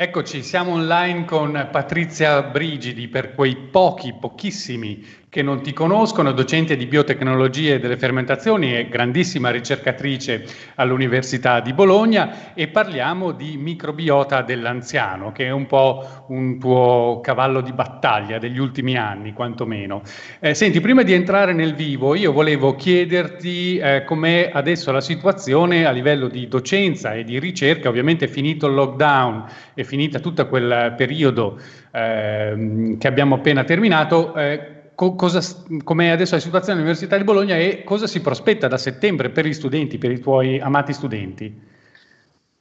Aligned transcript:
Eccoci, 0.00 0.44
siamo 0.44 0.74
online 0.74 1.24
con 1.24 1.70
Patrizia 1.72 2.40
Brigidi 2.44 3.08
per 3.08 3.34
quei 3.34 3.56
pochi, 3.56 4.14
pochissimi 4.14 5.04
che 5.30 5.42
non 5.42 5.60
ti 5.62 5.74
conoscono, 5.74 6.32
docente 6.32 6.76
di 6.76 6.86
biotecnologie 6.86 7.74
e 7.74 7.78
delle 7.78 7.98
fermentazioni 7.98 8.74
e 8.74 8.88
grandissima 8.88 9.50
ricercatrice 9.50 10.44
all'Università 10.76 11.60
di 11.60 11.74
Bologna 11.74 12.54
e 12.54 12.68
parliamo 12.68 13.32
di 13.32 13.58
microbiota 13.58 14.40
dell'anziano, 14.40 15.30
che 15.32 15.44
è 15.46 15.50
un 15.50 15.66
po' 15.66 16.24
un 16.28 16.58
tuo 16.58 17.20
cavallo 17.22 17.60
di 17.60 17.72
battaglia 17.72 18.38
degli 18.38 18.58
ultimi 18.58 18.96
anni, 18.96 19.34
quantomeno. 19.34 20.00
Eh, 20.40 20.54
senti, 20.54 20.80
prima 20.80 21.02
di 21.02 21.12
entrare 21.12 21.52
nel 21.52 21.74
vivo, 21.74 22.14
io 22.14 22.32
volevo 22.32 22.74
chiederti 22.74 23.76
eh, 23.76 24.04
com'è 24.04 24.50
adesso 24.52 24.90
la 24.92 25.02
situazione 25.02 25.84
a 25.84 25.90
livello 25.90 26.28
di 26.28 26.48
docenza 26.48 27.12
e 27.12 27.24
di 27.24 27.38
ricerca, 27.38 27.90
ovviamente 27.90 28.28
finito 28.28 28.66
il 28.66 28.74
lockdown, 28.74 29.44
è 29.74 29.82
finita 29.82 30.20
tutto 30.20 30.46
quel 30.48 30.94
periodo 30.96 31.60
eh, 31.92 32.96
che 32.98 33.06
abbiamo 33.06 33.34
appena 33.34 33.64
terminato. 33.64 34.34
Eh, 34.34 34.76
co- 34.98 35.14
cosa, 35.14 35.40
com'è 35.84 36.08
adesso 36.08 36.34
la 36.34 36.40
situazione 36.40 36.80
all'Università 36.80 37.16
di 37.16 37.22
Bologna 37.22 37.56
e 37.56 37.84
cosa 37.84 38.08
si 38.08 38.20
prospetta 38.20 38.66
da 38.66 38.78
settembre 38.78 39.30
per 39.30 39.46
gli 39.46 39.52
studenti, 39.52 39.96
per 39.96 40.10
i 40.10 40.18
tuoi 40.18 40.58
amati 40.58 40.92
studenti? 40.92 41.66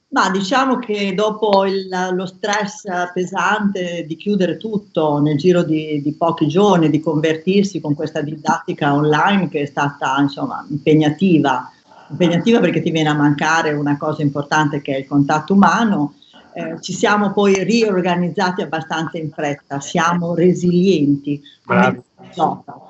Ma 0.09 0.29
diciamo 0.29 0.77
che 0.77 1.15
dopo 1.15 1.65
il, 1.65 1.89
lo 2.11 2.25
stress 2.27 2.83
pesante 3.11 4.05
di 4.07 4.15
chiudere 4.15 4.57
tutto 4.57 5.17
nel 5.17 5.35
giro 5.35 5.63
di, 5.63 5.99
di, 6.03 6.13
pochi 6.13 6.47
giorni, 6.47 6.91
di 6.91 6.99
convertirsi 6.99 7.81
con 7.81 7.95
questa 7.95 8.21
didattica 8.21 8.93
online 8.93 9.49
che 9.49 9.61
è 9.61 9.65
stata 9.65 10.15
insomma 10.19 10.63
impegnativa, 10.69 11.71
impegnativa 12.11 12.59
perché 12.59 12.83
ti 12.83 12.91
viene 12.91 13.09
a 13.09 13.15
mancare 13.15 13.73
una 13.73 13.97
cosa 13.97 14.21
importante 14.21 14.81
che 14.81 14.93
è 14.93 14.99
il 14.99 15.07
contatto 15.07 15.53
umano, 15.53 16.13
eh, 16.57 16.81
ci 16.81 16.91
siamo 16.91 17.33
poi 17.33 17.63
riorganizzati 17.63 18.63
abbastanza 18.63 19.19
in 19.19 19.29
fretta, 19.29 19.79
siamo 19.79 20.33
resilienti. 20.33 21.39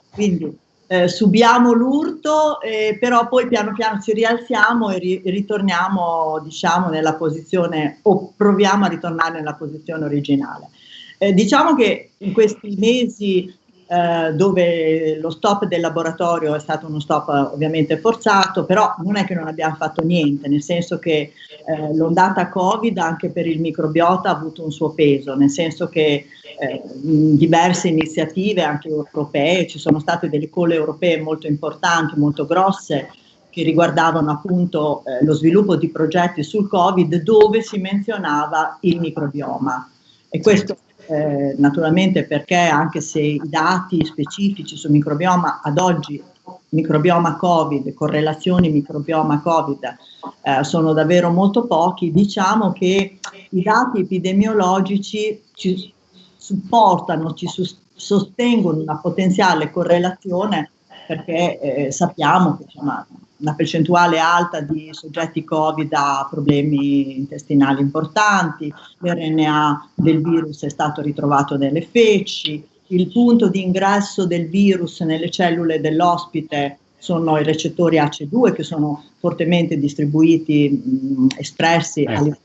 Quindi 0.09 0.57
eh, 0.87 1.09
subiamo 1.09 1.73
l'urto, 1.73 2.61
eh, 2.61 2.97
però 2.97 3.27
poi 3.27 3.49
piano 3.49 3.73
piano 3.73 3.99
ci 3.99 4.13
rialziamo 4.13 4.89
e 4.91 4.99
ri- 4.99 5.21
ritorniamo 5.25 6.39
diciamo, 6.41 6.87
nella 6.87 7.15
posizione, 7.15 7.99
o 8.03 8.31
proviamo 8.37 8.85
a 8.85 8.87
ritornare 8.87 9.33
nella 9.33 9.55
posizione 9.55 10.05
originale. 10.05 10.69
Eh, 11.17 11.33
diciamo 11.33 11.75
che 11.75 12.11
in 12.19 12.31
questi 12.31 12.73
mesi 12.77 13.53
eh, 13.89 14.33
dove 14.33 15.17
lo 15.17 15.29
stop 15.29 15.65
del 15.65 15.79
laboratorio 15.79 16.53
è 16.55 16.59
stato 16.59 16.87
uno 16.87 16.99
stop 16.99 17.29
ovviamente 17.53 17.97
forzato, 17.97 18.65
però 18.65 18.93
non 19.03 19.15
è 19.15 19.23
che 19.23 19.33
non 19.33 19.47
abbiamo 19.47 19.75
fatto 19.75 20.03
niente, 20.03 20.49
nel 20.49 20.61
senso 20.61 20.99
che 20.99 21.31
eh, 21.65 21.95
l'ondata 21.95 22.49
Covid 22.49 22.97
anche 22.97 23.29
per 23.29 23.47
il 23.47 23.61
microbiota 23.61 24.29
ha 24.29 24.35
avuto 24.35 24.63
un 24.63 24.71
suo 24.71 24.89
peso, 24.89 25.35
nel 25.35 25.49
senso 25.49 25.87
che 25.87 26.25
eh, 26.59 26.81
diverse 26.93 27.87
iniziative 27.87 28.61
anche 28.63 28.89
europee, 28.89 29.67
ci 29.67 29.79
sono 29.79 29.99
state 29.99 30.29
delle 30.29 30.49
colle 30.49 30.75
europee 30.75 31.21
molto 31.21 31.47
importanti, 31.47 32.19
molto 32.19 32.45
grosse, 32.45 33.09
che 33.49 33.63
riguardavano 33.63 34.31
appunto 34.31 35.03
eh, 35.05 35.23
lo 35.23 35.33
sviluppo 35.33 35.77
di 35.77 35.89
progetti 35.89 36.43
sul 36.43 36.67
Covid 36.67 37.21
dove 37.23 37.61
si 37.61 37.77
menzionava 37.79 38.77
il 38.81 38.99
microbioma. 38.99 39.89
E 40.29 40.41
questo 40.41 40.75
eh, 41.07 41.55
naturalmente 41.57 42.25
perché 42.25 42.55
anche 42.55 43.01
se 43.01 43.21
i 43.21 43.41
dati 43.43 44.03
specifici 44.05 44.75
sul 44.75 44.91
microbioma 44.91 45.61
ad 45.63 45.77
oggi, 45.77 46.21
microbioma 46.69 47.37
Covid, 47.37 47.93
correlazioni 47.93 48.69
microbioma 48.69 49.41
Covid, 49.41 49.97
eh, 50.41 50.63
sono 50.63 50.93
davvero 50.93 51.31
molto 51.31 51.65
pochi, 51.65 52.11
diciamo 52.11 52.71
che 52.73 53.19
i 53.49 53.61
dati 53.61 54.01
epidemiologici 54.01 55.43
ci 55.53 55.93
supportano, 56.35 57.33
ci 57.33 57.47
sostengono 57.95 58.81
una 58.81 58.97
potenziale 58.97 59.71
correlazione 59.71 60.71
perché 61.07 61.59
eh, 61.59 61.91
sappiamo 61.91 62.57
che 62.57 62.63
insomma, 62.63 63.05
una 63.37 63.53
percentuale 63.53 64.19
alta 64.19 64.61
di 64.61 64.89
soggetti 64.91 65.43
Covid 65.43 65.91
ha 65.93 66.27
problemi 66.29 67.17
intestinali 67.17 67.81
importanti, 67.81 68.73
l'RNA 68.99 69.89
del 69.93 70.21
virus 70.21 70.63
è 70.63 70.69
stato 70.69 71.01
ritrovato 71.01 71.57
nelle 71.57 71.81
feci, 71.81 72.63
il 72.87 73.11
punto 73.11 73.49
di 73.49 73.61
ingresso 73.61 74.25
del 74.25 74.47
virus 74.47 75.01
nelle 75.01 75.29
cellule 75.29 75.81
dell'ospite 75.81 76.77
sono 76.97 77.37
i 77.37 77.43
recettori 77.43 77.97
AC2 77.97 78.53
che 78.53 78.63
sono 78.63 79.03
fortemente 79.19 79.77
distribuiti, 79.77 80.69
mh, 80.69 81.27
espressi 81.37 82.03
eh. 82.03 82.13
a 82.13 82.21
livello 82.21 82.37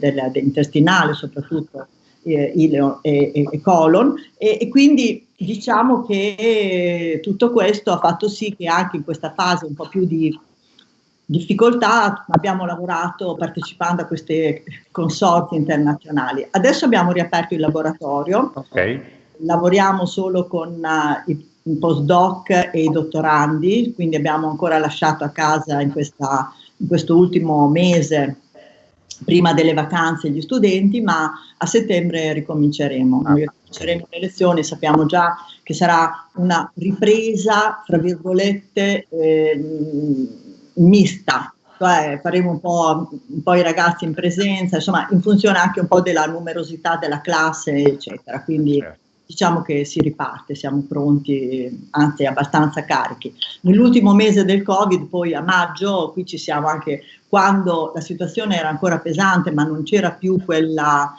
dell'intestinale 0.00 1.14
soprattutto 1.14 1.86
eh, 2.22 2.52
ileo 2.54 3.00
e, 3.02 3.32
e, 3.34 3.48
e 3.50 3.60
colon 3.60 4.14
e, 4.38 4.58
e, 4.60 4.68
quindi 4.68 5.26
diciamo 5.44 6.02
che 6.02 7.20
tutto 7.22 7.50
questo 7.50 7.92
ha 7.92 7.98
fatto 7.98 8.28
sì 8.28 8.54
che 8.56 8.66
anche 8.66 8.96
in 8.96 9.04
questa 9.04 9.32
fase 9.34 9.66
un 9.66 9.74
po' 9.74 9.88
più 9.88 10.04
di 10.04 10.38
difficoltà 11.24 12.26
abbiamo 12.28 12.66
lavorato 12.66 13.34
partecipando 13.36 14.02
a 14.02 14.06
queste 14.06 14.64
consorti 14.90 15.56
internazionali. 15.56 16.46
Adesso 16.50 16.84
abbiamo 16.84 17.12
riaperto 17.12 17.54
il 17.54 17.60
laboratorio, 17.60 18.52
okay. 18.54 19.00
lavoriamo 19.38 20.04
solo 20.04 20.46
con 20.46 20.80
uh, 20.82 21.30
i, 21.30 21.48
i 21.62 21.76
postdoc 21.76 22.50
e 22.50 22.82
i 22.82 22.90
dottorandi, 22.90 23.92
quindi 23.94 24.16
abbiamo 24.16 24.50
ancora 24.50 24.78
lasciato 24.78 25.24
a 25.24 25.30
casa 25.30 25.80
in, 25.80 25.90
questa, 25.90 26.52
in 26.76 26.86
questo 26.86 27.16
ultimo 27.16 27.68
mese 27.68 28.36
prima 29.24 29.54
delle 29.54 29.72
vacanze 29.72 30.30
gli 30.30 30.40
studenti, 30.40 31.00
ma 31.00 31.32
a 31.56 31.66
settembre 31.66 32.32
ricominceremo. 32.32 33.22
Noi 33.22 33.48
ricominceremo 33.72 34.06
le 34.10 34.20
lezioni, 34.20 34.62
sappiamo 34.62 35.06
già 35.06 35.34
che 35.62 35.74
sarà 35.74 36.28
una 36.34 36.70
ripresa, 36.74 37.82
fra 37.84 37.98
virgolette, 37.98 39.06
eh, 39.08 39.64
mista, 40.74 41.54
cioè 41.78 42.20
faremo 42.22 42.50
un 42.50 42.60
po', 42.60 43.08
un 43.26 43.42
po', 43.42 43.54
i 43.54 43.62
ragazzi 43.62 44.04
in 44.04 44.14
presenza, 44.14 44.76
insomma, 44.76 45.08
in 45.10 45.20
funzione 45.20 45.58
anche 45.58 45.80
un 45.80 45.86
po' 45.86 46.00
della 46.00 46.26
numerosità 46.26 46.96
della 46.96 47.20
classe, 47.20 47.72
eccetera. 47.72 48.42
Quindi 48.42 48.78
certo. 48.78 48.98
diciamo 49.26 49.62
che 49.62 49.84
si 49.84 50.00
riparte, 50.00 50.54
siamo 50.54 50.84
pronti, 50.88 51.88
anzi 51.90 52.24
abbastanza 52.24 52.84
carichi. 52.84 53.34
Nell'ultimo 53.62 54.14
mese 54.14 54.44
del 54.44 54.62
Covid, 54.62 55.06
poi 55.06 55.34
a 55.34 55.40
maggio, 55.40 56.10
qui 56.12 56.24
ci 56.24 56.38
siamo 56.38 56.68
anche 56.68 57.02
quando 57.28 57.92
la 57.94 58.00
situazione 58.00 58.58
era 58.58 58.68
ancora 58.68 58.98
pesante, 58.98 59.50
ma 59.50 59.64
non 59.64 59.82
c'era 59.84 60.10
più 60.10 60.44
quella 60.44 61.12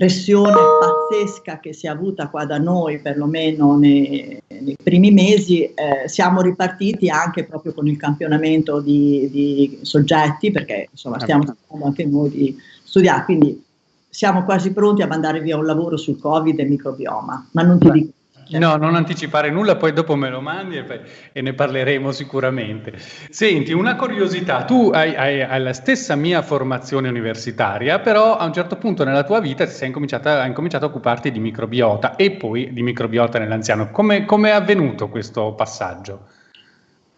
pressione 0.00 0.54
pazzesca 0.80 1.60
che 1.60 1.74
si 1.74 1.84
è 1.84 1.90
avuta 1.90 2.28
qua 2.28 2.46
da 2.46 2.56
noi, 2.56 3.00
perlomeno 3.00 3.76
nei, 3.76 4.42
nei 4.48 4.76
primi 4.82 5.10
mesi, 5.10 5.64
eh, 5.64 6.08
siamo 6.08 6.40
ripartiti 6.40 7.10
anche 7.10 7.44
proprio 7.44 7.74
con 7.74 7.86
il 7.86 7.98
campionamento 7.98 8.80
di, 8.80 9.28
di 9.30 9.78
soggetti, 9.82 10.50
perché 10.50 10.88
insomma 10.90 11.20
stiamo 11.20 11.44
cercando 11.44 11.84
anche 11.84 12.06
noi 12.06 12.30
di 12.30 12.56
studiare, 12.82 13.24
quindi 13.24 13.62
siamo 14.08 14.42
quasi 14.44 14.72
pronti 14.72 15.02
a 15.02 15.06
mandare 15.06 15.42
via 15.42 15.58
un 15.58 15.66
lavoro 15.66 15.98
sul 15.98 16.18
Covid 16.18 16.58
e 16.58 16.64
microbioma, 16.64 17.48
ma 17.50 17.62
non 17.62 17.78
ti 17.78 17.90
dico 17.90 18.12
No, 18.58 18.76
non 18.76 18.94
anticipare 18.94 19.50
nulla, 19.50 19.76
poi 19.76 19.92
dopo 19.92 20.16
me 20.16 20.28
lo 20.28 20.40
mandi 20.40 20.76
e, 20.76 21.00
e 21.32 21.40
ne 21.40 21.52
parleremo 21.52 22.10
sicuramente. 22.10 22.92
Senti, 23.30 23.72
una 23.72 23.96
curiosità, 23.96 24.64
tu 24.64 24.90
hai, 24.92 25.14
hai, 25.14 25.42
hai, 25.42 25.62
la 25.62 25.72
stessa 25.72 26.16
mia 26.16 26.42
formazione 26.42 27.08
universitaria, 27.08 28.00
però 28.00 28.36
a 28.36 28.44
un 28.44 28.52
certo 28.52 28.76
punto 28.76 29.04
nella 29.04 29.24
tua 29.24 29.40
vita 29.40 29.66
sei 29.66 29.88
incominciata, 29.88 30.42
hai 30.42 30.48
incominciato 30.48 30.86
a 30.86 30.88
occuparti 30.88 31.30
di 31.30 31.38
microbiota 31.38 32.16
e 32.16 32.32
poi 32.32 32.72
di 32.72 32.82
microbiota 32.82 33.38
nell'anziano. 33.38 33.90
Come 33.90 34.24
è 34.26 34.50
avvenuto 34.50 35.08
questo 35.08 35.52
passaggio? 35.54 36.26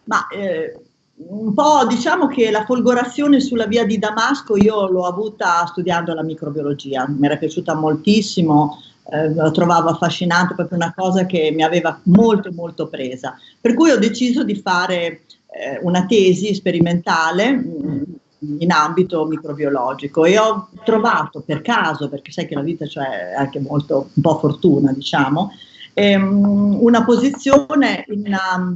Ma 0.05 0.27
eh, 0.27 0.77
un 1.15 1.53
po' 1.53 1.85
diciamo 1.87 2.27
che 2.27 2.51
la 2.51 2.65
folgorazione 2.65 3.39
sulla 3.39 3.67
via 3.67 3.85
di 3.85 3.97
Damasco 3.97 4.57
io 4.57 4.87
l'ho 4.87 5.05
avuta 5.05 5.65
studiando 5.65 6.13
la 6.13 6.23
microbiologia, 6.23 7.07
mi 7.07 7.25
era 7.25 7.37
piaciuta 7.37 7.75
moltissimo 7.75 8.81
eh, 9.11 9.51
trovavo 9.51 9.89
affascinante, 9.89 10.55
proprio 10.55 10.77
una 10.77 10.93
cosa 10.95 11.25
che 11.25 11.51
mi 11.53 11.63
aveva 11.63 11.99
molto 12.03 12.51
molto 12.51 12.87
presa. 12.87 13.37
Per 13.59 13.73
cui 13.73 13.91
ho 13.91 13.97
deciso 13.97 14.43
di 14.43 14.55
fare 14.55 15.21
eh, 15.51 15.79
una 15.81 16.05
tesi 16.05 16.53
sperimentale 16.53 17.51
mh, 17.51 18.05
mm, 18.39 18.61
in 18.61 18.71
ambito 18.71 19.25
microbiologico 19.25 20.25
e 20.25 20.37
ho 20.37 20.69
trovato 20.83 21.41
per 21.45 21.61
caso, 21.61 22.09
perché 22.09 22.31
sai 22.31 22.47
che 22.47 22.55
la 22.55 22.61
vita 22.61 22.85
cioè, 22.85 23.31
è 23.31 23.33
anche 23.35 23.59
molto 23.59 24.09
un 24.13 24.21
po' 24.21 24.37
fortuna, 24.39 24.91
diciamo, 24.91 25.51
ehm, 25.93 26.77
una 26.81 27.03
posizione 27.03 28.05
in, 28.09 28.35
um, 28.55 28.75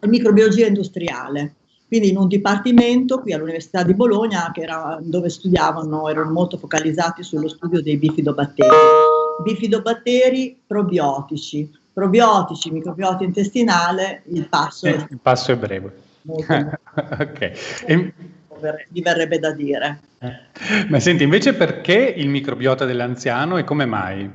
in 0.00 0.10
microbiologia 0.10 0.66
industriale 0.66 1.54
quindi 1.90 2.10
in 2.10 2.18
un 2.18 2.28
dipartimento 2.28 3.18
qui 3.18 3.32
all'Università 3.32 3.82
di 3.82 3.94
Bologna 3.94 4.52
era, 4.54 5.00
dove 5.02 5.28
studiavano, 5.28 6.08
erano 6.08 6.30
molto 6.30 6.56
focalizzati 6.56 7.24
sullo 7.24 7.48
studio 7.48 7.82
dei 7.82 7.96
bifidobatteri. 7.96 9.09
Bifidobatteri 9.42 10.58
probiotici, 10.66 11.70
probiotici, 11.92 12.70
microbiota 12.70 13.24
intestinale, 13.24 14.22
il 14.26 14.48
passo, 14.48 14.86
eh, 14.86 15.06
il 15.08 15.18
passo 15.20 15.52
è 15.52 15.56
breve. 15.56 16.08
ok. 16.26 17.40
E, 17.86 18.12
mi 18.90 19.00
verrebbe 19.00 19.38
da 19.38 19.52
dire. 19.52 20.00
Ma 20.88 21.00
senti, 21.00 21.22
invece 21.22 21.54
perché 21.54 22.14
il 22.16 22.28
microbiota 22.28 22.84
dell'anziano 22.84 23.56
e 23.56 23.64
come 23.64 23.86
mai? 23.86 24.30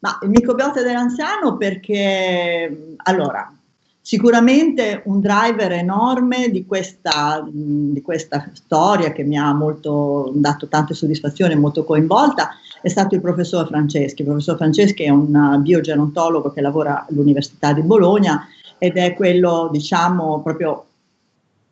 Ma 0.00 0.18
il 0.22 0.28
microbiota 0.30 0.82
dell'anziano 0.82 1.56
perché, 1.56 2.94
allora, 2.96 3.54
sicuramente 4.00 5.00
un 5.06 5.20
driver 5.20 5.72
enorme 5.72 6.50
di 6.50 6.66
questa, 6.66 7.42
di 7.46 8.02
questa 8.02 8.50
storia 8.52 9.12
che 9.12 9.24
mi 9.24 9.38
ha 9.38 9.52
molto, 9.54 10.30
dato 10.34 10.68
tante 10.68 10.92
soddisfazioni, 10.92 11.54
molto 11.54 11.84
coinvolta, 11.84 12.50
è 12.84 12.90
stato 12.90 13.14
il 13.14 13.22
professor 13.22 13.66
Franceschi. 13.66 14.20
Il 14.20 14.28
professor 14.28 14.58
Franceschi 14.58 15.04
è 15.04 15.08
un 15.08 15.58
biogerontologo 15.62 16.52
che 16.52 16.60
lavora 16.60 17.06
all'Università 17.08 17.72
di 17.72 17.80
Bologna 17.80 18.46
ed 18.76 18.98
è 18.98 19.14
quello, 19.14 19.70
diciamo, 19.72 20.42
proprio 20.42 20.84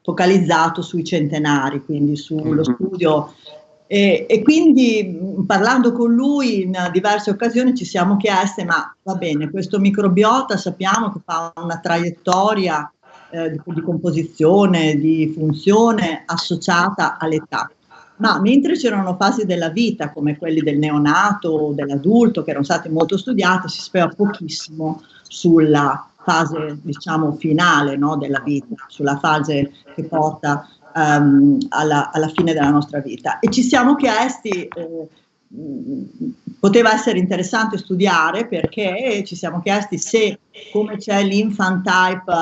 focalizzato 0.03 0.81
sui 0.81 1.05
centenari, 1.05 1.85
quindi 1.85 2.17
sullo 2.17 2.63
mm-hmm. 2.63 2.75
studio. 2.75 3.35
E, 3.87 4.25
e, 4.27 4.43
quindi 4.43 5.45
parlando 5.47 5.93
con 5.93 6.15
lui 6.15 6.63
in 6.63 6.75
diverse 6.91 7.29
occasioni 7.29 7.75
ci 7.75 7.85
siamo 7.85 8.17
chieste, 8.17 8.65
ma 8.65 8.97
va 9.03 9.15
bene, 9.17 9.51
questo 9.51 9.79
microbiota 9.79 10.57
sappiamo 10.57 11.13
che 11.13 11.21
fa 11.23 11.53
una 11.57 11.79
traiettoria 11.79 12.91
eh, 13.29 13.51
di, 13.51 13.61
di 13.63 13.83
composizione, 13.83 14.97
di 14.97 15.31
funzione 15.37 16.23
associata 16.25 17.19
all'età 17.19 17.71
ma 18.23 18.41
mentre 18.41 18.77
c'erano 18.77 19.17
fasi 19.17 19.45
della 19.45 19.71
vita 19.71 20.13
come 20.13 20.39
quelli 20.39 20.61
del 20.61 20.79
neonato 20.79 21.49
o 21.49 21.73
dell'adulto 21.73 22.45
che 22.45 22.51
erano 22.51 22.65
state 22.65 22.89
molto 22.89 23.19
studiate, 23.19 23.69
si 23.69 23.81
sapeva 23.81 24.07
pochissimo 24.09 25.03
sulla 25.25 26.09
fase 26.23 26.79
diciamo 26.81 27.33
finale 27.33 27.97
no, 27.97 28.17
della 28.17 28.39
vita, 28.39 28.77
sulla 28.87 29.19
fase 29.19 29.73
che 29.93 30.05
porta 30.05 30.69
um, 30.95 31.59
alla, 31.71 32.13
alla, 32.13 32.29
fine 32.29 32.53
della 32.53 32.71
nostra 32.71 33.01
vita. 33.01 33.41
E 33.41 33.51
ci 33.51 33.65
siamo 33.65 33.97
chiesti 33.97 34.69
eh, 34.69 35.09
poteva 36.59 36.95
essere 36.95 37.19
interessante 37.19 37.77
studiare 37.77 38.47
perché 38.47 39.23
ci 39.27 39.37
siamo 39.37 39.61
chiesti 39.61 39.99
se 39.99 40.39
come 40.73 40.97
c'è 40.97 41.23
l'infant 41.23 41.83
type 41.85 42.33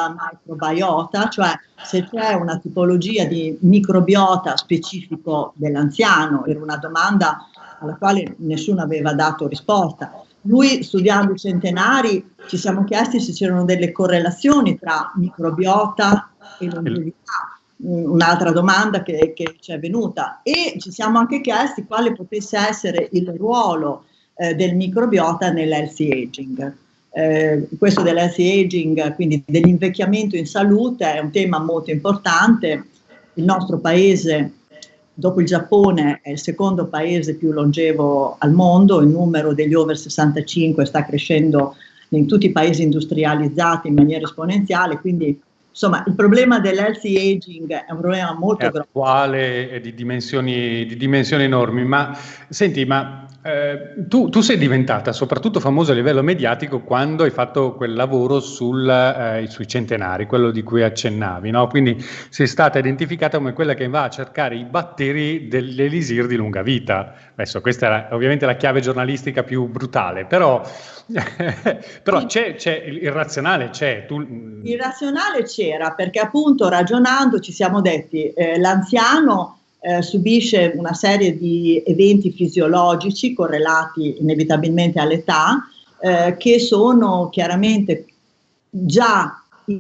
microbiota, 0.47 1.29
cioè 1.29 1.53
se 1.83 2.07
c'è 2.09 2.35
una 2.35 2.59
tipologia 2.59 3.25
di 3.25 3.57
microbiota 3.63 4.57
specifico 4.57 5.53
dell'anziano, 5.57 6.45
era 6.45 6.61
una 6.61 6.77
domanda 6.77 7.49
alla 7.81 7.97
quale 7.97 8.35
nessuno 8.39 8.83
aveva 8.83 9.15
dato 9.15 9.49
risposta. 9.49 10.23
Lui 10.43 10.83
studiando 10.83 11.33
i 11.33 11.39
centenari 11.39 12.35
ci 12.47 12.57
siamo 12.57 12.85
chiesti 12.85 13.21
se 13.21 13.33
c'erano 13.33 13.65
delle 13.65 13.91
correlazioni 13.91 14.79
tra 14.79 15.13
microbiota 15.17 16.31
e 16.59 16.71
longevità 16.71 17.60
un'altra 17.83 18.51
domanda 18.53 19.03
che, 19.03 19.33
che, 19.35 19.57
ci 19.61 19.73
è 19.73 19.79
venuta 19.79 20.41
e 20.43 20.75
ci 20.79 20.91
siamo 20.91 21.19
anche 21.19 21.41
chiesti 21.41 21.85
quale 21.85 22.13
potesse 22.13 22.57
essere 22.57 23.09
il 23.13 23.33
ruolo 23.37 24.05
eh, 24.35 24.55
del 24.55 24.75
microbiota 24.75 25.51
nell'healthy 25.51 26.11
aging. 26.11 26.75
Eh, 27.13 27.67
questo 27.79 28.03
dell'healthy 28.03 28.65
aging, 28.65 29.15
quindi 29.15 29.43
dell'invecchiamento 29.47 30.37
in 30.37 30.47
salute, 30.47 31.15
è 31.15 31.19
un 31.19 31.31
tema 31.31 31.59
molto 31.59 31.91
importante. 31.91 32.87
Il 33.35 33.45
nostro 33.45 33.79
paese, 33.79 34.53
dopo 35.13 35.41
il 35.41 35.47
Giappone, 35.47 36.21
è 36.23 36.31
il 36.31 36.39
secondo 36.39 36.87
paese 36.87 37.35
più 37.35 37.53
longevo 37.53 38.37
al 38.39 38.53
mondo, 38.53 39.01
il 39.01 39.09
numero 39.09 39.55
degli 39.55 39.75
over 39.75 39.97
65 39.97 40.85
sta 40.85 41.05
crescendo 41.05 41.77
in 42.11 42.27
tutti 42.27 42.47
i 42.47 42.53
paesi 42.53 42.83
industrializzati 42.83 43.89
in 43.89 43.95
maniera 43.95 44.25
esponenziale, 44.25 44.99
quindi 44.99 45.41
Insomma, 45.71 46.03
il 46.07 46.15
problema 46.15 46.59
dell'healthy 46.59 47.17
aging 47.17 47.73
è 47.73 47.93
un 47.93 48.01
problema 48.01 48.33
molto 48.35 48.67
è 48.67 48.79
attuale 48.79 49.71
e 49.71 49.81
di 49.81 49.95
dimensioni, 49.95 50.85
di 50.85 50.97
dimensioni 50.97 51.45
enormi, 51.45 51.85
ma 51.85 52.17
senti, 52.49 52.85
ma 52.85 53.27
eh, 53.43 53.95
tu, 54.07 54.29
tu, 54.29 54.41
sei 54.43 54.59
diventata 54.59 55.13
soprattutto 55.13 55.61
famosa 55.61 55.93
a 55.93 55.95
livello 55.95 56.23
mediatico 56.23 56.81
quando 56.81 57.25
hai 57.25 57.31
fatto 57.31 57.75
quel 57.75 57.95
lavoro 57.95 58.39
sul, 58.41 58.89
eh, 58.89 59.47
sui 59.49 59.67
centenari, 59.67 60.27
quello 60.27 60.51
di 60.51 60.63
cui 60.63 60.83
accennavi, 60.83 61.51
no? 61.51 61.67
quindi 61.67 61.97
sei 62.29 62.47
stata 62.47 62.79
identificata 62.79 63.39
come 63.39 63.55
quella 63.55 63.73
che 63.75 63.89
va 63.89 64.05
a 64.05 64.11
cercare 64.11 64.57
i 64.57 64.65
batteri 64.65 65.49
dell'elisir 65.49 66.27
di 66.27 66.37
lunga 66.37 66.63
vita. 66.63 67.15
Adesso 67.33 67.63
questa 67.63 68.09
è 68.09 68.15
ovviamente 68.15 68.45
la 68.45 68.57
chiave 68.57 68.81
giornalistica 68.81 69.43
più 69.43 69.67
brutale, 69.69 70.27
però 70.27 70.63
Però 72.03 72.25
c'è, 72.27 72.55
c'è, 72.55 72.85
il 72.87 73.11
razionale 73.11 73.71
c'è. 73.71 74.05
Tu... 74.07 74.21
Il 74.63 74.79
razionale 74.79 75.43
c'era 75.43 75.93
perché 75.93 76.21
appunto 76.21 76.69
ragionando 76.69 77.41
ci 77.41 77.53
siamo 77.53 77.81
detti 77.81 78.31
eh, 78.33 78.59
l'anziano 78.59 79.60
eh, 79.81 80.03
subisce 80.03 80.73
una 80.77 80.95
serie 80.95 81.37
di 81.37 81.83
eventi 81.87 82.31
fisiologici 82.31 83.33
correlati 83.33 84.17
inevitabilmente 84.21 85.01
all'età 85.01 85.67
eh, 86.01 86.37
che 86.39 86.59
sono 86.59 87.29
chiaramente 87.31 88.07
già 88.71 89.35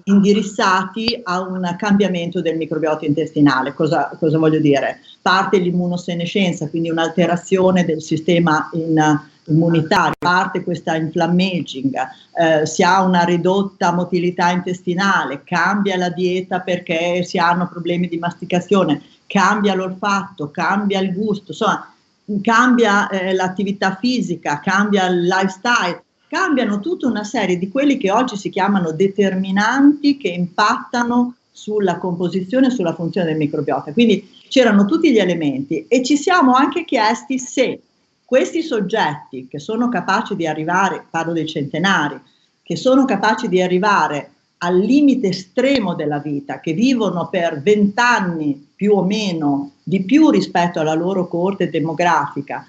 indirizzati 0.04 1.20
a 1.22 1.40
un 1.40 1.74
cambiamento 1.78 2.40
del 2.40 2.56
microbiota 2.56 3.06
intestinale. 3.06 3.74
Cosa, 3.74 4.10
cosa 4.18 4.38
voglio 4.38 4.60
dire? 4.60 5.00
Parte 5.20 5.58
l'immunosenescenza, 5.58 6.68
quindi 6.68 6.90
un'alterazione 6.90 7.84
del 7.84 8.00
sistema 8.00 8.70
in, 8.74 9.20
immunitario, 9.46 10.14
parte 10.18 10.62
questa 10.62 10.96
inflammaging, 10.96 11.94
eh, 12.40 12.66
si 12.66 12.82
ha 12.82 13.02
una 13.02 13.22
ridotta 13.24 13.92
motilità 13.92 14.50
intestinale, 14.50 15.42
cambia 15.44 15.96
la 15.96 16.10
dieta 16.10 16.60
perché 16.60 17.22
si 17.24 17.38
hanno 17.38 17.68
problemi 17.68 18.08
di 18.08 18.18
masticazione, 18.18 19.02
cambia 19.30 19.76
l'olfatto, 19.76 20.50
cambia 20.50 20.98
il 20.98 21.12
gusto, 21.12 21.52
insomma, 21.52 21.94
cambia 22.42 23.08
eh, 23.08 23.32
l'attività 23.32 23.96
fisica, 24.00 24.58
cambia 24.58 25.06
il 25.06 25.22
lifestyle, 25.22 26.02
cambiano 26.26 26.80
tutta 26.80 27.06
una 27.06 27.22
serie 27.22 27.56
di 27.56 27.68
quelli 27.68 27.96
che 27.96 28.10
oggi 28.10 28.36
si 28.36 28.50
chiamano 28.50 28.90
determinanti 28.90 30.16
che 30.16 30.30
impattano 30.30 31.36
sulla 31.52 31.98
composizione 31.98 32.66
e 32.66 32.70
sulla 32.70 32.92
funzione 32.92 33.28
del 33.28 33.36
microbiota. 33.36 33.92
Quindi 33.92 34.28
c'erano 34.48 34.84
tutti 34.84 35.12
gli 35.12 35.18
elementi 35.18 35.86
e 35.86 36.02
ci 36.02 36.16
siamo 36.16 36.54
anche 36.54 36.84
chiesti 36.84 37.38
se 37.38 37.80
questi 38.24 38.62
soggetti 38.62 39.46
che 39.48 39.60
sono 39.60 39.88
capaci 39.88 40.34
di 40.34 40.48
arrivare, 40.48 41.04
parlo 41.08 41.32
dei 41.32 41.46
centenari, 41.46 42.20
che 42.64 42.74
sono 42.74 43.04
capaci 43.04 43.48
di 43.48 43.62
arrivare 43.62 44.32
al 44.58 44.76
limite 44.76 45.28
estremo 45.28 45.94
della 45.94 46.18
vita, 46.18 46.58
che 46.58 46.72
vivono 46.72 47.28
per 47.28 47.62
vent'anni 47.62 48.69
più 48.80 48.94
o 48.94 49.04
meno 49.04 49.72
di 49.82 50.04
più 50.04 50.30
rispetto 50.30 50.80
alla 50.80 50.94
loro 50.94 51.28
corte 51.28 51.68
demografica, 51.68 52.66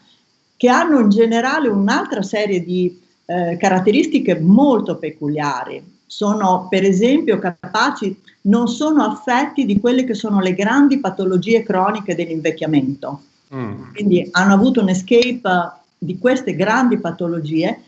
che 0.58 0.68
hanno 0.68 1.00
in 1.00 1.08
generale 1.08 1.70
un'altra 1.70 2.22
serie 2.22 2.66
di 2.66 3.00
eh, 3.26 3.56
caratteristiche 3.56 4.38
molto 4.38 4.98
peculiari. 4.98 5.82
Sono 6.06 6.68
per 6.70 6.84
esempio 6.84 7.40
capaci, 7.40 8.14
non 8.42 8.68
sono 8.68 9.04
affetti 9.04 9.66
di 9.66 9.80
quelle 9.80 10.04
che 10.04 10.14
sono 10.14 10.42
le 10.42 10.54
grandi 10.54 11.00
patologie 11.00 11.64
croniche 11.64 12.16
dell'invecchiamento 12.16 13.22
Mm. 13.54 13.92
Quindi 13.94 14.30
hanno 14.32 14.54
avuto 14.54 14.82
un 14.82 14.88
escape 14.90 15.72
di 15.98 16.18
queste 16.18 16.56
grandi 16.56 16.98
patologie 16.98 17.82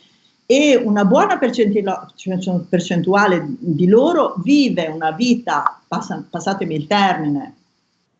e 0.46 0.76
una 0.76 1.06
buona 1.06 1.38
percentuale 1.38 3.46
di 3.58 3.88
loro 3.88 4.36
vive 4.44 4.88
una 4.88 5.12
vita, 5.12 5.80
passa, 5.88 6.22
passatemi 6.30 6.76
il 6.76 6.86
termine, 6.86 7.54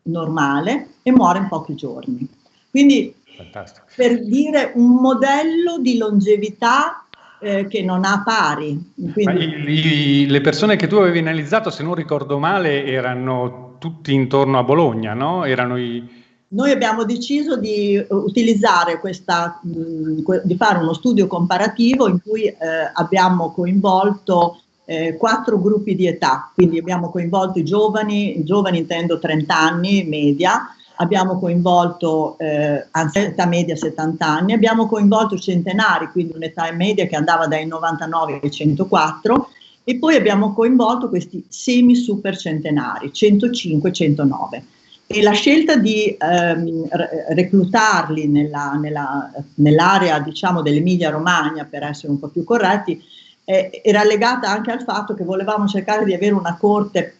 normale 0.04 0.88
e 1.02 1.12
muore 1.12 1.38
in 1.38 1.48
pochi 1.48 1.74
giorni. 1.74 2.28
Quindi 2.70 3.14
Fantastico. 3.36 3.86
per 3.94 4.24
dire 4.24 4.72
un 4.74 4.94
modello 4.94 5.78
di 5.78 5.96
longevità 5.96 7.06
eh, 7.40 7.66
che 7.66 7.82
non 7.82 8.04
ha 8.04 8.22
pari. 8.24 8.92
Quindi... 9.12 9.44
I, 9.44 10.22
i, 10.22 10.26
le 10.26 10.40
persone 10.40 10.76
che 10.76 10.86
tu 10.86 10.96
avevi 10.96 11.18
analizzato, 11.18 11.70
se 11.70 11.82
non 11.82 11.94
ricordo 11.94 12.38
male, 12.38 12.84
erano 12.84 13.76
tutti 13.78 14.14
intorno 14.14 14.58
a 14.58 14.62
Bologna, 14.62 15.14
no? 15.14 15.44
Erano 15.44 15.76
i 15.76 16.22
noi 16.54 16.70
abbiamo 16.70 17.04
deciso 17.04 17.56
di 17.56 17.94
eh, 17.94 18.06
utilizzare 18.10 19.00
questa, 19.00 19.60
mh, 19.60 20.42
di 20.44 20.56
fare 20.56 20.78
uno 20.78 20.92
studio 20.92 21.26
comparativo 21.26 22.08
in 22.08 22.20
cui 22.22 22.44
eh, 22.44 22.56
abbiamo 22.92 23.52
coinvolto 23.52 24.60
eh, 24.84 25.16
quattro 25.16 25.60
gruppi 25.60 25.94
di 25.94 26.06
età, 26.06 26.50
quindi 26.54 26.78
abbiamo 26.78 27.10
coinvolto 27.10 27.58
i 27.58 27.64
giovani, 27.64 28.38
i 28.38 28.44
giovani 28.44 28.78
intendo 28.78 29.18
30 29.18 29.56
anni 29.56 30.04
media, 30.04 30.74
abbiamo 30.96 31.38
coinvolto, 31.38 32.36
eh, 32.38 32.86
età 33.14 33.46
media 33.46 33.76
70 33.76 34.26
anni, 34.26 34.52
abbiamo 34.52 34.86
coinvolto 34.86 35.38
centenari, 35.38 36.08
quindi 36.08 36.34
un'età 36.36 36.70
media 36.72 37.06
che 37.06 37.16
andava 37.16 37.46
dai 37.46 37.66
99 37.66 38.40
ai 38.42 38.50
104 38.50 39.48
e 39.84 39.98
poi 39.98 40.16
abbiamo 40.16 40.52
coinvolto 40.52 41.08
questi 41.08 41.44
semi 41.48 41.94
super 41.94 42.36
centenari, 42.36 43.10
105-109 43.12 44.62
e 45.06 45.22
la 45.22 45.32
scelta 45.32 45.76
di 45.76 46.16
ehm, 46.18 46.88
reclutarli 47.34 48.26
nella, 48.26 48.72
nella, 48.80 49.30
nell'area 49.56 50.18
diciamo, 50.18 50.62
dell'Emilia 50.62 51.10
Romagna, 51.10 51.66
per 51.66 51.82
essere 51.82 52.12
un 52.12 52.18
po' 52.18 52.28
più 52.28 52.42
corretti, 52.42 53.02
eh, 53.44 53.80
era 53.84 54.02
legata 54.04 54.50
anche 54.50 54.70
al 54.70 54.82
fatto 54.82 55.14
che 55.14 55.24
volevamo 55.24 55.66
cercare 55.66 56.04
di 56.04 56.14
avere 56.14 56.34
una 56.34 56.56
corte 56.56 57.16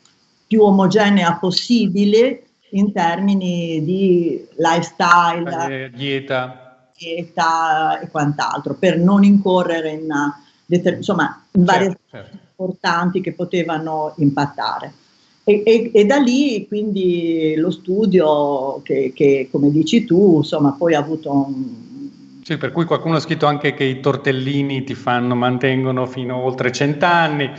più 0.47 0.63
omogenea 0.63 1.35
possibile 1.35 2.45
in 2.71 2.93
termini 2.93 3.85
di 3.85 4.45
lifestyle, 4.57 5.85
eh, 5.85 5.91
dieta. 5.91 6.89
dieta 6.97 8.01
e 8.01 8.09
quant'altro, 8.09 8.75
per 8.75 8.99
non 8.99 9.23
incorrere 9.25 9.91
in, 9.91 10.09
insomma, 10.67 11.45
in 11.53 11.65
varie 11.65 11.89
certo, 11.89 12.03
certo. 12.11 12.39
importanti 12.51 13.21
che 13.21 13.33
potevano 13.33 14.15
impattare. 14.17 14.93
E, 15.45 15.63
e, 15.65 15.91
e, 15.93 16.07
da 16.07 16.17
lì 16.17 16.67
quindi 16.67 17.55
lo 17.57 17.71
studio 17.71 18.81
che, 18.83 19.13
che, 19.15 19.49
come 19.51 19.71
dici 19.71 20.05
tu, 20.05 20.39
insomma, 20.39 20.73
poi 20.73 20.95
ha 20.95 20.99
avuto 20.99 21.31
un... 21.31 21.84
Sì, 22.45 22.59
per 22.59 22.73
cui 22.73 22.85
qualcuno 22.85 23.17
ha 23.17 23.21
scritto 23.21 23.47
anche 23.47 23.73
che 23.73 23.85
i 23.85 24.01
tortellini 24.01 24.85
ti 24.85 24.95
fanno, 24.95 25.35
mantengono 25.35 26.05
fino 26.05 26.35
a 26.35 26.39
oltre 26.41 26.71
cent'anni. 26.71 27.51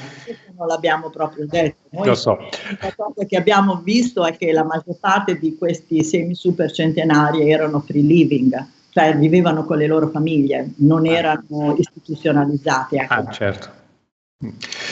Non 0.56 0.68
l'abbiamo 0.68 1.10
proprio 1.10 1.48
detto. 1.48 1.88
Noi 1.90 2.06
lo 2.06 2.14
so. 2.14 2.38
La 2.80 2.94
cosa 2.96 3.26
che 3.28 3.36
abbiamo 3.36 3.82
visto 3.84 4.24
è 4.24 4.38
che 4.38 4.52
la 4.52 4.64
maggior 4.64 4.98
parte 5.00 5.40
di 5.40 5.58
questi 5.58 6.04
semi 6.04 6.36
super 6.36 6.72
centenari 6.72 7.50
erano 7.50 7.80
free 7.80 8.04
living, 8.04 8.64
cioè 8.92 9.18
vivevano 9.18 9.66
con 9.66 9.78
le 9.78 9.88
loro 9.88 10.10
famiglie, 10.10 10.74
non 10.78 11.08
ah. 11.08 11.12
erano 11.12 11.76
istituzionalizzati. 11.76 12.98
Ecco. 12.98 13.14
Ah, 13.14 13.28
certo. 13.32 13.70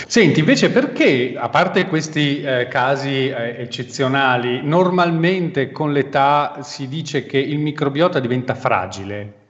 Senti, 0.07 0.39
invece 0.39 0.71
perché, 0.71 1.35
a 1.37 1.49
parte 1.49 1.85
questi 1.85 2.41
eh, 2.41 2.67
casi 2.67 3.29
eh, 3.29 3.57
eccezionali, 3.59 4.61
normalmente 4.63 5.71
con 5.71 5.93
l'età 5.93 6.63
si 6.63 6.87
dice 6.87 7.27
che 7.27 7.37
il 7.37 7.59
microbiota 7.59 8.19
diventa 8.19 8.55
fragile? 8.55 9.41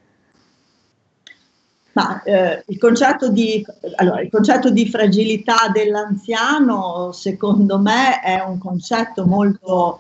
Ma 1.94 2.24
eh, 2.24 2.64
il, 2.68 2.78
concetto 2.80 3.30
di, 3.30 3.64
allora, 3.96 4.22
il 4.22 4.30
concetto 4.32 4.72
di 4.72 4.90
fragilità 4.90 5.70
dell'anziano, 5.72 7.12
secondo 7.12 7.78
me, 7.80 8.20
è 8.20 8.44
un 8.44 8.58
concetto 8.58 9.26
molto 9.26 10.00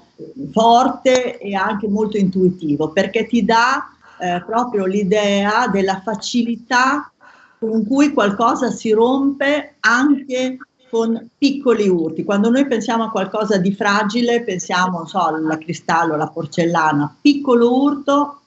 forte 0.51 1.37
e 1.37 1.53
anche 1.53 1.87
molto 1.87 2.17
intuitivo, 2.17 2.89
perché 2.89 3.27
ti 3.27 3.45
dà 3.45 3.89
eh, 4.19 4.43
proprio 4.45 4.85
l'idea 4.85 5.67
della 5.67 6.01
facilità 6.03 7.11
con 7.59 7.85
cui 7.85 8.11
qualcosa 8.11 8.71
si 8.71 8.91
rompe 8.91 9.75
anche 9.79 10.57
con 10.89 11.29
piccoli 11.37 11.87
urti. 11.87 12.23
Quando 12.23 12.49
noi 12.49 12.67
pensiamo 12.67 13.05
a 13.05 13.11
qualcosa 13.11 13.57
di 13.57 13.73
fragile, 13.73 14.43
pensiamo, 14.43 14.97
non 14.97 15.07
so, 15.07 15.19
al 15.19 15.57
cristallo, 15.59 16.13
alla 16.13 16.27
porcellana, 16.27 17.15
piccolo 17.19 17.81
urto 17.81 18.41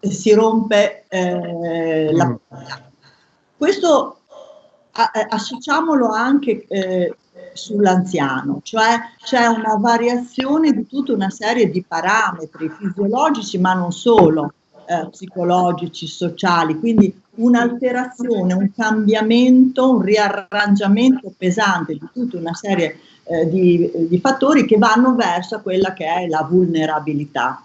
si 0.00 0.32
rompe 0.32 1.04
eh, 1.08 2.12
la 2.12 2.26
porta. 2.26 2.82
Mm. 2.82 2.86
Questo 3.56 4.18
a, 4.92 5.10
associamolo 5.30 6.08
anche 6.10 6.66
eh, 6.68 7.16
sull'anziano, 7.52 8.60
cioè 8.62 8.98
c'è 9.22 9.46
una 9.46 9.76
variazione 9.76 10.72
di 10.72 10.86
tutta 10.86 11.12
una 11.12 11.30
serie 11.30 11.70
di 11.70 11.84
parametri 11.86 12.68
fisiologici, 12.68 13.58
ma 13.58 13.74
non 13.74 13.92
solo, 13.92 14.52
eh, 14.86 15.08
psicologici, 15.10 16.06
sociali, 16.06 16.78
quindi 16.78 17.14
un'alterazione, 17.34 18.54
un 18.54 18.70
cambiamento, 18.74 19.90
un 19.90 20.00
riarrangiamento 20.00 21.32
pesante 21.36 21.92
di 21.92 22.08
tutta 22.12 22.38
una 22.38 22.54
serie 22.54 22.98
eh, 23.24 23.48
di, 23.48 23.90
di, 24.08 24.18
fattori 24.20 24.64
che 24.64 24.78
vanno 24.78 25.14
verso 25.14 25.60
quella 25.60 25.92
che 25.92 26.06
è 26.06 26.26
la 26.26 26.46
vulnerabilità. 26.48 27.62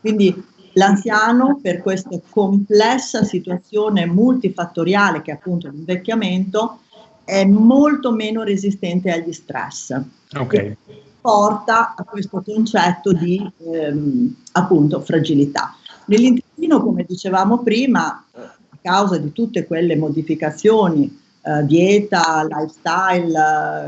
Quindi 0.00 0.44
l'anziano 0.74 1.58
per 1.60 1.82
questa 1.82 2.20
complessa 2.30 3.24
situazione 3.24 4.06
multifattoriale 4.06 5.22
che 5.22 5.30
è 5.30 5.34
appunto 5.34 5.68
l'invecchiamento 5.68 6.80
è 7.24 7.44
molto 7.44 8.12
meno 8.12 8.42
resistente 8.42 9.10
agli 9.10 9.32
stress. 9.32 9.98
Okay. 10.36 10.76
Porta 11.20 11.94
a 11.96 12.04
questo 12.04 12.42
concetto 12.42 13.12
di 13.12 13.50
ehm, 13.72 14.36
appunto 14.52 15.00
fragilità. 15.00 15.74
Nell'intestino, 16.06 16.82
come 16.82 17.06
dicevamo 17.08 17.62
prima, 17.62 18.24
a 18.32 18.78
causa 18.82 19.16
di 19.16 19.32
tutte 19.32 19.66
quelle 19.66 19.96
modificazioni, 19.96 21.18
eh, 21.40 21.64
dieta, 21.64 22.46
lifestyle, 22.46 23.38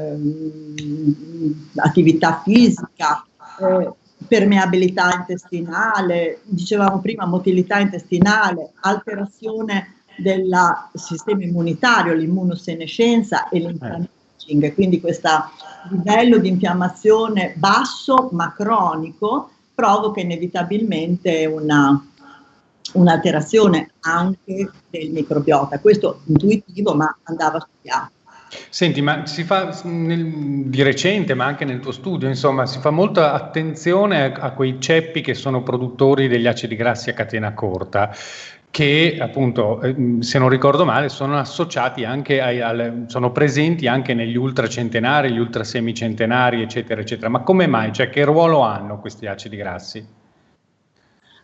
eh, 0.07 1.50
attività 1.76 2.40
fisica, 2.43 3.23
eh, 3.61 3.90
permeabilità 4.26 5.14
intestinale, 5.14 6.40
dicevamo 6.45 7.00
prima 7.00 7.26
motilità 7.26 7.78
intestinale, 7.78 8.73
alterazione 8.80 9.95
del 10.16 10.50
sistema 10.95 11.42
immunitario, 11.42 12.14
l'immunosenescenza 12.14 13.49
e 13.49 13.59
l'inflammaging, 13.59 14.75
quindi 14.75 15.00
questo 15.00 15.28
livello 15.90 16.38
di 16.38 16.49
infiammazione 16.49 17.54
basso 17.56 18.30
ma 18.33 18.52
cronico 18.52 19.50
provoca 19.75 20.21
inevitabilmente 20.21 21.45
una, 21.45 22.02
un'alterazione 22.95 23.92
anche 24.00 24.71
del 24.88 25.11
microbiota. 25.11 25.78
Questo 25.78 26.21
intuitivo, 26.25 26.95
ma 26.95 27.14
andava 27.25 27.61
studiato. 27.61 28.14
Senti, 28.49 29.03
ma 29.03 29.26
si 29.26 29.43
fa 29.43 29.76
nel, 29.85 30.67
di 30.67 30.83
recente, 30.83 31.35
ma 31.35 31.45
anche 31.47 31.65
nel 31.65 31.81
tuo 31.81 31.91
studio, 31.91 32.29
insomma, 32.29 32.65
si 32.67 32.79
fa 32.79 32.91
molta 32.91 33.33
attenzione 33.33 34.23
a, 34.23 34.33
a, 34.41 34.50
quei 34.53 34.81
ceppi 34.81 35.21
che 35.21 35.35
sono 35.35 35.62
produttori 35.62 36.29
degli 36.29 36.47
acidi 36.47 36.76
grassi 36.76 37.11
a 37.11 37.15
catena 37.15 37.55
corta, 37.55 38.15
che 38.71 39.17
appunto, 39.21 39.81
eh, 39.83 40.19
se 40.21 40.38
non 40.38 40.49
ricordo 40.49 40.85
male, 40.85 41.09
sono 41.09 41.38
associati 41.38 42.05
anche 42.05 42.41
ai, 42.41 42.61
al, 42.61 43.05
sono 43.09 43.33
presenti 43.33 43.88
anche 43.88 44.15
negli 44.15 44.37
ultracentenari, 44.37 45.33
gli 45.33 45.38
ultrasemicentenari, 45.38 46.62
eccetera, 46.62 47.00
eccetera. 47.00 47.29
Ma 47.29 47.41
come 47.41 47.67
mai? 47.67 47.93
Cioè, 47.93 48.11
che 48.11 48.25
ruolo 48.25 48.61
hanno 48.61 49.00
questi 49.00 49.26
acidi 49.26 49.57
grassi? 49.57 50.16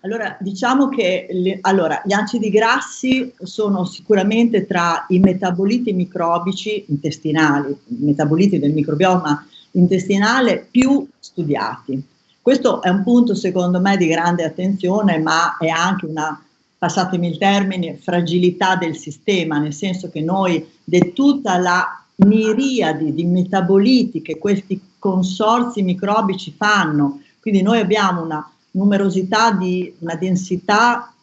Allora, 0.05 0.37
diciamo 0.41 0.89
che 0.89 1.29
le, 1.31 1.59
allora, 1.61 2.03
gli 2.05 2.13
acidi 2.13 2.51
grassi 2.51 3.33
sono 3.41 3.85
sicuramente 3.85 4.67
tra 4.67 5.07
i 5.11 5.21
metaboliti 5.21 5.93
microbici 5.93 6.87
intestinali, 6.89 7.71
i 7.71 7.99
metaboliti 8.01 8.59
del 8.59 8.73
microbioma 8.73 9.47
intestinale 9.73 10.67
più 10.69 11.07
studiati. 11.21 12.03
Questo 12.41 12.83
è 12.83 12.89
un 12.89 13.05
punto 13.05 13.37
secondo 13.37 13.81
me 13.81 13.97
di 13.97 14.09
grande 14.09 14.43
attenzione, 14.43 15.21
ma 15.21 15.57
è 15.57 15.69
anche 15.69 16.07
una, 16.07 16.43
passatemi 16.77 17.29
il 17.29 17.39
termine, 17.39 17.95
fragilità 17.95 18.75
del 18.75 18.97
sistema, 18.97 19.59
nel 19.59 19.73
senso 19.73 20.11
che 20.11 20.21
noi 20.21 20.69
di 20.83 21.13
tutta 21.13 21.59
la 21.59 22.05
miriade 22.17 23.15
di 23.15 23.25
metaboliti 23.25 24.21
che 24.21 24.37
questi 24.39 24.81
consorzi 24.99 25.83
microbici 25.83 26.53
fanno, 26.57 27.21
quindi 27.41 27.63
noi 27.63 27.79
abbiamo 27.79 28.23
una 28.23 28.52
numerosità 28.73 29.53
di 29.53 29.95
una 30.01 30.15
densità 30.15 31.15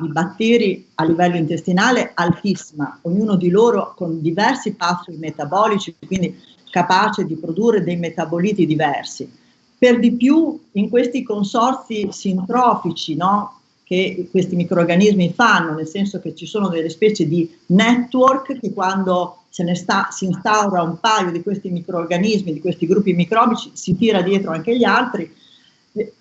di 0.00 0.08
batteri 0.08 0.88
a 0.94 1.04
livello 1.04 1.36
intestinale 1.36 2.12
altissima, 2.14 2.98
ognuno 3.02 3.36
di 3.36 3.50
loro 3.50 3.94
con 3.96 4.20
diversi 4.20 4.74
pathway 4.74 5.16
metabolici, 5.16 5.94
quindi 6.04 6.38
capace 6.70 7.24
di 7.24 7.36
produrre 7.36 7.82
dei 7.82 7.96
metaboliti 7.96 8.66
diversi. 8.66 9.30
Per 9.78 9.98
di 9.98 10.12
più 10.12 10.58
in 10.72 10.88
questi 10.88 11.22
consorzi 11.22 12.08
sintrofici 12.10 13.14
no, 13.14 13.60
che 13.84 14.26
questi 14.30 14.56
microorganismi 14.56 15.32
fanno, 15.32 15.74
nel 15.74 15.86
senso 15.86 16.18
che 16.18 16.34
ci 16.34 16.46
sono 16.46 16.68
delle 16.68 16.88
specie 16.90 17.28
di 17.28 17.48
network 17.66 18.58
che 18.58 18.72
quando 18.72 19.42
se 19.48 19.62
ne 19.62 19.74
sta, 19.74 20.08
si 20.10 20.24
instaura 20.26 20.82
un 20.82 20.98
paio 20.98 21.30
di 21.30 21.42
questi 21.42 21.70
microorganismi, 21.70 22.52
di 22.52 22.60
questi 22.60 22.86
gruppi 22.86 23.12
microbici, 23.14 23.70
si 23.72 23.96
tira 23.96 24.20
dietro 24.20 24.50
anche 24.50 24.76
gli 24.76 24.84
altri. 24.84 25.32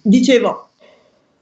Dicevo, 0.02 0.65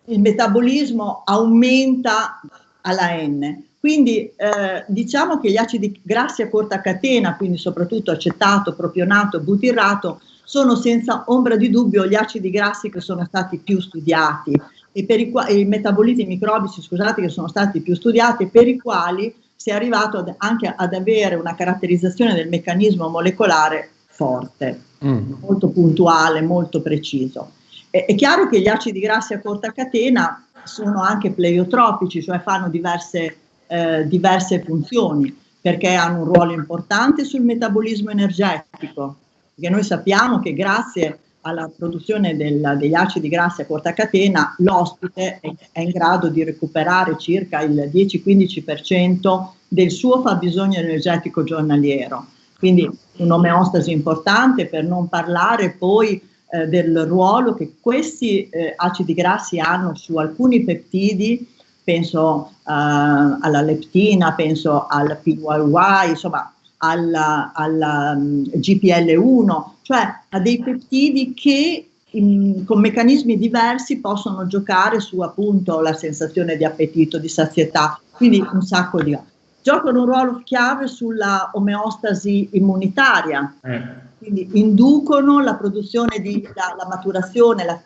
il 0.06 0.20
metabolismo 0.20 1.22
aumenta 1.26 2.42
alla 2.82 3.16
N. 3.22 3.64
Quindi 3.80 4.32
eh, 4.36 4.86
diciamo 4.88 5.40
che 5.40 5.52
gli 5.52 5.58
acidi 5.58 6.00
grassi 6.02 6.42
a 6.42 6.50
corta 6.50 6.80
catena, 6.80 7.36
quindi 7.36 7.58
soprattutto 7.58 8.12
acetato, 8.12 8.76
propionato, 8.76 9.42
butirrato, 9.42 10.22
sono 10.46 10.76
senza 10.76 11.24
ombra 11.28 11.56
di 11.56 11.70
dubbio 11.70 12.06
gli 12.06 12.16
acidi 12.16 12.50
grassi 12.50 12.90
che 12.90 13.02
sono 13.02 13.26
stati 13.26 13.58
più 13.58 13.82
studiati 13.82 14.60
e 14.92 15.06
per 15.06 15.20
i, 15.20 15.32
quali, 15.32 15.60
i 15.60 15.66
metaboliti 15.66 16.26
microbici, 16.26 16.82
scusate, 16.82 17.22
che 17.22 17.30
sono 17.30 17.48
stati 17.48 17.82
più 17.82 17.96
studiati 17.96 18.44
e 18.44 18.48
per 18.48 18.68
i 18.68 18.80
quali 18.80 19.34
si 19.56 19.70
è 19.70 19.74
arrivato 19.74 20.18
ad, 20.18 20.34
anche 20.38 20.74
ad 20.76 20.94
avere 20.94 21.36
una 21.36 21.56
caratterizzazione 21.56 22.34
del 22.36 22.50
meccanismo 22.50 23.10
molecolare 23.10 23.90
forte, 24.06 24.82
mm. 25.04 25.34
molto 25.42 25.70
puntuale, 25.70 26.42
molto 26.42 26.82
preciso. 26.82 27.52
È, 27.96 28.16
chiaro 28.16 28.50
che 28.50 28.60
gli 28.60 28.68
acidi 28.68 29.00
grassi 29.00 29.36
a 29.36 29.40
corta 29.40 29.72
catena 29.72 30.48
sono 30.64 31.04
anche 31.04 31.30
pleiotropici, 31.30 32.24
cioè 32.24 32.40
fanno 32.40 32.68
diverse, 32.68 33.38
eh, 33.68 34.08
diverse 34.08 34.64
funzioni, 34.64 35.38
perché 35.62 35.94
hanno 35.94 36.24
un 36.24 36.34
ruolo 36.34 36.54
importante 36.54 37.24
sul 37.24 37.42
metabolismo 37.42 38.10
energetico, 38.10 39.18
perché 39.54 39.70
noi 39.70 39.84
sappiamo 39.84 40.40
che 40.40 40.54
grazie 40.54 41.20
alla 41.42 41.70
produzione 41.70 42.36
del, 42.36 42.78
degli 42.80 42.96
acidi 42.96 43.30
grassi 43.30 43.62
a 43.62 43.68
corta 43.68 43.94
catena 43.94 44.56
l'ospite 44.58 45.40
è, 45.40 45.54
è 45.72 45.82
in 45.82 45.92
grado 45.92 46.30
di 46.30 46.44
recuperare 46.44 47.16
circa 47.20 47.62
il 47.62 47.92
10-15% 47.94 49.50
del 49.68 49.92
suo 49.92 50.20
fabbisogno 50.24 50.80
energetico 50.80 51.44
giornaliero. 51.44 52.26
Quindi 52.58 52.90
un'omeostasi 53.18 53.92
importante 53.92 54.66
per 54.66 54.84
non 54.84 55.08
parlare 55.10 55.76
poi 55.78 56.32
eh, 56.54 56.68
del 56.68 57.06
ruolo 57.08 57.56
che 57.56 57.78
questi 57.82 58.48
eh, 58.48 58.74
acidi 58.76 59.16
grassi 59.16 59.58
hanno 59.58 59.96
su 59.96 60.18
alcuni 60.18 60.64
peptidi, 60.64 61.48
penso 61.84 62.52
eh, 62.60 62.62
alla 62.66 63.62
leptina, 63.62 64.34
penso 64.34 64.86
al 64.86 65.18
PYY, 65.20 66.10
insomma 66.10 66.54
alla, 66.78 67.54
alla 67.56 68.14
um, 68.16 68.44
GPL1, 68.44 69.64
cioè 69.82 70.16
a 70.30 70.40
dei 70.40 70.62
peptidi 70.62 71.34
che 71.34 71.88
in, 72.12 72.64
con 72.66 72.80
meccanismi 72.82 73.36
diversi 73.36 73.98
possono 73.98 74.46
giocare 74.46 75.00
su 75.00 75.22
appunto 75.22 75.82
la 75.82 75.94
sensazione 75.94 76.56
di 76.56 76.66
appetito, 76.66 77.18
di 77.18 77.30
sazietà, 77.30 78.00
quindi 78.12 78.46
un 78.52 78.62
sacco 78.62 79.02
di... 79.02 79.18
Giocano 79.64 80.02
un 80.02 80.06
ruolo 80.06 80.42
chiave 80.44 80.86
sulla 80.88 81.50
omeostasi 81.54 82.50
immunitaria. 82.52 83.56
Eh 83.64 84.12
quindi 84.24 84.50
inducono 84.54 85.42
la 85.42 85.56
produzione 85.56 86.20
di 86.20 86.48
la, 86.56 86.76
la 86.78 86.88
maturazione, 86.88 87.66
la, 87.66 87.82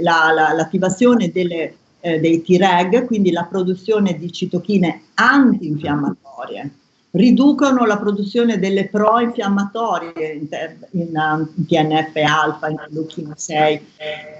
la, 0.00 0.52
l'attivazione 0.54 1.30
delle, 1.30 1.76
eh, 2.00 2.18
dei 2.18 2.42
Treg, 2.42 3.04
quindi 3.04 3.30
la 3.30 3.44
produzione 3.44 4.18
di 4.18 4.32
citochine 4.32 5.02
antinfiammatorie, 5.14 6.70
riducono 7.12 7.86
la 7.86 7.96
produzione 7.96 8.58
delle 8.58 8.88
pro-infiammatorie 8.88 10.32
in, 10.32 10.48
in, 10.90 11.48
in 11.54 11.66
TNF-alfa, 11.66 12.68
in 12.68 12.80
leuchina 12.88 13.34
6, 13.36 13.86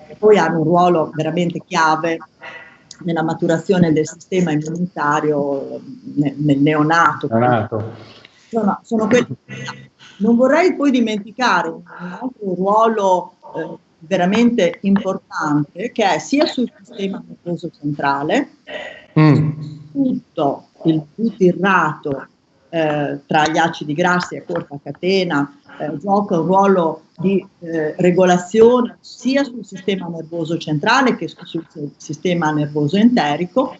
e 0.08 0.16
poi 0.18 0.38
hanno 0.38 0.58
un 0.58 0.64
ruolo 0.64 1.12
veramente 1.14 1.62
chiave 1.64 2.18
nella 3.04 3.22
maturazione 3.22 3.92
del 3.92 4.08
sistema 4.08 4.50
immunitario 4.50 5.80
nel, 6.16 6.34
nel 6.36 6.58
neonato. 6.58 7.28
neonato. 7.28 7.92
Sono, 8.48 8.80
sono 8.82 9.06
quelli 9.06 9.36
non 10.20 10.36
vorrei 10.36 10.74
poi 10.74 10.90
dimenticare 10.90 11.68
un 11.68 11.82
altro 11.86 12.54
ruolo 12.54 13.34
eh, 13.56 13.76
veramente 14.00 14.78
importante 14.82 15.92
che 15.92 16.14
è 16.14 16.18
sia 16.18 16.46
sul 16.46 16.70
sistema 16.82 17.22
nervoso 17.26 17.70
centrale, 17.70 18.50
mm. 19.18 19.50
tutto 19.92 20.68
il 20.84 21.02
butirrato 21.14 22.26
eh, 22.70 23.20
tra 23.26 23.48
gli 23.48 23.58
acidi 23.58 23.94
grassi 23.94 24.36
a 24.36 24.44
corta 24.44 24.78
catena 24.82 25.58
eh, 25.78 25.98
gioca 25.98 26.38
un 26.38 26.46
ruolo 26.46 27.02
di 27.16 27.44
eh, 27.58 27.94
regolazione 27.98 28.96
sia 29.00 29.44
sul 29.44 29.64
sistema 29.64 30.06
nervoso 30.08 30.56
centrale 30.56 31.16
che 31.16 31.28
sul 31.28 31.66
sistema 31.96 32.50
nervoso 32.52 32.96
enterico 32.96 33.76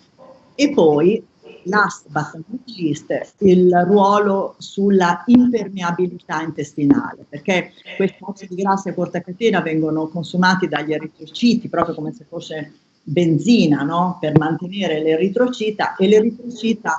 e 0.54 0.73
poi 0.73 1.25
last 1.64 2.09
but 2.09 2.33
not 2.35 2.61
least, 2.67 3.35
il 3.38 3.71
ruolo 3.87 4.55
sulla 4.59 5.23
impermeabilità 5.26 6.43
intestinale, 6.43 7.26
perché 7.29 7.73
questi 7.97 8.19
acidi 8.26 8.55
grassi 8.55 8.88
a 8.88 8.95
corta 8.95 9.21
catena 9.21 9.61
vengono 9.61 10.09
consumati 10.09 10.69
dagli 10.69 10.93
eritrociti 10.93 11.69
proprio 11.69 11.95
come 11.95 12.12
se 12.12 12.25
fosse 12.29 12.73
benzina 13.02 13.83
no? 13.83 14.19
per 14.21 14.38
mantenere 14.38 15.02
l'eritrocita 15.02 15.97
e 15.97 16.09
l'eritrocita 16.09 16.99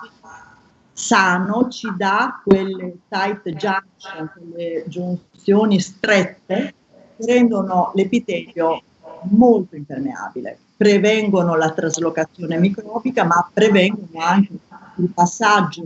sano 0.94 1.70
ci 1.70 1.88
dà 1.98 2.41
quelle 2.44 2.98
tight 3.08 3.50
junction, 3.50 4.32
quelle 4.34 4.84
giunzioni 4.88 5.80
strette 5.80 6.74
che 7.18 7.25
rendono 7.25 7.91
l'epitelio 7.96 8.82
molto 9.30 9.75
impermeabile 9.75 10.60
prevengono 10.82 11.56
la 11.56 11.70
traslocazione 11.70 12.58
microbica, 12.58 13.24
ma 13.24 13.48
prevengono 13.54 14.20
anche 14.20 14.54
il 14.96 15.10
passaggio 15.14 15.84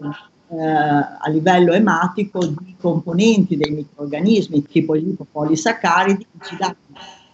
eh, 0.47 0.57
a 0.57 1.27
livello 1.27 1.73
ematico 1.73 2.45
di 2.45 2.77
componenti 2.79 3.57
dei 3.57 3.71
microorganismi, 3.71 4.65
tipo 4.65 4.95
i 4.95 5.03
lipopolisaccaridi, 5.03 6.25
che 6.31 6.45
ci 6.45 6.55
danno 6.55 6.75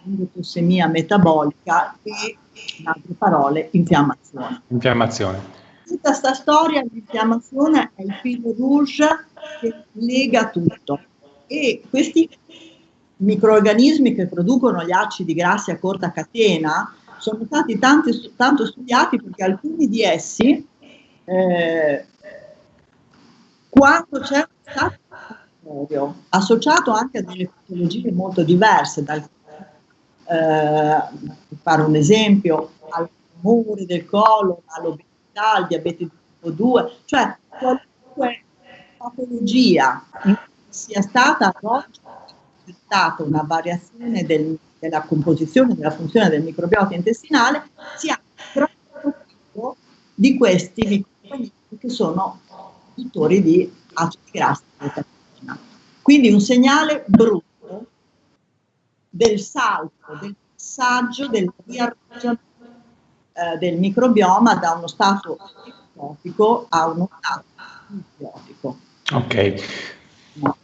endotossemia 0.04 0.88
metabolica 0.88 1.96
e, 2.02 2.36
in 2.78 2.88
altre 2.88 3.14
parole, 3.16 3.68
infiammazione. 3.70 4.62
Infiammazione. 4.66 5.38
Tutta 5.86 6.08
questa 6.08 6.34
storia 6.34 6.82
di 6.82 6.98
infiammazione 6.98 7.92
è 7.94 8.02
il 8.02 8.18
filo 8.20 8.56
rouge 8.58 9.26
che 9.60 9.84
lega 9.92 10.50
tutto. 10.50 10.98
E 11.46 11.80
questi 11.88 12.28
microorganismi 13.18 14.16
che 14.16 14.26
producono 14.26 14.82
gli 14.82 14.90
acidi 14.90 15.32
grassi 15.32 15.70
a 15.70 15.78
corta 15.78 16.10
catena 16.10 16.92
sono 17.22 17.44
stati 17.44 17.78
tanti, 17.78 18.32
tanto 18.34 18.66
studiati 18.66 19.16
perché 19.22 19.44
alcuni 19.44 19.88
di 19.88 20.02
essi, 20.02 20.66
eh, 21.24 22.04
quando 23.68 24.18
c'è 24.18 24.38
un 24.38 24.44
stato 24.60 26.16
associato 26.30 26.90
anche 26.90 27.18
a 27.18 27.22
delle 27.22 27.48
patologie 27.48 28.10
molto 28.10 28.42
diverse, 28.42 29.04
dal, 29.04 29.20
eh, 29.20 29.26
per 30.26 31.58
fare 31.62 31.82
un 31.82 31.94
esempio, 31.94 32.72
al 32.90 33.08
tumore 33.40 33.86
del 33.86 34.04
colon, 34.04 34.58
all'obesità, 34.66 35.54
al 35.54 35.68
diabete 35.68 35.98
di 35.98 36.10
tipo 36.10 36.50
2, 36.50 36.92
cioè 37.04 37.36
qualunque 37.48 38.42
patologia 38.96 40.04
sia 40.68 41.02
stata 41.02 41.46
ad 41.46 41.54
oggi 41.60 42.00
una 43.24 43.42
variazione 43.42 44.24
del 44.24 44.58
della 44.82 45.02
composizione, 45.02 45.76
della 45.76 45.92
funzione 45.92 46.28
del 46.28 46.42
microbiota 46.42 46.92
intestinale, 46.94 47.70
si 47.96 48.10
ha 48.10 48.20
troppo 48.52 49.76
di 50.12 50.36
questi 50.36 50.84
microorganismi 50.84 51.78
che 51.78 51.88
sono 51.88 52.40
produttori 52.92 53.42
di 53.42 53.72
acidi 53.92 54.30
grassi 54.32 54.64
Quindi 56.02 56.32
un 56.32 56.40
segnale 56.40 57.04
brutto 57.06 57.86
del 59.08 59.38
salto, 59.38 60.18
del 60.20 60.34
passaggio, 60.52 61.28
del 61.28 61.52
riarrangiamento 61.64 62.50
eh, 63.34 63.58
del 63.58 63.78
microbioma 63.78 64.56
da 64.56 64.72
uno 64.72 64.88
stato 64.88 65.38
a 66.70 66.86
uno 66.88 67.08
stato 67.20 67.44
antibiotico. 67.86 68.78
Ok. 69.12 69.62
No. 70.34 70.56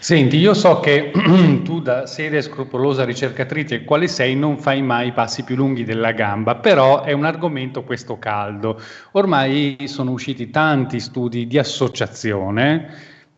Senti, 0.00 0.38
io 0.38 0.54
so 0.54 0.80
che 0.80 1.10
tu 1.62 1.82
da 1.82 2.06
seria 2.06 2.40
scrupolosa 2.40 3.04
ricercatrice 3.04 3.84
quale 3.84 4.08
sei 4.08 4.34
non 4.34 4.56
fai 4.56 4.80
mai 4.80 5.12
passi 5.12 5.44
più 5.44 5.56
lunghi 5.56 5.84
della 5.84 6.12
gamba, 6.12 6.54
però 6.54 7.02
è 7.02 7.12
un 7.12 7.26
argomento 7.26 7.84
questo 7.84 8.18
caldo. 8.18 8.80
Ormai 9.12 9.76
sono 9.84 10.12
usciti 10.12 10.48
tanti 10.48 11.00
studi 11.00 11.46
di 11.46 11.58
associazione 11.58 12.94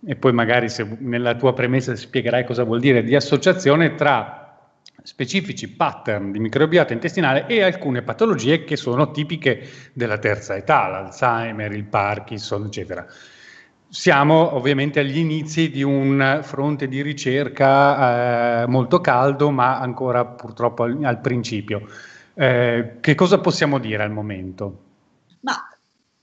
e 0.06 0.14
poi 0.14 0.32
magari 0.32 0.68
nella 1.00 1.34
tua 1.34 1.52
premessa 1.52 1.96
spiegherai 1.96 2.44
cosa 2.44 2.62
vuol 2.62 2.78
dire 2.78 3.02
di 3.02 3.16
associazione 3.16 3.96
tra 3.96 4.56
specifici 5.02 5.68
pattern 5.68 6.30
di 6.30 6.38
microbiota 6.38 6.92
intestinale 6.92 7.46
e 7.48 7.64
alcune 7.64 8.02
patologie 8.02 8.62
che 8.62 8.76
sono 8.76 9.10
tipiche 9.10 9.68
della 9.92 10.18
terza 10.18 10.54
età, 10.54 10.86
l'Alzheimer, 10.86 11.72
il 11.72 11.84
Parkinson, 11.86 12.66
eccetera. 12.66 13.04
Siamo 13.92 14.54
ovviamente 14.54 15.00
agli 15.00 15.18
inizi 15.18 15.70
di 15.70 15.82
un 15.82 16.40
fronte 16.42 16.88
di 16.88 17.02
ricerca 17.02 18.62
eh, 18.62 18.66
molto 18.66 19.02
caldo, 19.02 19.50
ma 19.50 19.78
ancora 19.80 20.24
purtroppo 20.24 20.84
al, 20.84 20.98
al 21.02 21.20
principio. 21.20 21.82
Eh, 22.32 22.94
che 23.00 23.14
cosa 23.14 23.38
possiamo 23.40 23.78
dire 23.78 24.02
al 24.02 24.10
momento? 24.10 24.78
Ma 25.40 25.52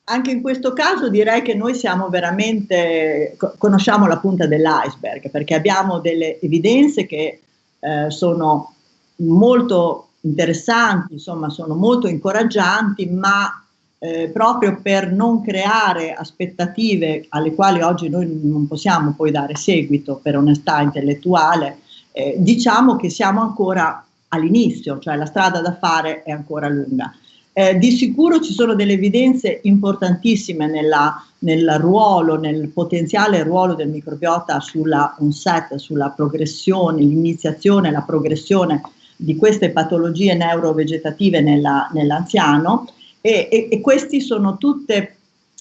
anche 0.06 0.32
in 0.32 0.42
questo 0.42 0.74
caso 0.74 1.10
direi 1.10 1.44
che 1.44 1.54
noi 1.54 1.76
siamo 1.76 2.10
veramente, 2.10 3.38
conosciamo 3.60 4.08
la 4.08 4.18
punta 4.18 4.48
dell'iceberg, 4.48 5.30
perché 5.30 5.54
abbiamo 5.54 6.00
delle 6.00 6.40
evidenze 6.40 7.06
che 7.06 7.40
eh, 7.82 8.10
sono 8.10 8.74
molto 9.18 10.08
interessanti, 10.22 11.14
insomma, 11.14 11.50
sono 11.50 11.76
molto 11.76 12.08
incoraggianti, 12.08 13.06
ma 13.12 13.64
eh, 14.00 14.30
proprio 14.34 14.80
per 14.82 15.12
non 15.12 15.42
creare 15.42 16.14
aspettative 16.14 17.26
alle 17.30 17.54
quali 17.54 17.82
oggi 17.82 18.08
noi 18.08 18.40
non 18.42 18.66
possiamo 18.66 19.14
poi 19.16 19.30
dare 19.30 19.56
seguito 19.56 20.20
per 20.24 20.38
onestà 20.38 20.80
intellettuale, 20.82 21.80
eh, 22.14 22.36
diciamo 22.38 22.96
che 22.96 23.10
siamo 23.10 23.42
ancora 23.42 24.04
all'inizio, 24.30 25.00
cioè 25.00 25.16
la 25.16 25.26
strada 25.26 25.60
da 25.60 25.76
fare 25.78 26.24
è 26.24 26.32
ancora 26.32 26.70
lunga. 26.70 27.14
Eh, 27.52 27.78
di 27.78 27.92
sicuro 27.92 28.40
ci 28.40 28.54
sono 28.54 28.74
delle 28.74 28.94
evidenze 28.94 29.60
importantissime 29.64 30.68
nella, 30.68 31.22
nel 31.40 31.78
ruolo, 31.80 32.40
nel 32.40 32.70
potenziale 32.70 33.44
ruolo 33.44 33.74
del 33.74 33.90
microbiota 33.90 34.62
sulla 34.62 35.16
onset, 35.20 35.76
sulla 35.76 36.10
progressione, 36.10 37.02
l'iniziazione, 37.02 37.92
la 37.92 38.04
progressione 38.04 38.82
di 39.16 39.36
queste 39.36 39.72
patologie 39.72 40.36
neurovegetative 40.36 41.42
nella, 41.42 41.90
nell'anziano 41.92 42.88
e, 43.22 43.48
e, 43.52 43.68
e 43.72 43.82
questi 43.82 44.22
sono 44.22 44.58
tutti 44.58 44.94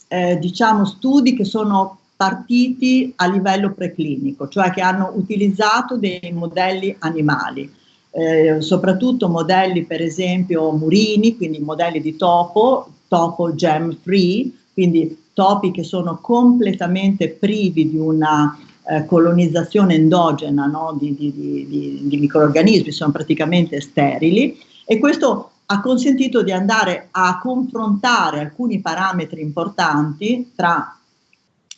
eh, 0.09 0.39
diciamo, 0.39 0.85
studi 0.85 1.35
che 1.35 1.45
sono 1.45 1.99
partiti 2.17 3.13
a 3.17 3.27
livello 3.29 3.73
preclinico, 3.73 4.49
cioè 4.49 4.71
che 4.71 4.81
hanno 4.81 5.13
utilizzato 5.15 5.97
dei 5.97 6.33
modelli 6.33 6.95
animali, 6.99 7.73
eh, 8.11 8.61
soprattutto 8.61 9.29
modelli 9.29 9.85
per 9.85 10.03
esempio 10.03 10.73
murini, 10.73 11.37
quindi 11.37 11.61
modelli 11.61 12.01
di 12.01 12.17
topo, 12.17 12.89
topo 13.07 13.55
gem 13.55 13.97
free, 14.03 14.51
quindi 14.73 15.17
topi 15.33 15.71
che 15.71 15.85
sono 15.85 16.19
completamente 16.21 17.29
privi 17.29 17.89
di 17.89 17.97
una 17.97 18.59
eh, 18.91 19.05
colonizzazione 19.07 19.95
endogena 19.95 20.67
no, 20.67 20.97
di, 20.99 21.15
di, 21.15 21.33
di, 21.33 22.01
di 22.03 22.17
microorganismi, 22.17 22.91
sono 22.91 23.13
praticamente 23.13 23.81
sterili. 23.81 24.59
E 24.85 24.99
questo 24.99 25.51
ha 25.71 25.81
consentito 25.81 26.43
di 26.43 26.51
andare 26.51 27.09
a 27.11 27.39
confrontare 27.39 28.41
alcuni 28.41 28.81
parametri 28.81 29.43
importanti 29.43 30.53
tra 30.55 30.97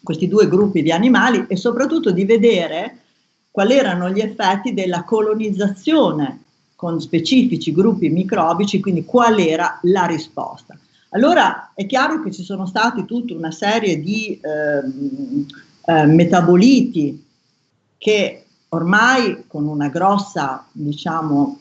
questi 0.03 0.29
due 0.29 0.49
gruppi 0.49 0.83
di 0.83 0.93
animali 0.93 1.47
e 1.49 1.57
soprattutto 1.57 2.13
di 2.13 2.25
vedere 2.25 2.99
quali 3.51 3.75
erano 3.75 4.09
gli 4.09 4.21
effetti 4.21 4.75
della 4.75 5.03
colonizzazione 5.03 6.43
con 6.77 7.01
specifici 7.01 7.73
gruppi 7.73 8.09
microbici, 8.09 8.81
quindi 8.81 9.05
qual 9.05 9.39
era 9.41 9.81
la 9.83 10.07
risposta. 10.07 10.79
Allora 11.11 11.73
è 11.75 11.85
chiaro 11.85 12.23
che 12.23 12.31
ci 12.31 12.45
sono 12.45 12.67
stati 12.67 13.05
tutta 13.05 13.35
una 13.35 13.51
serie 13.51 14.01
di 14.01 14.41
eh, 14.41 15.93
eh, 15.93 16.07
metaboliti 16.07 17.25
che 17.99 18.45
ormai 18.69 19.45
con 19.49 19.67
una 19.67 19.89
grossa, 19.89 20.65
diciamo, 20.71 21.59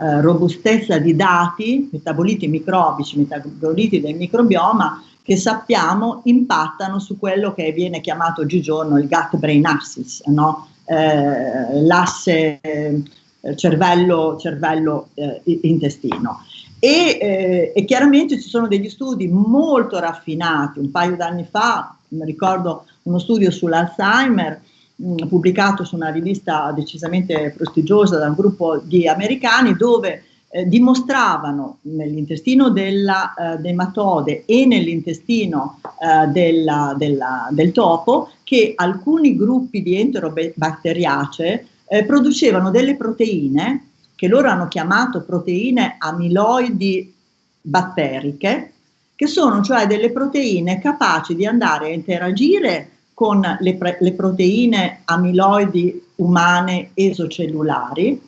eh, 0.00 0.20
robustezza 0.20 0.98
di 0.98 1.16
dati, 1.16 1.88
metaboliti 1.90 2.46
microbici, 2.46 3.18
metaboliti 3.18 4.00
del 4.00 4.14
microbioma, 4.14 5.02
che 5.22 5.36
sappiamo 5.36 6.22
impattano 6.24 6.98
su 6.98 7.18
quello 7.18 7.52
che 7.52 7.72
viene 7.72 8.00
chiamato 8.00 8.42
oggigiorno 8.42 8.96
il 8.98 9.08
gut-brain 9.08 9.66
axis, 9.66 10.22
no? 10.26 10.68
eh, 10.84 11.82
l'asse 11.82 12.60
eh, 12.60 13.02
cervello, 13.56 14.36
cervello 14.38 15.08
eh, 15.14 15.42
intestino. 15.62 16.44
E, 16.78 17.18
eh, 17.20 17.72
e, 17.74 17.84
chiaramente 17.84 18.40
ci 18.40 18.48
sono 18.48 18.68
degli 18.68 18.88
studi 18.88 19.26
molto 19.26 19.98
raffinati, 19.98 20.78
un 20.78 20.90
paio 20.90 21.16
d'anni 21.16 21.44
fa, 21.50 21.96
mi 22.08 22.24
ricordo 22.24 22.84
uno 23.02 23.18
studio 23.18 23.50
sull'Alzheimer, 23.50 24.60
mh, 24.98 25.26
pubblicato 25.26 25.84
su 25.84 25.94
una 25.94 26.10
rivista 26.10 26.72
decisamente 26.72 27.52
prestigiosa 27.56 28.18
da 28.18 28.28
un 28.28 28.34
gruppo 28.34 28.78
di 28.78 29.08
americani, 29.08 29.74
dove 29.74 30.24
eh, 30.50 30.66
dimostravano 30.66 31.78
nell'intestino 31.82 32.70
della, 32.70 33.34
eh, 33.34 33.56
dell'ematode 33.58 34.44
e 34.46 34.64
nell'intestino 34.66 35.80
eh, 36.00 36.26
della, 36.28 36.94
della, 36.96 37.48
del 37.50 37.72
topo 37.72 38.30
che 38.44 38.72
alcuni 38.74 39.36
gruppi 39.36 39.82
di 39.82 40.00
enterobatteriacee 40.00 41.66
eh, 41.86 42.04
producevano 42.04 42.70
delle 42.70 42.96
proteine 42.96 43.84
che 44.14 44.26
loro 44.26 44.48
hanno 44.48 44.68
chiamato 44.68 45.22
proteine 45.22 45.96
amiloidi 45.98 47.14
batteriche, 47.60 48.72
che 49.14 49.26
sono 49.26 49.62
cioè 49.62 49.86
delle 49.86 50.10
proteine 50.10 50.80
capaci 50.80 51.36
di 51.36 51.46
andare 51.46 51.86
a 51.86 51.92
interagire 51.92 52.90
con 53.18 53.40
le, 53.58 53.96
le 53.98 54.12
proteine 54.12 55.00
amiloidi 55.04 56.00
umane 56.14 56.92
esocellulari 56.94 58.22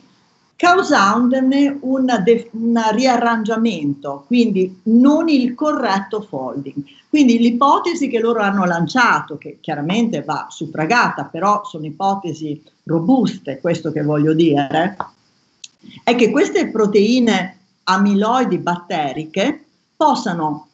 causandone 0.57 1.79
un, 1.83 2.07
un 2.51 2.83
riarrangiamento, 2.91 4.25
quindi 4.27 4.81
non 4.87 5.29
il 5.29 5.55
corretto 5.55 6.23
folding. 6.23 6.83
Quindi 7.09 7.39
l'ipotesi 7.39 8.09
che 8.09 8.19
loro 8.19 8.41
hanno 8.41 8.65
lanciato, 8.65 9.39
che 9.39 9.59
chiaramente 9.61 10.23
va 10.23 10.49
suffragata, 10.51 11.27
però 11.27 11.63
sono 11.65 11.87
ipotesi 11.87 12.61
robuste, 12.83 13.61
questo 13.61 13.93
che 13.93 14.03
voglio 14.03 14.35
dire, 14.35 14.97
è 16.03 16.17
che 16.17 16.33
queste 16.33 16.69
proteine 16.69 17.59
amiloidi 17.85 18.59
batteriche 18.59 19.65
possano, 19.97 20.70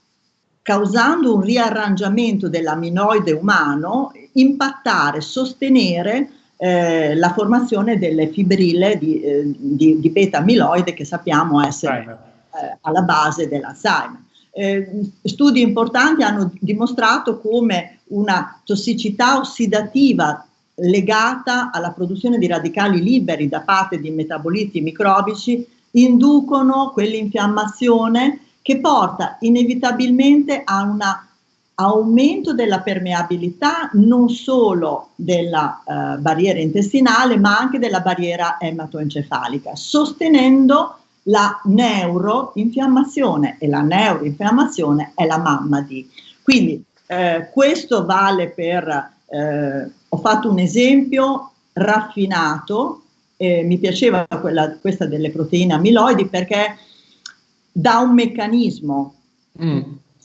causando 0.66 1.32
un 1.32 1.42
riarrangiamento 1.42 2.48
dell'aminoide 2.48 3.30
umano, 3.30 4.10
impattare, 4.32 5.20
sostenere 5.20 6.28
eh, 6.56 7.14
la 7.14 7.32
formazione 7.32 8.00
delle 8.00 8.26
fibrille 8.30 8.98
di, 8.98 9.20
eh, 9.20 9.42
di, 9.56 10.00
di 10.00 10.10
beta-amiloide 10.10 10.92
che 10.92 11.04
sappiamo 11.04 11.64
essere 11.64 12.00
eh, 12.00 12.78
alla 12.80 13.02
base 13.02 13.46
dell'Alzheimer. 13.46 14.18
Eh, 14.50 15.08
studi 15.22 15.60
importanti 15.60 16.24
hanno 16.24 16.50
dimostrato 16.58 17.38
come 17.38 17.98
una 18.08 18.60
tossicità 18.64 19.38
ossidativa 19.38 20.44
legata 20.74 21.70
alla 21.70 21.92
produzione 21.92 22.38
di 22.38 22.48
radicali 22.48 23.00
liberi 23.00 23.48
da 23.48 23.60
parte 23.60 24.00
di 24.00 24.10
metaboliti 24.10 24.80
microbici 24.80 25.64
inducono 25.92 26.90
quell'infiammazione 26.92 28.40
che 28.66 28.80
porta 28.80 29.36
inevitabilmente 29.42 30.62
a 30.64 30.82
una 30.82 31.24
aumento 31.74 32.52
della 32.52 32.80
permeabilità 32.80 33.90
non 33.92 34.28
solo 34.28 35.10
della 35.14 35.84
eh, 35.86 36.18
barriera 36.18 36.58
intestinale 36.58 37.36
ma 37.36 37.56
anche 37.56 37.78
della 37.78 38.00
barriera 38.00 38.56
ematoencefalica, 38.58 39.76
sostenendo 39.76 40.96
la 41.28 41.60
neuroinfiammazione 41.66 43.56
e 43.60 43.68
la 43.68 43.82
neuroinfiammazione 43.82 45.12
è 45.14 45.26
la 45.26 45.38
mamma 45.38 45.80
di. 45.82 46.10
Quindi 46.42 46.82
eh, 47.06 47.48
questo 47.52 48.04
vale 48.04 48.48
per, 48.48 49.12
eh, 49.28 49.90
ho 50.08 50.16
fatto 50.16 50.50
un 50.50 50.58
esempio 50.58 51.52
raffinato, 51.72 53.02
mi 53.38 53.76
piaceva 53.76 54.26
quella, 54.40 54.76
questa 54.80 55.04
delle 55.04 55.30
proteine 55.30 55.74
amiloidi 55.74 56.26
perché 56.26 56.74
da 57.76 57.98
un 57.98 58.14
meccanismo 58.14 59.14
mm 59.62 59.82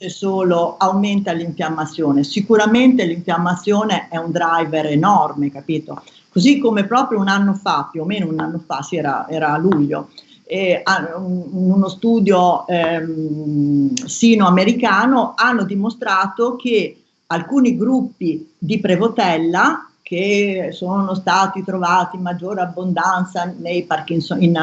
solo 0.09 0.77
aumenta 0.77 1.31
l'infiammazione. 1.31 2.23
Sicuramente 2.23 3.05
l'infiammazione 3.05 4.07
è 4.09 4.17
un 4.17 4.31
driver 4.31 4.87
enorme, 4.87 5.51
capito? 5.51 6.01
Così 6.29 6.57
come 6.57 6.85
proprio 6.85 7.19
un 7.19 7.27
anno 7.27 7.53
fa, 7.53 7.87
più 7.91 8.01
o 8.01 8.05
meno 8.05 8.27
un 8.27 8.39
anno 8.39 8.63
fa, 8.65 8.81
sì, 8.81 8.95
era, 8.95 9.27
era 9.29 9.53
a 9.53 9.57
luglio, 9.57 10.09
eh, 10.45 10.81
in 10.83 11.49
uno 11.51 11.87
studio 11.87 12.65
ehm, 12.65 13.93
sino-americano 13.93 15.33
hanno 15.35 15.65
dimostrato 15.65 16.55
che 16.55 16.97
alcuni 17.27 17.77
gruppi 17.77 18.53
di 18.57 18.79
prevotella 18.79 19.90
che 20.12 20.71
sono 20.74 21.15
stati 21.15 21.63
trovati 21.63 22.17
in 22.17 22.21
maggiore 22.21 22.60
abbondanza 22.60 23.45
nei 23.60 23.84
Parkinson, 23.84 24.43
in 24.43 24.58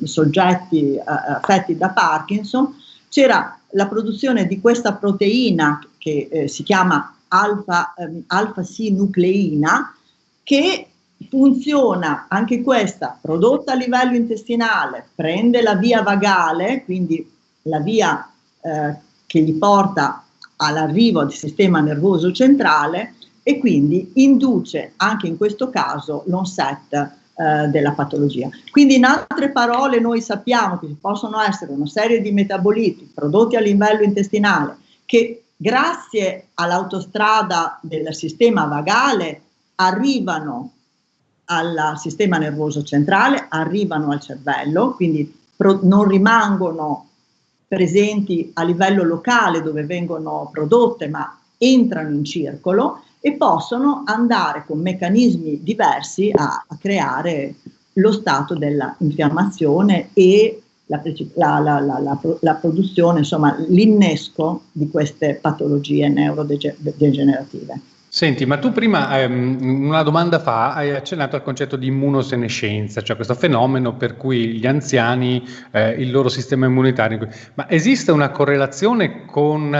uh, 0.00 0.06
soggetti 0.06 0.96
uh, 0.96 1.02
affetti 1.04 1.76
da 1.76 1.90
Parkinson, 1.90 2.74
c'era 3.10 3.58
la 3.72 3.86
produzione 3.86 4.46
di 4.46 4.62
questa 4.62 4.94
proteina 4.94 5.78
che 5.98 6.28
eh, 6.30 6.48
si 6.48 6.62
chiama 6.62 7.16
alfa, 7.28 7.92
eh, 7.92 8.22
alfa-C-nucleina 8.28 9.94
che 10.42 10.88
funziona 11.28 12.24
anche 12.30 12.62
questa 12.62 13.18
prodotta 13.20 13.72
a 13.72 13.76
livello 13.76 14.16
intestinale, 14.16 15.06
prende 15.14 15.60
la 15.60 15.74
via 15.74 16.00
vagale, 16.00 16.82
quindi 16.82 17.30
la 17.64 17.80
via 17.80 18.26
eh, 18.62 18.96
che 19.26 19.40
gli 19.42 19.52
porta 19.58 20.24
all'arrivo 20.56 21.24
del 21.24 21.34
sistema 21.34 21.80
nervoso 21.80 22.32
centrale 22.32 23.16
e 23.44 23.58
quindi 23.58 24.10
induce 24.14 24.94
anche 24.96 25.28
in 25.28 25.36
questo 25.36 25.68
caso 25.70 26.24
l'onset 26.26 26.92
eh, 27.36 27.66
della 27.68 27.92
patologia. 27.92 28.48
Quindi 28.70 28.96
in 28.96 29.04
altre 29.04 29.50
parole 29.50 30.00
noi 30.00 30.20
sappiamo 30.22 30.78
che 30.78 30.86
ci 30.86 30.96
possono 30.98 31.40
essere 31.40 31.72
una 31.72 31.86
serie 31.86 32.20
di 32.20 32.32
metaboliti 32.32 33.12
prodotti 33.14 33.54
a 33.56 33.60
livello 33.60 34.02
intestinale 34.02 34.78
che 35.04 35.44
grazie 35.54 36.48
all'autostrada 36.54 37.78
del 37.82 38.14
sistema 38.14 38.64
vagale 38.64 39.42
arrivano 39.76 40.70
al 41.46 41.94
sistema 41.96 42.38
nervoso 42.38 42.82
centrale, 42.82 43.46
arrivano 43.50 44.10
al 44.10 44.20
cervello, 44.20 44.92
quindi 44.94 45.40
non 45.82 46.08
rimangono 46.08 47.08
presenti 47.68 48.50
a 48.54 48.62
livello 48.62 49.02
locale 49.02 49.60
dove 49.60 49.84
vengono 49.84 50.48
prodotte, 50.50 51.08
ma 51.08 51.38
entrano 51.58 52.14
in 52.14 52.24
circolo 52.24 53.02
e 53.26 53.32
possono 53.32 54.02
andare 54.04 54.64
con 54.66 54.80
meccanismi 54.80 55.60
diversi 55.62 56.30
a, 56.30 56.62
a 56.68 56.76
creare 56.78 57.54
lo 57.94 58.12
stato 58.12 58.54
dell'infiammazione 58.54 60.10
e 60.12 60.60
la, 60.84 61.00
la, 61.34 61.80
la, 61.80 62.18
la, 62.40 62.54
produzione, 62.56 63.20
insomma 63.20 63.56
l'innesco 63.68 64.64
di 64.72 64.90
queste 64.90 65.38
patologie 65.40 66.06
neurodegenerative. 66.10 67.80
Senti, 68.06 68.44
ma 68.44 68.58
tu 68.58 68.72
prima, 68.72 69.18
ehm, 69.18 69.86
una 69.86 70.02
domanda 70.02 70.38
fa, 70.38 70.74
hai 70.74 70.90
accennato 70.90 71.34
al 71.34 71.42
concetto 71.42 71.76
di 71.76 71.86
immunosenescenza, 71.86 73.00
cioè 73.00 73.16
questo 73.16 73.34
fenomeno 73.34 73.96
per 73.96 74.18
cui 74.18 74.58
gli 74.58 74.66
anziani, 74.66 75.42
eh, 75.70 75.92
il 75.92 76.10
loro 76.10 76.28
sistema 76.28 76.66
immunitario, 76.66 77.26
ma 77.54 77.70
esiste 77.70 78.12
una 78.12 78.28
correlazione 78.28 79.24
con 79.24 79.74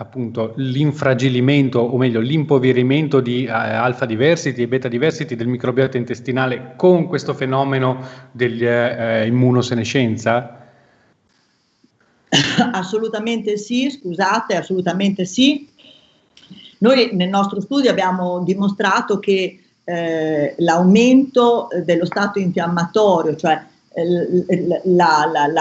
appunto 0.00 0.52
l'infragilimento 0.56 1.80
o 1.80 1.96
meglio 1.96 2.20
l'impoverimento 2.20 3.18
di 3.20 3.42
eh, 3.44 3.50
alfa 3.50 4.06
diversity 4.06 4.62
e 4.62 4.68
beta 4.68 4.86
diversity 4.86 5.34
del 5.34 5.48
microbiota 5.48 5.96
intestinale 5.96 6.74
con 6.76 7.06
questo 7.06 7.34
fenomeno 7.34 7.98
dell'immunosenescenza? 8.30 10.56
Eh, 12.28 12.28
assolutamente 12.72 13.56
sì, 13.56 13.90
scusate, 13.90 14.54
assolutamente 14.54 15.24
sì. 15.24 15.68
Noi 16.78 17.10
nel 17.14 17.28
nostro 17.28 17.60
studio 17.60 17.90
abbiamo 17.90 18.44
dimostrato 18.44 19.18
che 19.18 19.58
eh, 19.82 20.54
l'aumento 20.58 21.66
dello 21.84 22.04
stato 22.04 22.38
infiammatorio, 22.38 23.34
cioè 23.34 23.54
eh, 23.54 23.66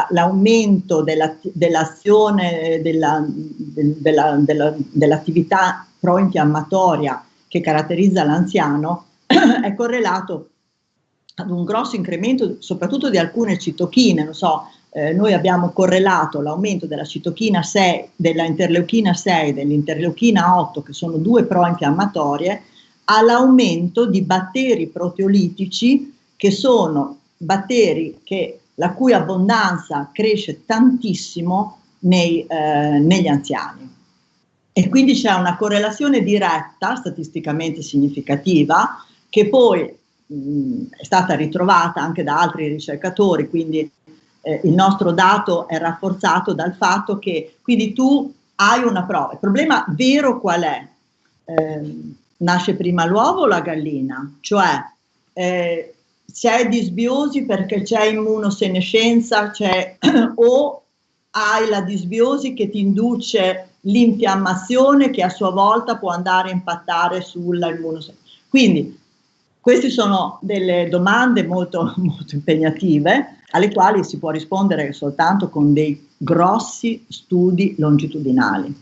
l'aumento 0.10 1.02
della, 1.02 1.36
dell'azione 1.42 2.82
della, 2.82 3.26
della, 3.28 4.76
dell'attività 4.78 5.86
pro-infiammatoria 6.00 7.24
che 7.48 7.62
caratterizza 7.62 8.24
l'anziano 8.24 9.06
è 9.26 9.74
correlato 9.76 10.50
ad 11.36 11.52
un 11.52 11.64
grosso 11.64 11.96
incremento 11.96 12.58
soprattutto 12.60 13.10
di 13.10 13.18
alcune 13.18 13.60
citochine, 13.60 14.24
non 14.24 14.34
so, 14.34 14.70
eh, 14.90 15.14
noi 15.14 15.34
abbiamo 15.34 15.70
correlato 15.70 16.42
l'aumento 16.42 16.88
della 16.88 17.04
citochina 17.04 17.62
6, 17.62 18.10
della 18.16 18.44
interleuchina 18.44 19.14
6 19.14 19.50
e 19.50 19.54
dell'interleuchina 19.54 20.60
8, 20.60 20.82
che 20.82 20.94
sono 20.94 21.18
due 21.18 21.44
pro-infiammatorie, 21.44 22.64
all'aumento 23.06 24.08
di 24.08 24.22
batteri 24.24 24.88
proteolitici 24.88 26.16
che 26.36 26.52
sono 26.52 27.20
batteri 27.38 28.20
che, 28.24 28.60
la 28.76 28.92
cui 28.92 29.14
abbondanza 29.14 30.10
cresce 30.12 30.66
tantissimo 30.66 31.80
nei, 32.00 32.46
eh, 32.46 33.00
negli 33.00 33.28
anziani. 33.28 33.96
E 34.74 34.90
quindi 34.90 35.14
c'è 35.14 35.34
una 35.34 35.56
correlazione 35.58 36.22
diretta, 36.22 36.96
statisticamente 36.96 37.82
significativa, 37.82 39.04
che 39.30 39.50
poi 39.50 39.92
mh, 40.26 40.82
è 41.00 41.04
stata 41.04 41.36
ritrovata 41.36 42.02
anche 42.02 42.24
da 42.24 42.40
altri 42.40 42.68
ricercatori, 42.68 43.50
quindi 43.50 43.90
eh, 44.42 44.62
il 44.64 44.74
nostro 44.74 45.12
dato 45.12 45.68
è 45.68 45.78
rafforzato 45.78 46.54
dal 46.54 46.76
fatto 46.76 47.18
che 47.18 47.56
quindi 47.62 47.94
tu 47.94 48.32
hai 48.56 48.84
una 48.84 49.04
prova. 49.04 49.34
Il 49.34 49.40
problema 49.40 49.84
vero 49.90 50.40
qual 50.40 50.62
è? 50.62 50.88
Eh, 51.46 52.14
nasce 52.38 52.76
prima 52.76 53.06
l'uovo 53.06 53.42
o 53.42 53.48
la 53.48 53.62
gallina? 53.62 54.38
Cioè 54.40 54.84
eh, 55.34 55.96
c'è 56.38 56.68
disbiosi 56.68 57.46
perché 57.46 57.82
c'è 57.82 58.06
immunosenescenza 58.06 59.50
c'è, 59.50 59.98
o 60.36 60.84
hai 61.32 61.68
la 61.68 61.82
disbiosi 61.82 62.54
che 62.54 62.70
ti 62.70 62.80
induce 62.80 63.70
l'infiammazione 63.82 65.10
che 65.10 65.24
a 65.24 65.30
sua 65.30 65.50
volta 65.50 65.98
può 65.98 66.12
andare 66.12 66.50
a 66.50 66.54
impattare 66.54 67.22
sulla 67.22 67.70
immunosenescenza. 67.70 68.42
Quindi 68.50 69.00
queste 69.60 69.90
sono 69.90 70.38
delle 70.42 70.88
domande 70.90 71.44
molto, 71.44 71.94
molto 71.98 72.36
impegnative 72.36 73.40
alle 73.50 73.74
quali 73.74 74.04
si 74.04 74.20
può 74.20 74.30
rispondere 74.30 74.94
soltanto 74.94 75.50
con 75.50 75.74
dei 75.74 76.08
grossi 76.18 77.04
studi 77.10 77.74
longitudinali. 77.80 78.76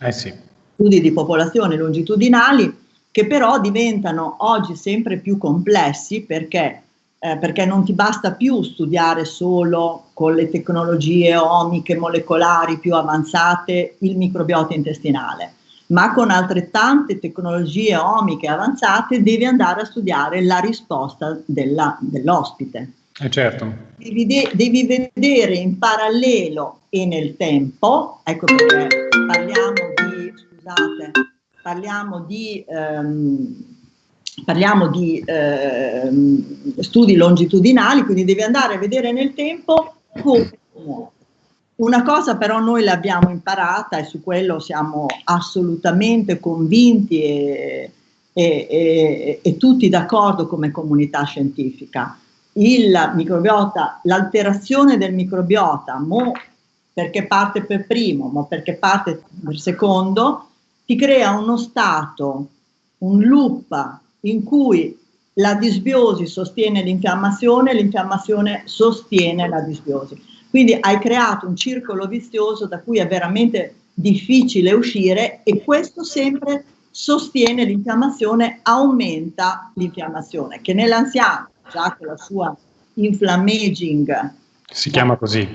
Eh 0.00 0.12
sì. 0.12 0.34
Studi 0.74 1.00
di 1.00 1.12
popolazione 1.12 1.76
longitudinali 1.76 2.84
che 3.16 3.26
però 3.26 3.58
diventano 3.60 4.36
oggi 4.40 4.76
sempre 4.76 5.16
più 5.18 5.38
complessi 5.38 6.22
perché, 6.22 6.82
eh, 7.18 7.36
perché 7.38 7.64
non 7.64 7.84
ti 7.84 7.92
basta 7.92 8.32
più 8.32 8.62
studiare 8.62 9.24
solo 9.24 10.06
con 10.12 10.34
le 10.34 10.50
tecnologie 10.50 11.36
omiche 11.36 11.96
molecolari 11.96 12.78
più 12.78 12.94
avanzate 12.94 13.96
il 14.00 14.16
microbiota 14.16 14.74
intestinale 14.74 15.54
ma 15.88 16.12
con 16.12 16.30
altrettante 16.30 17.18
tecnologie 17.18 17.96
omiche 17.96 18.48
avanzate 18.48 19.22
devi 19.22 19.44
andare 19.44 19.82
a 19.82 19.84
studiare 19.84 20.42
la 20.42 20.58
risposta 20.58 21.38
della, 21.44 21.96
dell'ospite. 22.00 22.92
Eh 23.18 23.30
certo. 23.30 23.72
Devi, 23.96 24.26
de- 24.26 24.50
devi, 24.54 24.84
vedere 24.84 25.54
in 25.54 25.78
parallelo 25.78 26.80
e 26.88 27.06
nel 27.06 27.36
tempo, 27.36 28.20
ecco 28.24 28.46
perché 28.46 29.08
parliamo 29.26 29.72
di, 29.72 30.32
scusate, 30.36 31.10
parliamo 31.62 32.20
di, 32.20 32.64
ehm, 32.68 33.75
parliamo 34.44 34.88
di 34.88 35.22
ehm, 35.24 36.80
studi 36.80 37.16
longitudinali, 37.16 38.02
quindi 38.02 38.24
devi 38.24 38.42
andare 38.42 38.74
a 38.74 38.78
vedere 38.78 39.12
nel 39.12 39.34
tempo 39.34 39.94
come 40.20 40.58
una 41.76 42.02
cosa 42.02 42.36
però 42.36 42.58
noi 42.58 42.82
l'abbiamo 42.84 43.30
imparata 43.30 43.98
e 43.98 44.04
su 44.04 44.22
quello 44.22 44.58
siamo 44.58 45.06
assolutamente 45.24 46.40
convinti 46.40 47.22
e, 47.22 47.90
e, 48.32 48.66
e, 48.70 49.40
e 49.42 49.56
tutti 49.56 49.88
d'accordo 49.88 50.46
come 50.46 50.70
comunità 50.70 51.24
scientifica. 51.24 52.18
L'alterazione 54.02 54.96
del 54.96 55.12
microbiota, 55.12 55.98
mo 55.98 56.32
perché 56.94 57.26
parte 57.26 57.62
per 57.62 57.86
primo, 57.86 58.28
ma 58.28 58.44
perché 58.44 58.76
parte 58.76 59.22
per 59.44 59.58
secondo, 59.58 60.48
ti 60.86 60.96
crea 60.96 61.36
uno 61.36 61.58
stato, 61.58 62.46
un 62.98 63.22
loop 63.22 63.98
in 64.30 64.44
cui 64.44 64.98
la 65.34 65.54
disbiosi 65.54 66.26
sostiene 66.26 66.82
l'infiammazione, 66.82 67.74
l'infiammazione 67.74 68.62
sostiene 68.64 69.48
la 69.48 69.60
disbiosi. 69.60 70.20
Quindi 70.48 70.76
hai 70.78 70.98
creato 70.98 71.46
un 71.46 71.56
circolo 71.56 72.06
vizioso 72.06 72.66
da 72.66 72.80
cui 72.80 72.98
è 72.98 73.06
veramente 73.06 73.74
difficile 73.92 74.72
uscire 74.72 75.40
e 75.42 75.62
questo 75.62 76.04
sempre 76.04 76.64
sostiene 76.90 77.64
l'infiammazione, 77.64 78.60
aumenta 78.62 79.70
l'infiammazione, 79.74 80.62
che 80.62 80.72
nell'anziano, 80.72 81.50
già 81.70 81.94
con 81.98 82.06
la 82.06 82.16
sua 82.16 82.56
inflammaging... 82.94 84.32
Si 84.70 84.90
chiama 84.90 85.16
così. 85.16 85.46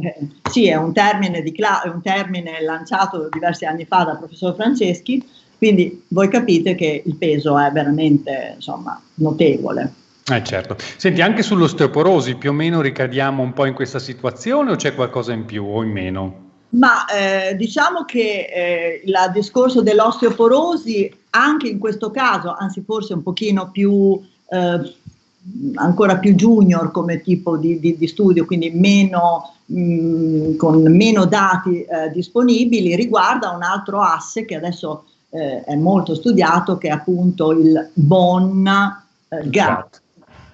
Eh, 0.00 0.28
sì, 0.48 0.68
è 0.68 0.76
un, 0.76 0.92
termine 0.92 1.42
di, 1.42 1.50
è 1.50 1.88
un 1.88 2.00
termine 2.00 2.62
lanciato 2.62 3.28
diversi 3.28 3.64
anni 3.64 3.84
fa 3.84 4.04
dal 4.04 4.18
professor 4.18 4.54
Franceschi, 4.54 5.26
quindi 5.58 6.04
voi 6.08 6.28
capite 6.28 6.76
che 6.76 7.02
il 7.04 7.16
peso 7.16 7.58
è 7.58 7.70
veramente 7.72 8.52
insomma, 8.54 9.00
notevole. 9.14 9.92
Eh 10.30 10.44
certo. 10.44 10.76
Senti, 10.96 11.20
anche 11.20 11.42
sull'osteoporosi 11.42 12.36
più 12.36 12.50
o 12.50 12.52
meno 12.52 12.80
ricadiamo 12.80 13.42
un 13.42 13.52
po' 13.52 13.64
in 13.64 13.74
questa 13.74 13.98
situazione 13.98 14.70
o 14.70 14.76
c'è 14.76 14.94
qualcosa 14.94 15.32
in 15.32 15.44
più 15.44 15.64
o 15.64 15.82
in 15.82 15.90
meno? 15.90 16.46
Ma 16.70 17.06
eh, 17.06 17.56
diciamo 17.56 18.04
che 18.04 18.46
eh, 18.52 19.02
il 19.04 19.14
discorso 19.32 19.80
dell'osteoporosi 19.80 21.10
anche 21.30 21.68
in 21.68 21.78
questo 21.78 22.10
caso, 22.10 22.54
anzi 22.56 22.82
forse 22.84 23.14
un 23.14 23.22
pochino 23.22 23.70
più, 23.70 24.20
eh, 24.50 24.94
ancora 25.76 26.18
più 26.18 26.34
junior 26.34 26.90
come 26.90 27.22
tipo 27.22 27.56
di, 27.56 27.80
di, 27.80 27.96
di 27.96 28.06
studio, 28.06 28.44
quindi 28.44 28.70
meno, 28.70 29.54
mh, 29.64 29.80
mm, 29.80 30.56
con 30.56 30.82
meno 30.94 31.24
dati 31.24 31.82
eh, 31.82 32.10
disponibili, 32.12 32.94
riguarda 32.94 33.50
un 33.50 33.62
altro 33.62 34.02
asse 34.02 34.44
che 34.44 34.54
adesso 34.54 35.04
eh, 35.30 35.64
è 35.64 35.76
molto 35.76 36.14
studiato, 36.14 36.78
che 36.78 36.88
è 36.88 36.92
appunto 36.92 37.52
il 37.52 37.90
bone 37.92 39.04
eh. 39.28 39.48
Esatto 39.48 39.98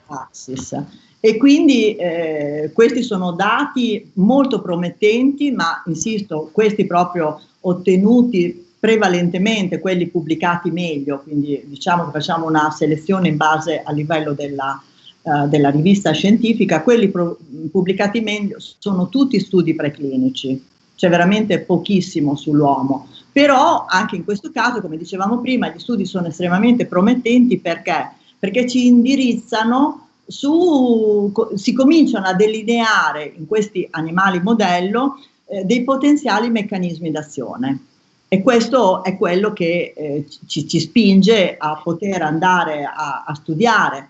Axis. 0.06 0.76
E 1.20 1.38
quindi 1.38 1.96
eh, 1.96 2.70
questi 2.74 3.02
sono 3.02 3.32
dati 3.32 4.10
molto 4.14 4.60
promettenti, 4.60 5.50
ma 5.52 5.82
insisto, 5.86 6.50
questi 6.52 6.86
proprio 6.86 7.40
ottenuti 7.60 8.72
prevalentemente, 8.78 9.78
quelli 9.78 10.08
pubblicati 10.08 10.70
meglio, 10.70 11.22
quindi 11.22 11.62
diciamo 11.64 12.04
che 12.04 12.10
facciamo 12.10 12.46
una 12.46 12.70
selezione 12.70 13.28
in 13.28 13.38
base 13.38 13.80
al 13.82 13.94
livello 13.94 14.34
della, 14.34 14.78
uh, 15.22 15.48
della 15.48 15.70
rivista 15.70 16.10
scientifica, 16.10 16.82
quelli 16.82 17.08
pro- 17.08 17.38
pubblicati 17.70 18.20
meglio 18.20 18.58
sono 18.58 19.08
tutti 19.08 19.40
studi 19.40 19.74
preclinici, 19.74 20.62
c'è 20.94 21.08
veramente 21.08 21.60
pochissimo 21.60 22.36
sull'uomo. 22.36 23.08
Però 23.34 23.86
anche 23.88 24.14
in 24.14 24.22
questo 24.22 24.52
caso, 24.52 24.80
come 24.80 24.96
dicevamo 24.96 25.40
prima, 25.40 25.68
gli 25.68 25.80
studi 25.80 26.06
sono 26.06 26.28
estremamente 26.28 26.86
promettenti 26.86 27.58
perché 27.58 28.12
perché 28.44 28.68
ci 28.68 28.88
indirizzano 28.88 30.08
su, 30.26 31.32
si 31.54 31.72
cominciano 31.72 32.26
a 32.26 32.34
delineare 32.34 33.32
in 33.38 33.46
questi 33.46 33.88
animali 33.90 34.38
modello 34.42 35.14
eh, 35.46 35.64
dei 35.64 35.82
potenziali 35.82 36.50
meccanismi 36.50 37.10
d'azione. 37.10 37.86
E 38.28 38.42
questo 38.42 39.02
è 39.02 39.16
quello 39.16 39.54
che 39.54 39.94
eh, 39.96 40.26
ci, 40.46 40.68
ci, 40.68 40.78
spinge 40.78 41.56
a 41.56 41.80
poter 41.82 42.20
andare 42.20 42.84
a, 42.84 43.24
a, 43.26 43.34
studiare. 43.34 44.08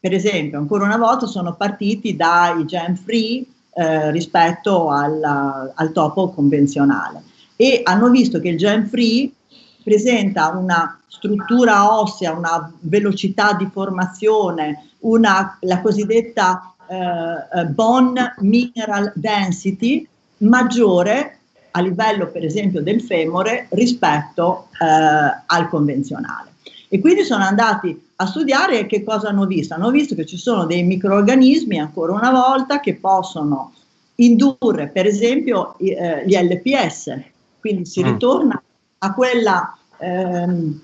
Per 0.00 0.12
esempio, 0.12 0.58
ancora 0.58 0.84
una 0.84 0.96
volta 0.96 1.26
sono 1.26 1.54
partiti 1.54 2.16
dai 2.16 2.64
gen 2.64 2.96
free 2.96 3.44
eh, 3.72 4.10
rispetto 4.10 4.90
alla, 4.90 5.70
al 5.76 5.92
topo 5.92 6.30
convenzionale 6.30 7.22
e 7.56 7.80
hanno 7.84 8.10
visto 8.10 8.38
che 8.40 8.50
il 8.50 8.58
gen 8.58 8.86
free 8.86 9.30
presenta 9.82 10.48
una 10.48 11.00
struttura 11.06 11.98
ossea, 11.98 12.32
una 12.32 12.72
velocità 12.80 13.54
di 13.54 13.68
formazione, 13.72 14.90
una, 15.00 15.56
la 15.60 15.80
cosiddetta 15.80 16.74
eh, 16.88 17.60
eh, 17.60 17.64
bone 17.66 18.34
mineral 18.38 19.12
density 19.14 20.06
maggiore 20.38 21.38
a 21.72 21.80
livello 21.80 22.28
per 22.28 22.44
esempio 22.44 22.82
del 22.82 23.02
femore 23.02 23.66
rispetto 23.70 24.68
eh, 24.80 24.84
al 25.46 25.68
convenzionale. 25.68 26.54
E 26.88 27.00
quindi 27.00 27.24
sono 27.24 27.44
andati 27.44 28.00
a 28.16 28.26
studiare 28.26 28.86
che 28.86 29.02
cosa 29.02 29.28
hanno 29.28 29.46
visto. 29.46 29.74
Hanno 29.74 29.90
visto 29.90 30.14
che 30.14 30.24
ci 30.24 30.36
sono 30.36 30.64
dei 30.64 30.82
microorganismi, 30.82 31.78
ancora 31.78 32.12
una 32.12 32.30
volta, 32.30 32.80
che 32.80 32.94
possono 32.94 33.72
indurre 34.16 34.88
per 34.88 35.06
esempio 35.06 35.76
eh, 35.78 36.22
gli 36.26 36.34
LPS, 36.34 37.18
quindi 37.66 37.84
si 37.84 38.00
mm. 38.00 38.06
ritorna 38.06 38.62
a 38.98 39.12
quella 39.12 39.76
ehm, 39.98 40.80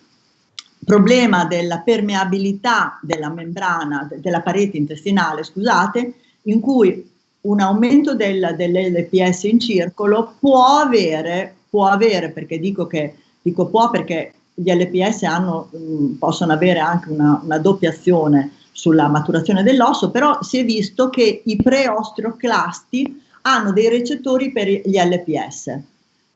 problema 0.84 1.44
della 1.44 1.78
permeabilità 1.78 2.98
della 3.02 3.30
membrana, 3.30 4.08
della 4.16 4.40
parete 4.40 4.76
intestinale, 4.76 5.44
scusate, 5.44 6.14
in 6.42 6.58
cui 6.58 7.08
un 7.42 7.60
aumento 7.60 8.16
del, 8.16 8.54
dell'LPS 8.56 9.44
in 9.44 9.60
circolo 9.60 10.34
può 10.40 10.78
avere, 10.78 11.54
può 11.70 11.86
avere, 11.86 12.30
perché 12.30 12.58
dico 12.58 12.88
che 12.88 13.14
dico 13.40 13.66
può 13.66 13.90
perché 13.90 14.32
gli 14.54 14.70
LPS 14.72 15.22
hanno, 15.22 15.68
mh, 15.70 16.18
possono 16.18 16.52
avere 16.52 16.80
anche 16.80 17.10
una, 17.10 17.40
una 17.44 17.58
doppia 17.58 17.90
azione 17.90 18.54
sulla 18.72 19.06
maturazione 19.06 19.62
dell'osso, 19.62 20.10
però 20.10 20.42
si 20.42 20.58
è 20.58 20.64
visto 20.64 21.10
che 21.10 21.42
i 21.44 21.56
preosteoclasti 21.56 23.22
hanno 23.42 23.72
dei 23.72 23.88
recettori 23.88 24.50
per 24.50 24.66
gli 24.66 24.96
LPS 24.98 25.90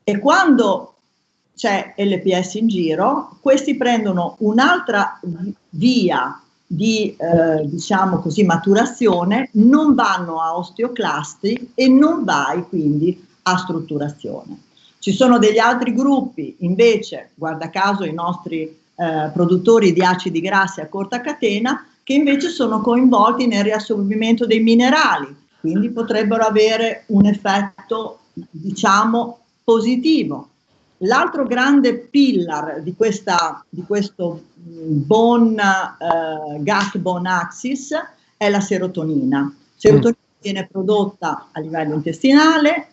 e 0.09 0.19
quando 0.19 0.93
c'è 1.53 1.93
LPS 1.97 2.53
in 2.53 2.69
giro, 2.69 3.37
questi 3.41 3.75
prendono 3.75 4.37
un'altra 4.39 5.19
via 5.71 6.41
di 6.65 7.13
eh, 7.17 7.65
diciamo 7.65 8.19
così 8.19 8.45
maturazione, 8.45 9.49
non 9.55 9.95
vanno 9.95 10.39
a 10.39 10.55
osteoclasti 10.55 11.71
e 11.75 11.89
non 11.89 12.23
vai 12.23 12.65
quindi 12.69 13.21
a 13.41 13.57
strutturazione. 13.57 14.61
Ci 14.97 15.11
sono 15.11 15.39
degli 15.39 15.59
altri 15.59 15.93
gruppi, 15.93 16.55
invece, 16.59 17.31
guarda 17.33 17.69
caso 17.69 18.05
i 18.05 18.13
nostri 18.13 18.61
eh, 18.61 19.29
produttori 19.33 19.91
di 19.91 20.03
acidi 20.03 20.39
grassi 20.39 20.79
a 20.79 20.87
corta 20.87 21.19
catena, 21.19 21.85
che 22.01 22.13
invece 22.13 22.47
sono 22.47 22.79
coinvolti 22.79 23.45
nel 23.45 23.65
riassorbimento 23.65 24.45
dei 24.45 24.61
minerali, 24.61 25.35
quindi 25.59 25.89
potrebbero 25.89 26.45
avere 26.45 27.03
un 27.07 27.25
effetto, 27.25 28.19
diciamo, 28.33 29.39
positivo. 29.67 30.47
L'altro 30.99 31.45
grande 31.45 31.97
pillar 31.97 32.81
di, 32.81 32.95
questa, 32.95 33.65
di 33.67 33.83
questo 33.85 34.43
mm, 34.57 35.01
bone, 35.05 35.63
uh, 35.99 36.63
gut 36.63 36.97
bone 36.99 37.29
axis 37.29 37.93
è 38.37 38.49
la 38.49 38.61
serotonina. 38.61 39.53
Serotonina 39.75 40.17
mm. 40.17 40.41
viene 40.41 40.67
prodotta 40.71 41.49
a 41.51 41.59
livello 41.59 41.95
intestinale 41.95 42.91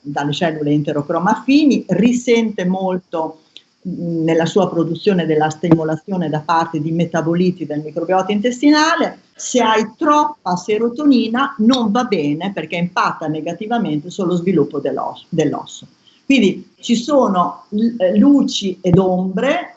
dalle 0.00 0.32
cellule 0.32 0.70
enterocromafini, 0.70 1.84
risente 1.88 2.64
molto 2.64 3.42
nella 3.82 4.46
sua 4.46 4.70
produzione 4.70 5.26
della 5.26 5.50
stimolazione 5.50 6.30
da 6.30 6.40
parte 6.40 6.80
di 6.80 6.92
metaboliti 6.92 7.66
del 7.66 7.82
microbiota 7.82 8.32
intestinale, 8.32 9.18
se 9.34 9.60
hai 9.60 9.92
troppa 9.98 10.56
serotonina 10.56 11.54
non 11.58 11.92
va 11.92 12.04
bene 12.04 12.52
perché 12.54 12.76
impatta 12.76 13.26
negativamente 13.26 14.08
sullo 14.08 14.34
sviluppo 14.34 14.80
dell'osso. 14.80 15.26
dell'osso. 15.28 15.86
Quindi 16.26 16.72
ci 16.80 16.96
sono 16.96 17.66
eh, 17.98 18.18
luci 18.18 18.78
ed 18.82 18.98
ombre, 18.98 19.76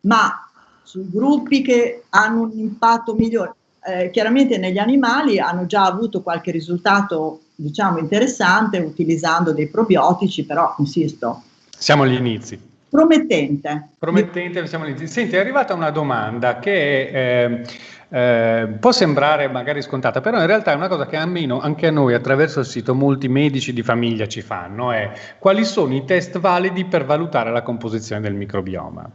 ma 0.00 0.50
sui 0.82 1.08
gruppi 1.08 1.62
che 1.62 2.02
hanno 2.10 2.42
un 2.42 2.50
impatto 2.58 3.14
migliore, 3.14 3.54
eh, 3.86 4.10
chiaramente 4.10 4.58
negli 4.58 4.78
animali 4.78 5.38
hanno 5.38 5.66
già 5.66 5.84
avuto 5.84 6.20
qualche 6.20 6.50
risultato 6.50 7.42
diciamo 7.54 7.98
interessante 7.98 8.78
utilizzando 8.78 9.52
dei 9.52 9.68
probiotici, 9.68 10.44
però 10.44 10.74
insisto. 10.78 11.42
Siamo 11.78 12.02
agli 12.02 12.14
inizi. 12.14 12.58
Promettente. 12.88 13.90
Promettente, 13.98 14.66
siamo 14.66 14.86
inizi. 14.86 15.06
Senti, 15.06 15.36
è 15.36 15.38
arrivata 15.38 15.74
una 15.74 15.90
domanda 15.90 16.58
che 16.58 17.44
eh, 17.44 17.62
eh, 18.08 18.76
può 18.78 18.92
sembrare 18.92 19.48
magari 19.48 19.82
scontata, 19.82 20.20
però 20.20 20.40
in 20.40 20.46
realtà 20.46 20.72
è 20.72 20.74
una 20.74 20.88
cosa 20.88 21.06
che 21.06 21.16
almeno 21.16 21.60
anche 21.60 21.86
a 21.86 21.90
noi 21.90 22.14
attraverso 22.14 22.60
il 22.60 22.66
sito 22.66 22.94
molti 22.94 23.28
medici 23.28 23.72
di 23.72 23.82
famiglia 23.82 24.26
ci 24.26 24.42
fanno, 24.42 24.92
è 24.92 25.10
quali 25.38 25.64
sono 25.64 25.94
i 25.94 26.04
test 26.04 26.38
validi 26.38 26.84
per 26.84 27.04
valutare 27.04 27.50
la 27.50 27.62
composizione 27.62 28.20
del 28.20 28.34
microbioma. 28.34 29.10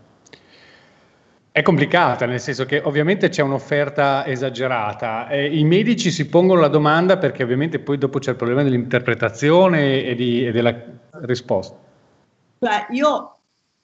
È 1.52 1.62
complicata, 1.63 2.25
nel 2.25 2.39
senso 2.39 2.65
che 2.65 2.80
ovviamente 2.84 3.30
c'è 3.30 3.41
un'offerta 3.41 4.25
esagerata. 4.25 5.28
Eh, 5.28 5.58
I 5.58 5.63
medici 5.63 6.12
si 6.12 6.28
pongono 6.28 6.62
la 6.62 6.67
domanda 6.67 7.17
perché 7.17 7.43
ovviamente 7.43 7.80
poi 7.80 7.97
dopo 7.97 8.19
c'è 8.19 8.30
il 8.30 8.36
problema 8.38 8.63
dell'interpretazione 8.63 10.04
e, 10.04 10.15
di, 10.15 10.45
e 10.45 10.52
della 10.52 10.73
risposta. 11.23 11.75
Cioè, 12.60 12.86
io 12.91 13.38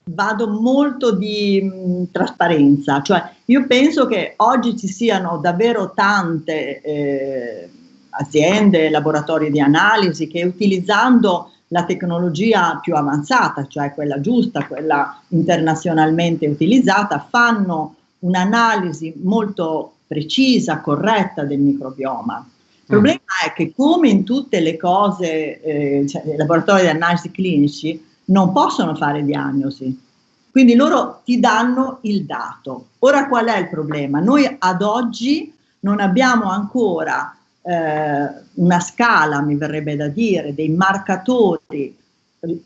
vado 0.08 0.48
molto 0.48 1.10
di 1.10 1.60
mh, 1.60 2.10
trasparenza, 2.12 3.02
cioè 3.02 3.28
io 3.46 3.66
penso 3.66 4.06
che 4.06 4.34
oggi 4.36 4.76
ci 4.76 4.86
siano 4.86 5.38
davvero 5.38 5.92
tante 5.92 6.80
eh, 6.80 7.68
aziende, 8.10 8.88
laboratori 8.88 9.50
di 9.50 9.60
analisi 9.60 10.28
che 10.28 10.44
utilizzando 10.44 11.50
la 11.68 11.84
tecnologia 11.84 12.78
più 12.80 12.94
avanzata, 12.94 13.66
cioè 13.66 13.92
quella 13.92 14.20
giusta, 14.20 14.64
quella 14.66 15.20
internazionalmente 15.28 16.46
utilizzata, 16.46 17.26
fanno 17.28 17.96
un'analisi 18.20 19.14
molto 19.22 19.94
precisa, 20.06 20.80
corretta 20.80 21.42
del 21.42 21.58
microbioma. 21.58 22.48
Il 22.48 22.84
problema 22.86 23.18
mm. 23.18 23.48
è 23.48 23.52
che 23.52 23.72
come 23.74 24.08
in 24.08 24.22
tutte 24.22 24.60
le 24.60 24.76
cose, 24.76 25.60
eh, 25.60 26.06
cioè, 26.08 26.22
i 26.32 26.36
laboratori 26.36 26.82
di 26.82 26.88
analisi 26.88 27.32
clinici, 27.32 28.05
non 28.26 28.52
possono 28.52 28.94
fare 28.94 29.24
diagnosi. 29.24 30.04
Quindi 30.50 30.74
loro 30.74 31.20
ti 31.24 31.38
danno 31.38 31.98
il 32.02 32.24
dato. 32.24 32.88
Ora 33.00 33.28
qual 33.28 33.46
è 33.46 33.58
il 33.58 33.68
problema? 33.68 34.20
Noi 34.20 34.56
ad 34.58 34.82
oggi 34.82 35.52
non 35.80 36.00
abbiamo 36.00 36.50
ancora 36.50 37.36
eh, 37.62 38.28
una 38.54 38.80
scala, 38.80 39.42
mi 39.42 39.56
verrebbe 39.56 39.96
da 39.96 40.08
dire, 40.08 40.54
dei 40.54 40.70
marcatori 40.70 41.94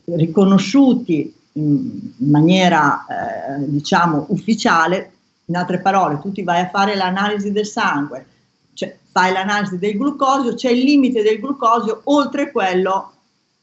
riconosciuti 0.05 1.35
in, 1.53 2.13
maniera, 2.19 3.05
eh, 3.07 3.69
diciamo, 3.69 4.27
ufficiale. 4.29 5.13
In 5.47 5.57
altre 5.57 5.81
parole, 5.81 6.21
tu 6.21 6.31
ti 6.31 6.43
vai 6.43 6.61
a 6.61 6.69
fare 6.69 6.95
l'analisi 6.95 7.51
del 7.51 7.67
sangue, 7.67 8.25
cioè 8.75 8.97
fai 9.11 9.33
l'analisi 9.33 9.79
del 9.79 9.97
glucosio, 9.97 10.55
c'è 10.55 10.71
il 10.71 10.85
limite 10.85 11.23
del 11.23 11.41
glucosio 11.41 12.03
oltre 12.05 12.53
quello 12.53 13.13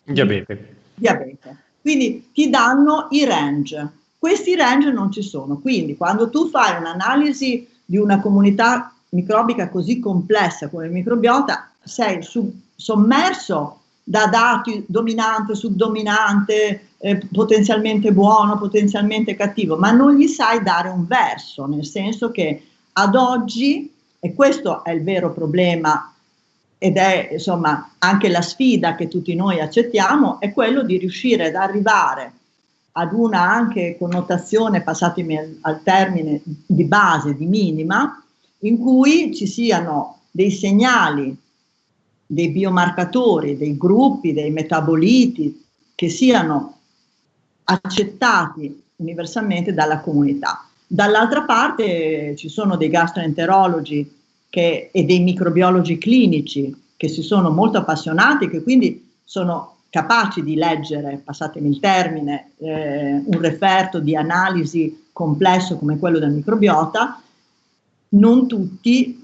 diabete. 0.03 0.75
diabete. 0.95 1.55
Quindi 1.88 2.32
ti 2.34 2.50
danno 2.50 3.08
i 3.12 3.23
range. 3.23 3.89
Questi 4.17 4.58
range 4.58 4.91
non 4.91 5.10
ci 5.10 5.21
sono, 5.21 5.58
quindi 5.58 5.95
quando 5.95 6.30
tu 6.30 6.50
fai 6.50 6.78
un'analisi 6.78 7.65
di 7.86 7.95
una 7.95 8.19
comunità 8.19 8.93
microbica 9.12 9.69
così 9.69 9.97
complessa 9.97 10.67
come 10.67 10.88
il 10.88 10.91
microbiota, 10.91 11.71
sei 11.82 12.21
sub, 12.23 12.52
sommerso 12.76 13.80
da 14.04 14.28
dati 14.28 14.84
dominante, 14.86 15.56
subdominante, 15.56 16.89
eh, 16.97 17.26
potenzialmente 17.32 18.12
buono, 18.12 18.58
potenzialmente 18.58 19.38
cattivo, 19.38 19.78
ma 19.78 19.91
non 19.91 20.17
gli 20.17 20.28
sai 20.28 20.62
dare 20.62 20.89
un 20.89 21.08
verso, 21.08 21.67
nel 21.67 21.86
senso 21.86 22.32
che 22.32 22.63
ad 22.91 23.15
oggi, 23.15 23.89
e 24.19 24.34
questo 24.34 24.84
è 24.84 24.91
il 24.91 25.04
vero 25.04 25.32
problema 25.32 26.13
ed 26.77 26.97
è 26.97 27.29
insomma 27.31 27.93
anche 27.97 28.29
la 28.29 28.41
sfida 28.41 28.95
che 28.95 29.07
tutti 29.07 29.33
noi 29.35 29.59
accettiamo, 29.59 30.39
è 30.39 30.53
quello 30.53 30.83
di 30.83 30.97
riuscire 30.97 31.47
ad 31.47 31.55
arrivare 31.55 32.33
ad 32.93 33.13
una 33.13 33.41
anche 33.41 33.95
connotazione, 33.97 34.81
passatemi 34.81 35.37
al, 35.37 35.57
al 35.61 35.83
termine, 35.83 36.41
di 36.43 36.83
base, 36.83 37.35
di 37.35 37.45
minima, 37.45 38.23
in 38.59 38.79
cui 38.79 39.35
ci 39.35 39.45
siano 39.45 40.21
dei 40.31 40.49
segnali, 40.49 41.35
dei 42.25 42.49
biomarcatori, 42.49 43.55
dei 43.55 43.77
gruppi, 43.77 44.33
dei 44.33 44.49
metaboliti 44.49 45.63
che 45.93 46.09
siano 46.09 46.77
accettati 47.65 48.83
universalmente 48.97 49.73
dalla 49.73 49.99
comunità. 49.99 50.67
Dall'altra 50.87 51.43
parte 51.43 52.35
ci 52.35 52.49
sono 52.49 52.77
dei 52.77 52.89
gastroenterologi 52.89 54.16
che, 54.49 54.89
e 54.91 55.03
dei 55.03 55.19
microbiologi 55.19 55.97
clinici 55.97 56.75
che 56.95 57.07
si 57.07 57.21
sono 57.21 57.49
molto 57.49 57.77
appassionati, 57.77 58.49
che 58.49 58.63
quindi 58.63 59.13
sono 59.23 59.75
capaci 59.89 60.43
di 60.43 60.55
leggere, 60.55 61.21
passatemi 61.23 61.69
il 61.69 61.79
termine, 61.79 62.51
eh, 62.57 63.21
un 63.23 63.39
referto 63.39 63.99
di 63.99 64.15
analisi 64.15 65.07
complesso 65.13 65.77
come 65.77 65.97
quello 65.97 66.19
del 66.19 66.31
microbiota, 66.31 67.21
non 68.10 68.48
tutti. 68.48 69.19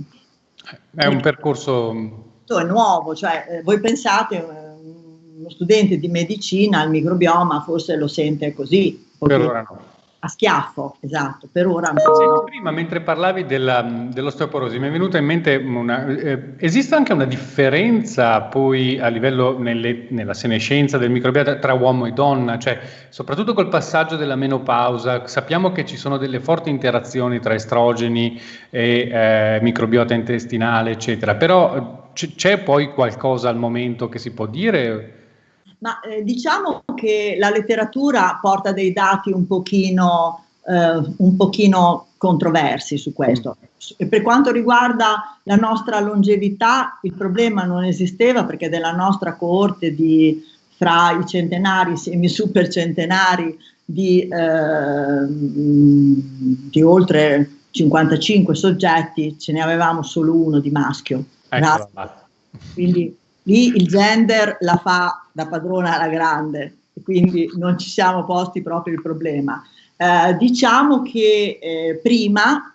È 0.94 1.06
un 1.06 1.22
percorso... 1.22 2.32
È 2.46 2.64
nuovo, 2.64 3.16
cioè 3.16 3.48
eh, 3.50 3.62
voi 3.64 3.80
pensate, 3.80 4.36
eh, 4.36 4.54
uno 5.40 5.50
studente 5.50 5.98
di 5.98 6.08
medicina 6.08 6.82
al 6.82 6.92
microbioma 6.92 7.62
forse 7.62 7.96
lo 7.96 8.08
sente 8.08 8.54
così. 8.54 9.08
Per 9.18 9.42
ora 9.42 9.62
no 9.68 9.93
a 10.24 10.30
schiaffo, 10.30 10.96
esatto, 11.02 11.50
per 11.52 11.68
ora 11.68 11.90
un 11.90 11.98
po'. 11.98 12.46
Prima, 12.46 12.72
mentre 12.72 13.02
parlavi 13.02 13.46
della, 13.46 13.82
dell'osteoporosi, 13.82 14.80
mi 14.80 14.88
è 14.88 14.92
venuta 14.92 15.18
in 15.18 15.26
mente 15.26 15.56
una, 15.56 16.06
eh, 16.06 16.54
esiste 16.60 16.96
anche 16.96 17.12
una 17.12 17.26
differenza 17.26 18.40
poi 18.44 18.98
a 19.00 19.10
livello 19.10 19.60
nelle, 19.60 20.06
nella 20.12 20.34
senescenza 20.34 20.98
del 20.98 21.10
microbiota 21.10 21.56
tra 21.56 21.74
uomo 21.74 22.06
e 22.06 22.14
donna, 22.14 22.58
cioè 22.58 22.80
soprattutto 23.10 23.54
col 23.54 23.68
passaggio 23.68 24.16
della 24.16 24.38
menopausa, 24.38 25.28
sappiamo 25.28 25.74
che 25.74 25.86
ci 25.86 25.98
sono 25.98 26.16
delle 26.16 26.40
forti 26.40 26.70
interazioni 26.70 27.42
tra 27.42 27.54
estrogeni 27.54 28.40
e 28.70 29.10
eh, 29.12 29.60
microbiota 29.62 30.14
intestinale, 30.14 30.92
eccetera, 30.92 31.36
però 31.36 32.12
c- 32.14 32.34
c'è 32.36 32.60
poi 32.60 32.94
qualcosa 32.94 33.50
al 33.50 33.58
momento 33.58 34.08
che 34.08 34.20
si 34.20 34.32
può 34.32 34.46
dire? 34.46 35.23
Ma 35.84 36.00
eh, 36.00 36.24
diciamo 36.24 36.84
che 36.96 37.36
la 37.38 37.50
letteratura 37.50 38.40
porta 38.42 38.72
dei 38.72 38.94
dati 38.94 39.32
un 39.32 39.46
pochino 39.46 40.46
eh, 40.66 41.14
un 41.18 41.36
pochino 41.36 42.08
controversi 42.18 42.98
su 42.98 43.12
questo. 43.12 43.58
E 43.98 44.08
per 44.08 44.22
quanto 44.22 44.50
riguarda 44.52 45.40
la 45.44 45.56
nostra 45.56 46.00
longevità, 46.00 47.00
il 47.02 47.14
problema 47.14 47.64
non 47.64 47.84
esisteva 47.84 48.46
perché 48.46 48.70
della 48.70 48.94
nostra 48.94 49.36
coorte 49.36 49.94
di 49.94 50.42
fra 50.78 51.12
i 51.12 51.28
centenari, 51.28 51.98
semi 51.98 52.30
super 52.30 52.70
centenari 52.70 53.58
di, 53.84 54.28
eh, 54.28 55.26
di 55.28 56.82
oltre 56.82 57.58
55 57.72 58.56
soggetti, 58.56 59.38
ce 59.38 59.52
ne 59.52 59.62
avevamo 59.62 60.02
solo 60.02 60.34
uno 60.34 60.60
di 60.60 60.72
maschio. 60.72 61.26
Quindi 62.74 63.16
lì 63.44 63.76
il 63.76 63.88
gender 63.88 64.58
la 64.62 64.78
fa 64.78 65.26
da 65.32 65.48
padrona 65.48 65.96
alla 65.96 66.12
grande, 66.12 66.78
quindi 67.04 67.50
non 67.58 67.78
ci 67.78 67.90
siamo 67.90 68.26
posti 68.26 68.62
proprio 68.62 68.94
il 68.94 69.02
problema. 69.02 69.62
Eh, 69.96 70.36
diciamo 70.38 71.02
che 71.02 71.60
eh, 71.62 72.00
prima, 72.02 72.74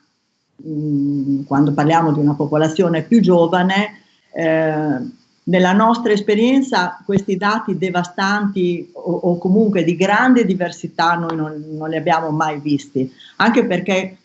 mh, 0.57 0.71
mm, 0.71 1.43
quando 1.45 1.73
parliamo 1.73 2.13
di 2.13 2.21
una 2.21 2.35
popolazione 2.35 3.03
più 3.03 3.21
giovane, 3.21 4.03
eh, 4.33 5.17
nella 5.49 5.73
nostra 5.73 6.13
esperienza 6.13 7.03
questi 7.05 7.37
dati 7.37 7.79
devastanti 7.79 8.91
o, 8.93 9.13
o, 9.13 9.39
comunque 9.39 9.83
di 9.83 9.97
grande 9.97 10.45
diversità 10.45 11.15
noi 11.15 11.35
non, 11.35 11.65
non 11.71 11.89
li 11.89 11.97
abbiamo 11.97 12.31
mai 12.31 12.61
visti, 12.61 13.11
anche 13.37 13.65
perché 13.65 14.19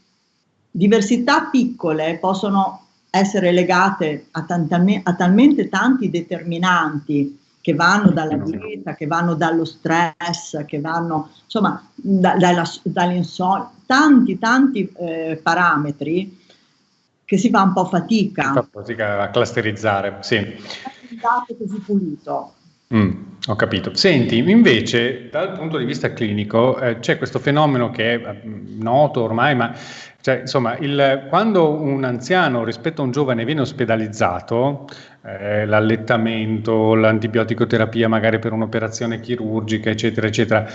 diversità 0.69 1.47
piccole 1.49 2.17
possono 2.19 2.82
essere 3.15 3.51
legate 3.51 4.25
a, 4.31 4.41
tantame, 4.41 5.01
a 5.03 5.13
talmente 5.13 5.69
tanti 5.69 6.09
determinanti 6.09 7.37
che 7.61 7.75
vanno 7.75 8.09
dalla 8.09 8.37
dieta, 8.37 8.95
che 8.95 9.05
vanno 9.05 9.35
dallo 9.35 9.65
stress, 9.65 10.65
che 10.65 10.81
vanno 10.81 11.29
insomma 11.43 11.87
da, 11.93 12.35
dall'insonnia, 12.81 13.69
tanti 13.85 14.39
tanti 14.39 14.91
eh, 14.97 15.39
parametri 15.41 16.39
che 17.23 17.37
si 17.37 17.51
fa 17.51 17.61
un 17.61 17.73
po' 17.73 17.85
fatica. 17.85 18.51
Fa 18.51 18.67
fatica 18.69 19.21
a 19.21 19.29
clusterizzare, 19.29 20.17
sì. 20.21 20.37
Un 20.37 21.17
dato 21.21 21.55
così 21.55 21.79
pulito. 21.81 22.53
Mm, 22.95 23.11
ho 23.45 23.55
capito. 23.55 23.95
Senti, 23.95 24.37
invece, 24.37 25.29
dal 25.29 25.53
punto 25.53 25.77
di 25.77 25.85
vista 25.85 26.13
clinico, 26.13 26.79
eh, 26.79 26.97
c'è 26.99 27.17
questo 27.17 27.37
fenomeno 27.37 27.91
che 27.91 28.15
è 28.15 28.41
mm, 28.45 28.81
noto 28.81 29.21
ormai, 29.21 29.55
ma 29.55 29.73
cioè, 30.23 30.39
insomma, 30.39 30.77
il, 30.77 31.25
quando 31.27 31.69
un 31.81 32.05
anziano 32.05 32.63
rispetto 32.63 33.01
a 33.01 33.03
un 33.03 33.11
giovane 33.11 33.43
viene 33.43 33.59
ospedalizzato, 33.59 34.87
eh, 35.21 35.65
l'allettamento, 35.65 36.95
l'antibioticoterapia 36.95 38.07
magari 38.07 38.39
per 38.39 38.53
un'operazione 38.53 39.19
chirurgica, 39.19 39.89
eccetera, 39.89 40.27
eccetera, 40.27 40.65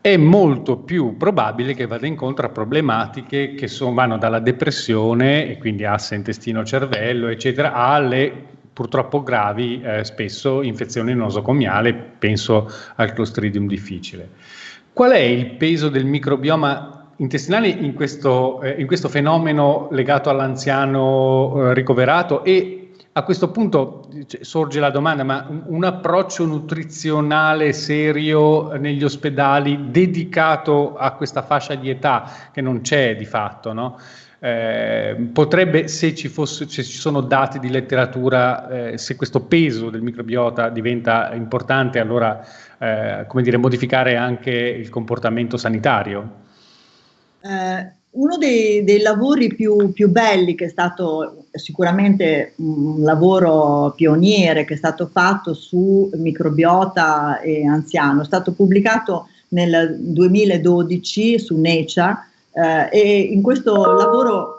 è 0.00 0.16
molto 0.16 0.78
più 0.78 1.16
probabile 1.16 1.74
che 1.74 1.86
vada 1.86 2.08
incontro 2.08 2.46
a 2.46 2.48
problematiche 2.48 3.54
che 3.54 3.68
sono, 3.68 3.94
vanno 3.94 4.18
dalla 4.18 4.40
depressione 4.40 5.48
e 5.48 5.58
quindi 5.58 5.84
asse 5.84 6.16
intestino-cervello, 6.16 7.28
eccetera, 7.28 7.74
alle 7.74 8.32
purtroppo 8.72 9.22
gravi, 9.22 9.80
eh, 9.80 10.02
spesso 10.02 10.60
infezioni 10.60 11.14
nosocomiale, 11.14 11.94
penso 11.94 12.68
al 12.96 13.12
Clostridium 13.12 13.68
difficile. 13.68 14.28
Qual 14.92 15.12
è 15.12 15.18
il 15.18 15.50
peso 15.54 15.88
del 15.88 16.04
microbioma 16.04 16.97
intestinali 17.18 17.84
in 17.84 17.94
questo, 17.94 18.60
eh, 18.62 18.80
in 18.80 18.86
questo 18.86 19.08
fenomeno 19.08 19.88
legato 19.90 20.30
all'anziano 20.30 21.70
eh, 21.70 21.74
ricoverato 21.74 22.44
e 22.44 22.90
a 23.12 23.22
questo 23.22 23.50
punto 23.50 24.08
cioè, 24.26 24.44
sorge 24.44 24.78
la 24.78 24.90
domanda, 24.90 25.24
ma 25.24 25.46
un, 25.48 25.62
un, 25.66 25.84
approccio 25.84 26.44
nutrizionale 26.44 27.72
serio 27.72 28.76
negli 28.76 29.02
ospedali 29.02 29.90
dedicato 29.90 30.96
a 30.96 31.12
questa 31.12 31.42
fascia 31.42 31.74
di 31.74 31.90
età 31.90 32.30
che 32.52 32.60
non 32.60 32.80
c'è 32.80 33.16
di 33.16 33.24
fatto, 33.24 33.72
no? 33.72 33.98
eh, 34.40 35.30
potrebbe, 35.32 35.88
se 35.88 36.14
ci, 36.14 36.28
fosse, 36.28 36.68
se 36.68 36.84
ci, 36.84 36.96
sono 36.96 37.20
dati 37.20 37.58
di 37.58 37.70
letteratura, 37.70 38.90
eh, 38.90 38.98
se 38.98 39.16
questo 39.16 39.40
peso 39.40 39.90
del 39.90 40.02
microbiota 40.02 40.68
diventa 40.68 41.34
importante, 41.34 41.98
allora 41.98 42.46
eh, 42.78 43.26
dire, 43.34 43.56
modificare 43.56 44.14
anche 44.14 44.52
il 44.52 44.88
comportamento 44.90 45.56
sanitario? 45.56 46.46
Eh, 47.40 47.96
uno 48.10 48.36
dei, 48.36 48.82
dei 48.84 49.00
lavori 49.00 49.54
più, 49.54 49.92
più, 49.92 50.10
belli, 50.10 50.54
che 50.54 50.64
è 50.64 50.68
stato 50.68 51.44
sicuramente 51.52 52.54
un 52.56 53.02
lavoro 53.02 53.92
pioniere, 53.94 54.64
che 54.64 54.74
è 54.74 54.76
stato 54.78 55.06
fatto 55.06 55.54
su 55.54 56.10
microbiota 56.14 57.40
e 57.40 57.66
anziano, 57.66 58.22
è 58.22 58.24
stato 58.24 58.52
pubblicato 58.52 59.28
nel 59.48 59.96
2012 60.00 61.38
su 61.38 61.60
Nature 61.60 62.16
eh, 62.52 62.88
e 62.90 63.20
in 63.20 63.42
questo 63.42 63.74
lavoro 63.94 64.54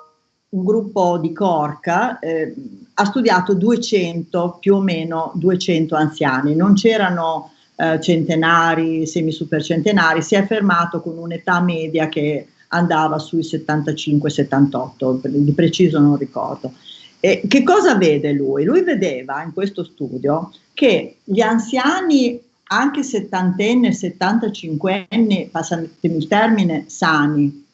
un 0.50 0.64
gruppo 0.64 1.18
di 1.18 1.34
Corca 1.34 2.18
eh, 2.20 2.54
ha 2.94 3.06
studiato 3.06 3.54
200, 3.54 4.58
più 4.60 4.76
o 4.76 4.82
meno 4.82 5.32
200 5.36 5.96
anziani, 5.96 6.56
non 6.56 6.74
c'erano 6.74 7.52
eh, 7.76 8.00
centenari, 8.02 9.06
semisupercentenari, 9.06 10.22
si 10.22 10.36
è 10.36 10.46
fermato 10.46 11.02
con 11.02 11.18
un'età 11.18 11.62
media 11.62 12.08
che 12.10 12.48
andava 12.70 13.20
sui 13.20 13.42
75-78, 13.42 15.28
di 15.28 15.52
preciso 15.54 16.00
non 16.00 16.18
ricordo. 16.18 16.74
E 17.20 17.42
che 17.48 17.64
cosa 17.64 17.96
vede 17.96 18.32
lui? 18.32 18.64
Lui 18.64 18.82
vedeva 18.82 19.44
in 19.44 19.54
questo 19.54 19.84
studio 19.84 20.52
che 20.74 21.18
gli 21.24 21.42
anziani, 21.42 22.40
anche 22.72 23.04
settantenni 23.04 23.88
e 23.88 23.94
settantacinquenni, 23.94 25.50
passatemi 25.52 26.18
il 26.18 26.28
termine, 26.28 26.86
sani, 26.88 27.66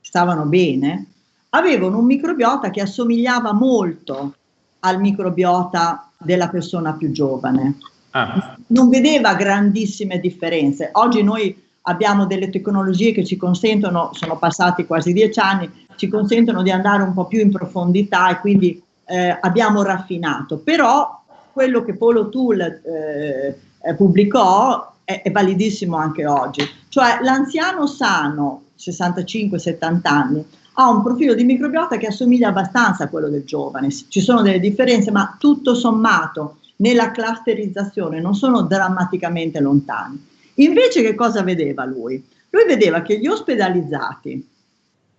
stavano 0.00 0.44
bene, 0.44 1.06
avevano 1.50 1.98
un 1.98 2.06
microbiota 2.06 2.70
che 2.70 2.80
assomigliava 2.80 3.52
molto 3.52 4.34
al 4.80 5.00
microbiota 5.00 6.10
della 6.18 6.48
persona 6.48 6.94
più 6.94 7.10
giovane. 7.10 7.78
Ah. 8.10 8.56
Non 8.68 8.88
vedeva 8.88 9.34
grandissime 9.34 10.20
differenze. 10.20 10.90
Oggi 10.92 11.22
noi 11.22 11.63
abbiamo 11.86 12.26
delle 12.26 12.50
tecnologie 12.50 13.12
che 13.12 13.24
ci 13.24 13.36
consentono, 13.36 14.10
sono 14.12 14.36
passati 14.38 14.86
quasi 14.86 15.12
dieci 15.12 15.40
anni, 15.40 15.70
ci 15.96 16.08
consentono 16.08 16.62
di 16.62 16.70
andare 16.70 17.02
un 17.02 17.12
po' 17.12 17.26
più 17.26 17.40
in 17.40 17.50
profondità 17.50 18.30
e 18.30 18.40
quindi 18.40 18.82
eh, 19.06 19.36
abbiamo 19.40 19.82
raffinato. 19.82 20.58
Però 20.58 21.22
quello 21.52 21.84
che 21.84 21.94
Polo 21.94 22.28
Tool 22.28 22.60
eh, 22.60 23.58
eh 23.80 23.94
pubblicò 23.94 24.92
è, 25.04 25.22
è, 25.22 25.30
validissimo 25.30 25.96
anche 25.96 26.26
oggi. 26.26 26.62
Cioè 26.88 27.18
l'anziano 27.22 27.86
sano, 27.86 28.62
65-70 28.78 30.00
anni, 30.04 30.44
ha 30.76 30.88
un 30.88 31.02
profilo 31.02 31.34
di 31.34 31.44
microbiota 31.44 31.96
che 31.98 32.06
assomiglia 32.06 32.48
abbastanza 32.48 33.04
a 33.04 33.08
quello 33.08 33.28
del 33.28 33.44
giovane. 33.44 33.90
Ci 33.90 34.20
sono 34.20 34.42
delle 34.42 34.58
differenze, 34.58 35.10
ma 35.10 35.36
tutto 35.38 35.74
sommato 35.74 36.58
nella 36.76 37.12
clusterizzazione 37.12 38.20
non 38.20 38.34
sono 38.34 38.62
drammaticamente 38.62 39.60
lontani. 39.60 40.32
Invece 40.54 41.02
che 41.02 41.14
cosa 41.14 41.42
vedeva 41.42 41.84
lui? 41.84 42.24
Lui 42.50 42.64
vedeva 42.66 43.02
che 43.02 43.18
gli 43.18 43.26
ospedalizzati, 43.26 44.48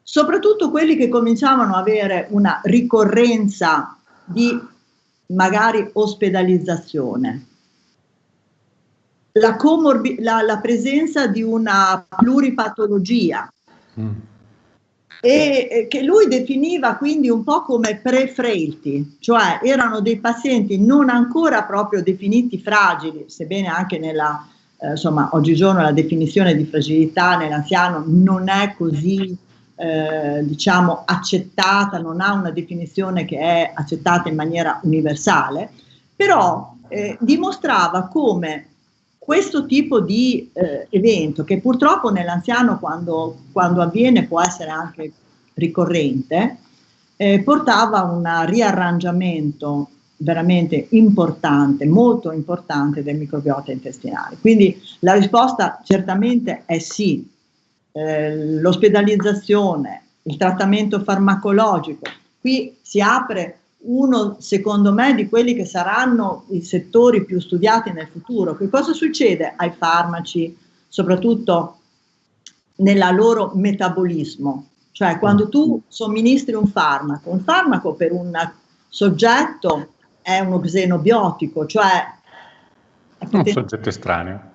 soprattutto 0.01 0.69
quelli 0.69 0.95
che 0.95 1.09
cominciavano 1.09 1.75
ad 1.75 1.81
avere 1.87 2.27
una 2.29 2.61
ricorrenza 2.63 3.97
di 4.23 4.57
magari 5.27 5.89
ospedalizzazione, 5.91 7.45
la, 9.33 9.55
comorbi- 9.57 10.21
la, 10.21 10.41
la 10.41 10.59
presenza 10.59 11.27
di 11.27 11.41
una 11.41 12.05
pluripatologia, 12.07 13.51
mm. 13.99 14.11
e, 15.19 15.67
e 15.69 15.87
che 15.89 16.03
lui 16.03 16.27
definiva 16.27 16.95
quindi 16.95 17.29
un 17.29 17.43
po' 17.43 17.63
come 17.63 17.99
pre-frailty, 18.01 19.17
cioè 19.19 19.59
erano 19.61 19.99
dei 19.99 20.19
pazienti 20.19 20.77
non 20.79 21.09
ancora 21.09 21.63
proprio 21.63 22.01
definiti 22.01 22.61
fragili, 22.61 23.25
sebbene 23.27 23.67
anche 23.67 23.99
nella 23.99 24.47
eh, 24.85 24.91
insomma, 24.91 25.29
oggigiorno 25.33 25.81
la 25.81 25.91
definizione 25.91 26.55
di 26.55 26.65
fragilità 26.65 27.37
nell'anziano 27.37 28.03
non 28.05 28.49
è 28.49 28.75
così, 28.77 29.35
eh, 29.75 30.41
diciamo, 30.43 31.03
accettata, 31.05 31.97
non 31.97 32.21
ha 32.21 32.33
una 32.33 32.51
definizione 32.51 33.25
che 33.25 33.37
è 33.39 33.71
accettata 33.73 34.29
in 34.29 34.35
maniera 34.35 34.79
universale, 34.83 35.71
però 36.15 36.75
eh, 36.87 37.17
dimostrava 37.19 38.07
come 38.07 38.67
questo 39.17 39.65
tipo 39.65 40.01
di 40.01 40.51
eh, 40.53 40.85
evento, 40.89 41.43
che 41.43 41.59
purtroppo 41.59 42.11
nell'anziano 42.11 42.77
quando, 42.77 43.37
quando, 43.51 43.81
avviene 43.81 44.27
può 44.27 44.39
essere 44.39 44.69
anche 44.69 45.11
ricorrente, 45.55 46.57
eh, 47.15 47.41
portava 47.41 47.99
a 47.99 48.03
un 48.03 48.45
riarrangiamento 48.45 49.89
veramente 50.17 50.87
importante, 50.91 51.85
molto 51.85 52.31
importante 52.31 53.03
del 53.03 53.17
microbiota 53.17 53.71
intestinale. 53.71 54.37
Quindi 54.39 54.81
la 54.99 55.13
risposta 55.13 55.81
certamente 55.83 56.63
è 56.65 56.79
sì. 56.79 57.27
Eh, 57.91 58.59
l'ospedalizzazione, 58.59 60.03
il 60.23 60.37
trattamento 60.37 61.01
farmacologico, 61.01 62.05
qui 62.41 62.75
si 62.81 62.99
apre 62.99 63.59
uno, 63.85 64.37
secondo 64.39 64.91
me, 64.91 65.13
di 65.13 65.29
quelli 65.29 65.53
che 65.53 65.65
saranno 65.65 66.45
i 66.49 66.61
settori 66.61 67.23
più 67.23 67.39
studiati 67.39 67.91
nel 67.91 68.07
futuro. 68.07 68.55
Che 68.55 68.69
cosa 68.69 68.93
succede 68.93 69.53
ai 69.55 69.71
farmaci, 69.77 70.57
soprattutto 70.87 71.79
nella 72.77 73.11
loro 73.11 73.51
metabolismo. 73.55 74.67
Cioè 74.91 75.19
quando 75.19 75.49
tu 75.49 75.81
somministri 75.87 76.55
un 76.55 76.67
farmaco, 76.67 77.29
un 77.29 77.41
farmaco 77.41 77.93
per 77.93 78.13
un 78.13 78.31
soggetto 78.87 79.89
è 80.25 80.39
uno 80.39 80.59
xenobiotico, 80.59 81.67
cioè 81.67 82.03
è 83.19 83.27
un 83.29 83.45
soggetto 83.45 83.89
estraneo. 83.89 84.53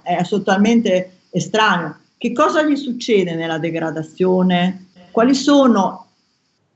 È 0.00 0.24
totalmente 0.26 1.18
estraneo. 1.28 1.96
Che 2.16 2.32
cosa 2.32 2.62
gli 2.62 2.74
succede 2.74 3.34
nella 3.34 3.58
degradazione? 3.58 4.86
Quali 5.10 5.34
sono 5.34 6.06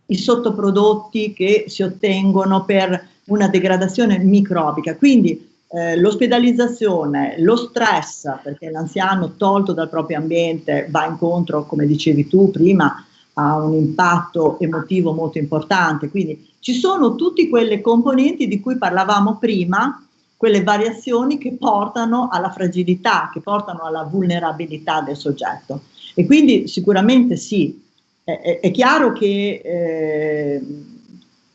i 0.07 0.17
sottoprodotti 0.17 1.33
che 1.33 1.65
si 1.69 1.83
ottengono 1.83 2.67
per 2.67 3.09
una 3.25 3.49
degradazione 3.49 4.19
microbica? 4.19 4.95
Quindi 4.95 5.51
eh, 5.69 5.97
l'ospedalizzazione, 5.97 7.37
lo 7.39 7.57
stress, 7.57 8.31
perché 8.43 8.69
l'anziano 8.69 9.37
tolto 9.37 9.73
dal 9.73 9.89
proprio 9.89 10.19
ambiente 10.19 10.87
va 10.91 11.07
incontro, 11.07 11.65
come 11.65 11.87
dicevi 11.87 12.29
tu 12.29 12.51
prima, 12.51 13.07
a 13.35 13.57
un 13.59 13.75
impatto 13.75 14.59
emotivo 14.61 15.13
molto 15.13 15.39
importante. 15.39 16.09
Quindi 16.09 16.51
ci 16.61 16.75
sono 16.75 17.15
tutte 17.15 17.49
quelle 17.49 17.81
componenti 17.81 18.47
di 18.47 18.61
cui 18.61 18.77
parlavamo 18.77 19.37
prima, 19.39 20.05
quelle 20.37 20.63
variazioni 20.63 21.39
che 21.39 21.57
portano 21.59 22.29
alla 22.31 22.51
fragilità, 22.51 23.31
che 23.33 23.41
portano 23.41 23.85
alla 23.85 24.03
vulnerabilità 24.03 25.01
del 25.01 25.17
soggetto. 25.17 25.83
E 26.15 26.27
quindi 26.27 26.69
sicuramente 26.69 27.37
sì, 27.37 27.83
è, 28.23 28.61
è 28.61 28.71
chiaro 28.71 29.13
che 29.13 29.61
eh, 29.65 30.63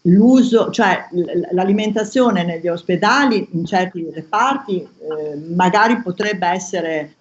l'uso, 0.03 0.69
cioè 0.71 1.07
l'alimentazione 1.51 2.43
negli 2.43 2.67
ospedali 2.67 3.47
in 3.51 3.65
certi 3.65 4.07
reparti 4.11 4.80
eh, 4.80 5.36
magari 5.55 6.01
potrebbe 6.01 6.47
essere, 6.47 7.15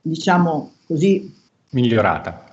diciamo 0.00 0.72
così, 0.86 1.34
migliorata. 1.70 2.47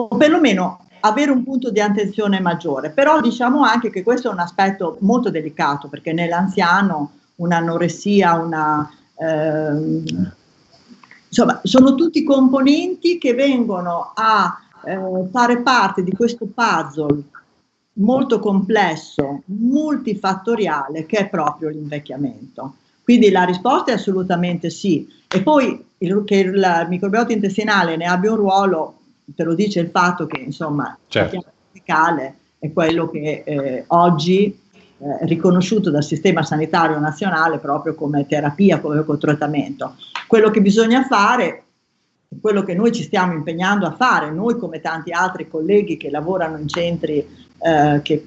O 0.00 0.06
perlomeno 0.06 0.86
avere 1.00 1.32
un 1.32 1.42
punto 1.42 1.70
di 1.70 1.80
attenzione 1.80 2.40
maggiore, 2.40 2.90
però 2.90 3.20
diciamo 3.20 3.62
anche 3.62 3.90
che 3.90 4.04
questo 4.04 4.28
è 4.28 4.32
un 4.32 4.38
aspetto 4.38 4.96
molto 5.00 5.28
delicato 5.28 5.88
perché 5.88 6.12
nell'anziano 6.12 7.12
un'anoressia, 7.36 8.34
una... 8.34 8.88
Ehm, 9.16 10.04
insomma, 11.26 11.60
sono 11.64 11.96
tutti 11.96 12.22
componenti 12.22 13.18
che 13.18 13.34
vengono 13.34 14.12
a 14.14 14.56
eh, 14.84 15.28
fare 15.32 15.62
parte 15.62 16.04
di 16.04 16.12
questo 16.12 16.46
puzzle 16.46 17.22
molto 17.94 18.38
complesso, 18.38 19.42
multifattoriale, 19.46 21.06
che 21.06 21.18
è 21.18 21.28
proprio 21.28 21.70
l'invecchiamento. 21.70 22.74
Quindi 23.02 23.30
la 23.30 23.42
risposta 23.42 23.90
è 23.90 23.94
assolutamente 23.94 24.70
sì. 24.70 25.08
E 25.26 25.42
poi 25.42 25.84
il, 25.98 26.22
che 26.24 26.36
il 26.36 26.86
microbiota 26.88 27.32
intestinale 27.32 27.96
ne 27.96 28.06
abbia 28.06 28.30
un 28.30 28.36
ruolo, 28.36 28.94
te 29.34 29.44
lo 29.44 29.54
dice 29.54 29.80
il 29.80 29.90
fatto 29.90 30.26
che 30.26 30.40
insomma 30.40 30.96
certo. 31.08 31.36
il 31.36 31.44
fecale 31.72 32.34
è 32.58 32.72
quello 32.72 33.08
che 33.08 33.42
eh, 33.44 33.84
oggi 33.88 34.66
è 34.98 35.24
riconosciuto 35.26 35.90
dal 35.90 36.02
sistema 36.02 36.42
sanitario 36.42 36.98
nazionale 36.98 37.58
proprio 37.58 37.94
come 37.94 38.26
terapia, 38.26 38.80
come 38.80 39.04
trattamento. 39.18 39.94
Quello 40.26 40.50
che 40.50 40.60
bisogna 40.60 41.04
fare 41.04 41.62
quello 42.40 42.62
che 42.62 42.74
noi 42.74 42.92
ci 42.92 43.02
stiamo 43.02 43.32
impegnando 43.32 43.86
a 43.86 43.92
fare, 43.92 44.30
noi 44.30 44.58
come 44.58 44.80
tanti 44.80 45.12
altri 45.12 45.48
colleghi 45.48 45.96
che 45.96 46.10
lavorano 46.10 46.58
in 46.58 46.68
centri 46.68 47.26
eh, 47.58 48.00
che 48.02 48.26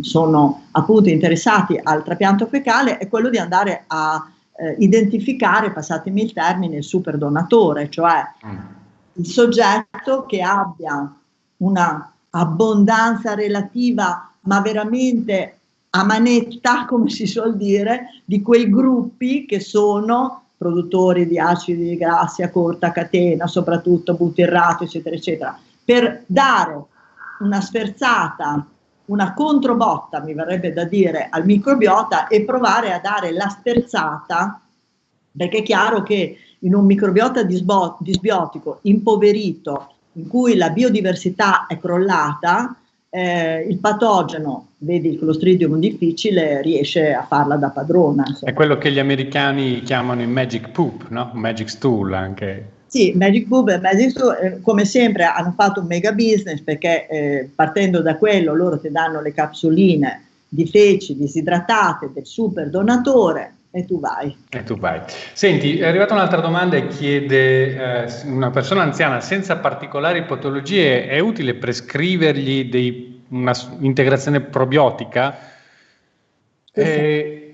sono 0.00 0.66
appunto 0.70 1.08
interessati 1.08 1.78
al 1.82 2.04
trapianto 2.04 2.46
fecale, 2.46 2.98
è 2.98 3.08
quello 3.08 3.28
di 3.28 3.38
andare 3.38 3.84
a 3.86 4.30
eh, 4.56 4.76
identificare, 4.78 5.72
passatemi 5.72 6.22
il 6.22 6.32
termine, 6.32 6.76
il 6.78 6.84
superdonatore, 6.84 7.90
cioè 7.90 8.22
mm. 8.46 8.77
Il 9.18 9.26
soggetto 9.26 10.26
che 10.26 10.40
abbia 10.40 11.12
una 11.58 12.12
abbondanza 12.30 13.34
relativa, 13.34 14.30
ma 14.42 14.60
veramente 14.60 15.58
a 15.90 16.04
manetta, 16.04 16.84
come 16.88 17.10
si 17.10 17.26
suol 17.26 17.56
dire, 17.56 18.22
di 18.24 18.42
quei 18.42 18.70
gruppi 18.70 19.44
che 19.46 19.60
sono 19.60 20.44
produttori 20.56 21.26
di 21.26 21.38
acidi 21.38 21.96
grassi 21.96 22.42
a 22.42 22.50
corta 22.50 22.90
catena, 22.90 23.46
soprattutto 23.46 24.14
butirrato, 24.14 24.84
eccetera, 24.84 25.14
eccetera, 25.14 25.58
per 25.84 26.24
dare 26.26 26.84
una 27.40 27.60
sferzata, 27.60 28.66
una 29.06 29.34
controbotta, 29.34 30.20
mi 30.20 30.34
verrebbe 30.34 30.72
da 30.72 30.84
dire, 30.84 31.28
al 31.30 31.44
microbiota 31.44 32.26
e 32.26 32.44
provare 32.44 32.92
a 32.92 32.98
dare 32.98 33.32
la 33.32 33.48
sferzata, 33.48 34.60
perché 35.36 35.58
è 35.58 35.62
chiaro 35.62 36.02
che 36.02 36.36
in 36.60 36.74
un 36.74 36.84
microbiota 36.84 37.42
disbiotico 37.42 38.78
impoverito, 38.82 39.92
in 40.12 40.28
cui 40.28 40.56
la 40.56 40.70
biodiversità 40.70 41.66
è 41.66 41.78
crollata, 41.78 42.76
eh, 43.10 43.60
il 43.68 43.78
patogeno, 43.78 44.68
vedi 44.78 45.08
il 45.08 45.18
clostridium 45.18 45.78
difficile, 45.78 46.60
riesce 46.62 47.12
a 47.12 47.24
farla 47.26 47.56
da 47.56 47.70
padrona. 47.70 48.24
Insomma. 48.26 48.50
È 48.50 48.54
quello 48.54 48.76
che 48.78 48.92
gli 48.92 48.98
americani 48.98 49.82
chiamano 49.82 50.22
il 50.22 50.28
magic 50.28 50.70
poop, 50.70 51.08
no? 51.08 51.30
Magic 51.34 51.68
stool 51.68 52.12
anche. 52.12 52.76
Sì, 52.88 53.12
Magic 53.14 53.48
Poop 53.48 53.68
e 53.68 53.78
Magic 53.80 54.10
Stool, 54.10 54.36
eh, 54.40 54.60
come 54.62 54.86
sempre 54.86 55.24
hanno 55.24 55.52
fatto 55.54 55.80
un 55.80 55.86
mega 55.86 56.12
business 56.12 56.62
perché 56.62 57.06
eh, 57.06 57.50
partendo 57.54 58.00
da 58.00 58.16
quello 58.16 58.54
loro 58.54 58.80
ti 58.80 58.90
danno 58.90 59.20
le 59.20 59.34
capsuline 59.34 60.24
di 60.48 60.66
feci 60.66 61.14
disidratate 61.14 62.10
del 62.14 62.24
super 62.24 62.70
donatore, 62.70 63.52
e 63.70 63.84
tu 63.84 64.00
vai. 64.00 64.34
E 64.48 64.62
tu 64.62 64.76
vai. 64.78 65.00
Senti, 65.32 65.78
è 65.78 65.86
arrivata 65.86 66.14
un'altra 66.14 66.40
domanda 66.40 66.76
e 66.76 66.86
chiede, 66.88 68.04
eh, 68.04 68.22
una 68.24 68.50
persona 68.50 68.82
anziana 68.82 69.20
senza 69.20 69.58
particolari 69.58 70.24
patologie, 70.24 71.06
è 71.06 71.18
utile 71.18 71.54
prescrivergli 71.54 72.68
dei, 72.68 73.24
una 73.28 73.52
integrazione 73.80 74.40
probiotica? 74.40 75.36
Eh, 76.72 77.48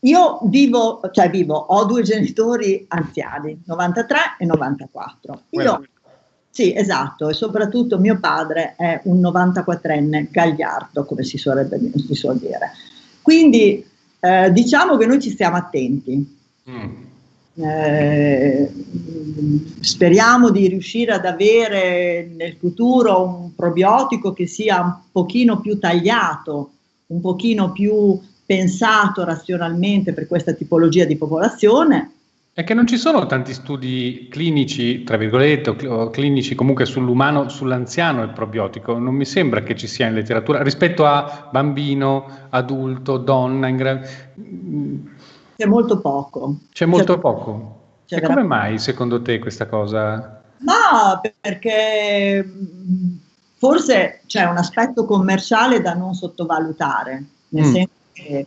io 0.00 0.40
vivo, 0.44 1.00
cioè 1.12 1.30
vivo, 1.30 1.54
ho 1.54 1.84
due 1.84 2.02
genitori 2.02 2.84
anziani, 2.88 3.62
93 3.66 4.18
e 4.38 4.44
94. 4.44 5.42
Io, 5.50 5.82
sì, 6.50 6.74
esatto, 6.74 7.28
e 7.28 7.34
soprattutto 7.34 7.98
mio 7.98 8.18
padre 8.18 8.74
è 8.76 9.00
un 9.04 9.20
94enne 9.20 10.28
gagliardo, 10.30 11.04
come 11.04 11.22
si, 11.22 11.36
suorebbe, 11.36 11.78
si 11.94 12.14
suol 12.14 12.38
dire. 12.38 12.72
Quindi 13.22 13.84
eh, 14.20 14.50
diciamo 14.52 14.96
che 14.96 15.06
noi 15.06 15.20
ci 15.20 15.30
stiamo 15.30 15.56
attenti. 15.56 16.36
Mm. 16.70 17.06
Eh, 17.60 18.72
speriamo 19.80 20.50
di 20.50 20.68
riuscire 20.68 21.12
ad 21.12 21.24
avere 21.24 22.30
nel 22.36 22.54
futuro 22.56 23.20
un 23.24 23.54
probiotico 23.54 24.32
che 24.32 24.46
sia 24.46 24.80
un 24.80 24.94
pochino 25.10 25.60
più 25.60 25.78
tagliato, 25.78 26.70
un 27.06 27.20
pochino 27.20 27.72
più 27.72 28.20
pensato 28.46 29.24
razionalmente 29.24 30.12
per 30.12 30.26
questa 30.26 30.52
tipologia 30.52 31.04
di 31.04 31.16
popolazione 31.16 32.12
è 32.58 32.64
che 32.64 32.74
non 32.74 32.88
ci 32.88 32.98
sono 32.98 33.24
tanti 33.26 33.54
studi 33.54 34.26
clinici, 34.28 35.04
tra 35.04 35.16
virgolette, 35.16 35.86
o 35.86 36.10
clinici 36.10 36.56
comunque 36.56 36.86
sull'umano, 36.86 37.48
sull'anziano 37.48 38.24
il 38.24 38.30
probiotico. 38.30 38.98
Non 38.98 39.14
mi 39.14 39.24
sembra 39.24 39.62
che 39.62 39.76
ci 39.76 39.86
sia 39.86 40.08
in 40.08 40.14
letteratura 40.14 40.60
rispetto 40.60 41.06
a 41.06 41.50
bambino, 41.52 42.48
adulto, 42.48 43.16
donna. 43.18 43.68
In 43.68 43.76
gra... 43.76 44.00
C'è 45.56 45.66
molto 45.66 46.00
poco. 46.00 46.56
C'è 46.72 46.84
molto 46.84 47.14
c'è, 47.14 47.20
poco. 47.20 47.80
C'è 48.06 48.16
e 48.16 48.22
come 48.22 48.42
mai 48.42 48.80
secondo 48.80 49.22
te 49.22 49.38
questa 49.38 49.68
cosa? 49.68 50.42
Ma 50.56 51.20
perché 51.40 52.44
forse 53.54 54.22
c'è 54.26 54.42
un 54.46 54.56
aspetto 54.56 55.04
commerciale 55.04 55.80
da 55.80 55.94
non 55.94 56.12
sottovalutare, 56.12 57.24
nel 57.50 57.66
mm. 57.66 57.72
senso 57.72 57.90
che 58.14 58.46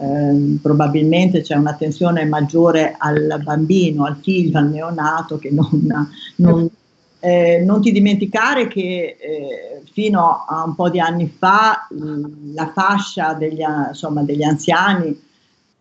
eh, 0.00 0.58
probabilmente 0.62 1.42
c'è 1.42 1.56
un'attenzione 1.56 2.24
maggiore 2.24 2.94
al 2.96 3.38
bambino, 3.44 4.06
al 4.06 4.16
figlio, 4.22 4.58
al 4.58 4.70
neonato 4.70 5.38
che 5.38 5.50
non, 5.50 5.86
non, 6.36 6.68
eh, 7.20 7.62
non 7.62 7.82
ti 7.82 7.92
dimenticare 7.92 8.66
che 8.66 9.18
eh, 9.20 9.82
fino 9.92 10.46
a 10.48 10.64
un 10.64 10.74
po' 10.74 10.88
di 10.88 11.00
anni 11.00 11.28
fa 11.28 11.86
la 12.54 12.72
fascia 12.72 13.34
degli, 13.34 13.60
insomma, 13.60 14.22
degli 14.22 14.42
anziani 14.42 15.28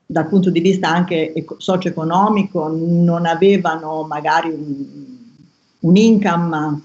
dal 0.05 0.27
punto 0.27 0.49
di 0.49 0.59
vista 0.59 0.89
anche 0.89 1.33
socio-economico 1.57 2.67
non 2.67 3.25
avevano 3.25 4.03
magari 4.03 4.49
un, 4.49 4.85
un 5.81 5.95
income 5.95 6.81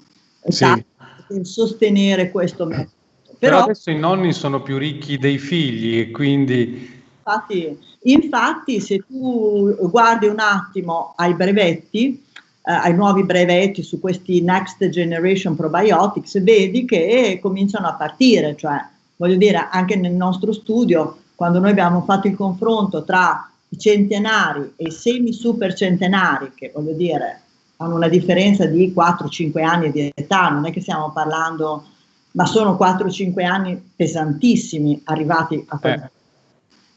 sì. 0.47 0.85
per 1.26 1.47
sostenere 1.47 2.30
questo 2.30 2.66
metodo. 2.66 2.91
Però, 3.39 3.57
Però 3.57 3.62
adesso 3.64 3.91
i 3.91 3.99
nonni 3.99 4.32
sono 4.32 4.62
più 4.62 4.78
ricchi 4.78 5.18
dei 5.18 5.39
figli 5.39 5.99
e 5.99 6.11
quindi 6.11 6.93
Infatti, 7.27 7.79
infatti, 8.03 8.81
se 8.81 9.03
tu 9.09 9.75
guardi 9.89 10.27
un 10.27 10.39
attimo 10.39 11.14
ai 11.16 11.35
brevetti, 11.35 12.22
eh, 12.66 12.72
ai 12.72 12.95
nuovi 12.95 13.25
brevetti 13.25 13.83
su 13.83 13.99
questi 13.99 14.43
next 14.43 14.87
generation 14.91 15.57
probiotics, 15.57 16.43
vedi 16.43 16.85
che 16.85 17.39
cominciano 17.41 17.87
a 17.87 17.95
partire, 17.95 18.55
cioè 18.57 18.79
voglio 19.16 19.37
dire, 19.37 19.68
anche 19.70 19.97
nel 19.97 20.12
nostro 20.12 20.53
studio, 20.53 21.16
quando 21.35 21.61
noi 21.61 21.70
abbiamo 21.70 22.03
fatto 22.03 22.29
il 22.29 22.37
confronto 22.37 23.05
tra 23.05 23.51
i 23.70 23.79
centenari 23.79 24.75
e 24.77 24.89
i 24.89 24.91
semi 24.91 25.33
super 25.33 25.72
centenari, 25.72 26.53
che 26.55 26.70
voglio 26.75 26.93
dire, 26.93 27.41
hanno 27.79 27.95
una 27.95 28.09
differenza 28.09 28.66
di 28.66 28.93
4-5 28.95 29.62
anni 29.64 29.91
di 29.91 30.12
età, 30.14 30.51
non 30.51 30.66
è 30.66 30.72
che 30.72 30.83
stiamo 30.83 31.11
parlando, 31.11 31.85
ma 32.33 32.45
sono 32.45 32.77
4-5 32.79 33.45
anni 33.45 33.91
pesantissimi 33.97 35.01
arrivati 35.05 35.64
a 35.68 35.79
quel 35.79 35.93
eh. 35.95 36.11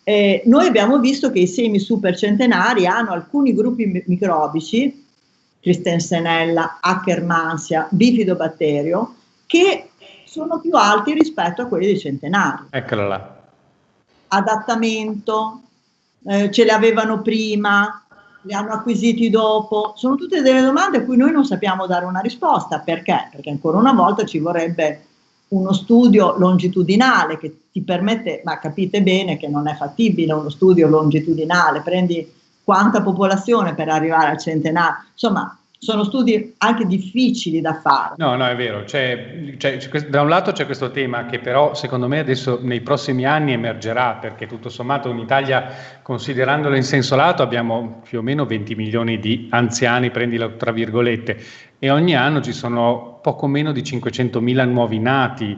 Eh, 0.09 0.41
noi 0.45 0.67
abbiamo 0.67 0.99
visto 0.99 1.31
che 1.31 1.39
i 1.39 1.47
semi 1.47 1.79
supercentenari 1.79 2.87
hanno 2.87 3.11
alcuni 3.11 3.53
gruppi 3.53 4.05
microbici, 4.05 5.05
Christensenella, 5.59 6.77
Akkermansia, 6.79 7.89
bifidobatterio, 7.91 9.15
che 9.45 9.89
sono 10.23 10.61
più 10.61 10.71
alti 10.75 11.11
rispetto 11.11 11.63
a 11.63 11.65
quelli 11.65 11.87
dei 11.87 11.99
centenari. 11.99 12.67
Eccola 12.69 13.05
là. 13.05 13.37
Adattamento, 14.29 15.63
eh, 16.25 16.51
ce 16.51 16.63
le 16.63 16.71
avevano 16.71 17.21
prima, 17.21 18.01
li 18.43 18.53
hanno 18.53 18.71
acquisiti 18.71 19.29
dopo? 19.29 19.91
Sono 19.97 20.15
tutte 20.15 20.41
delle 20.41 20.61
domande 20.61 20.99
a 20.99 21.03
cui 21.03 21.17
noi 21.17 21.33
non 21.33 21.43
sappiamo 21.43 21.85
dare 21.85 22.05
una 22.05 22.21
risposta. 22.21 22.79
Perché? 22.79 23.27
Perché 23.29 23.49
ancora 23.49 23.77
una 23.77 23.91
volta 23.91 24.23
ci 24.23 24.39
vorrebbe 24.39 25.01
uno 25.49 25.73
studio 25.73 26.37
longitudinale 26.37 27.37
che 27.37 27.57
ti 27.71 27.81
permette, 27.81 28.41
ma 28.43 28.59
capite 28.59 29.01
bene 29.01 29.37
che 29.37 29.47
non 29.47 29.67
è 29.67 29.75
fattibile 29.75 30.33
uno 30.33 30.49
studio 30.49 30.87
longitudinale, 30.87 31.81
prendi 31.81 32.29
quanta 32.63 33.01
popolazione 33.01 33.73
per 33.73 33.87
arrivare 33.87 34.27
al 34.27 34.39
centenario, 34.39 35.05
insomma 35.11 35.56
sono 35.79 36.03
studi 36.03 36.55
anche 36.57 36.85
difficili 36.85 37.61
da 37.61 37.79
fare. 37.79 38.15
No, 38.17 38.35
no, 38.35 38.47
è 38.47 38.55
vero. 38.55 38.83
C'è, 38.83 39.55
c'è, 39.57 39.77
da 40.09 40.21
un 40.21 40.29
lato 40.29 40.51
c'è 40.51 40.65
questo 40.65 40.89
tema 40.89 41.25
che 41.25 41.39
però 41.39 41.75
secondo 41.75 42.07
me 42.07 42.19
adesso 42.19 42.59
nei 42.61 42.81
prossimi 42.81 43.25
anni 43.25 43.53
emergerà, 43.53 44.15
perché 44.15 44.47
tutto 44.47 44.69
sommato 44.69 45.09
in 45.09 45.19
Italia, 45.19 45.67
considerandolo 46.01 46.75
in 46.75 46.83
senso 46.83 47.15
lato, 47.15 47.43
abbiamo 47.43 48.01
più 48.03 48.19
o 48.19 48.21
meno 48.21 48.45
20 48.45 48.75
milioni 48.75 49.19
di 49.19 49.47
anziani, 49.51 50.09
prendila 50.09 50.49
tra 50.49 50.71
virgolette, 50.71 51.37
e 51.77 51.89
ogni 51.91 52.15
anno 52.15 52.41
ci 52.41 52.53
sono 52.53 53.19
poco 53.21 53.45
meno 53.45 53.71
di 53.71 53.83
500 53.83 54.41
mila 54.41 54.65
nuovi 54.65 54.99
nati 54.99 55.57